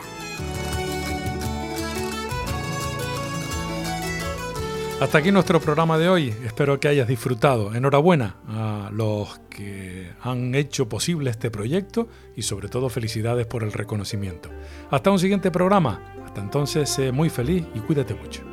Hasta 5.03 5.19
aquí 5.19 5.33
nuestro 5.33 5.59
programa 5.59 5.99
de 5.99 6.09
hoy. 6.09 6.33
Espero 6.47 6.79
que 6.79 6.87
hayas 6.87 7.09
disfrutado. 7.09 7.75
Enhorabuena 7.75 8.37
a 8.47 8.89
los 8.93 9.41
que 9.51 10.13
han 10.23 10.55
hecho 10.55 10.89
posible 10.89 11.29
este 11.29 11.51
proyecto 11.51 12.07
y 12.37 12.43
sobre 12.43 12.69
todo 12.69 12.89
felicidades 12.89 13.49
por 13.49 13.65
el 13.65 13.73
reconocimiento. 13.73 14.49
Hasta 14.93 15.11
un 15.11 15.19
siguiente 15.19 15.51
programa. 15.51 16.15
Hasta 16.25 16.41
entonces, 16.41 16.89
sé 16.89 17.11
muy 17.11 17.31
feliz 17.31 17.65
y 17.75 17.81
cuídate 17.81 18.15
mucho. 18.15 18.52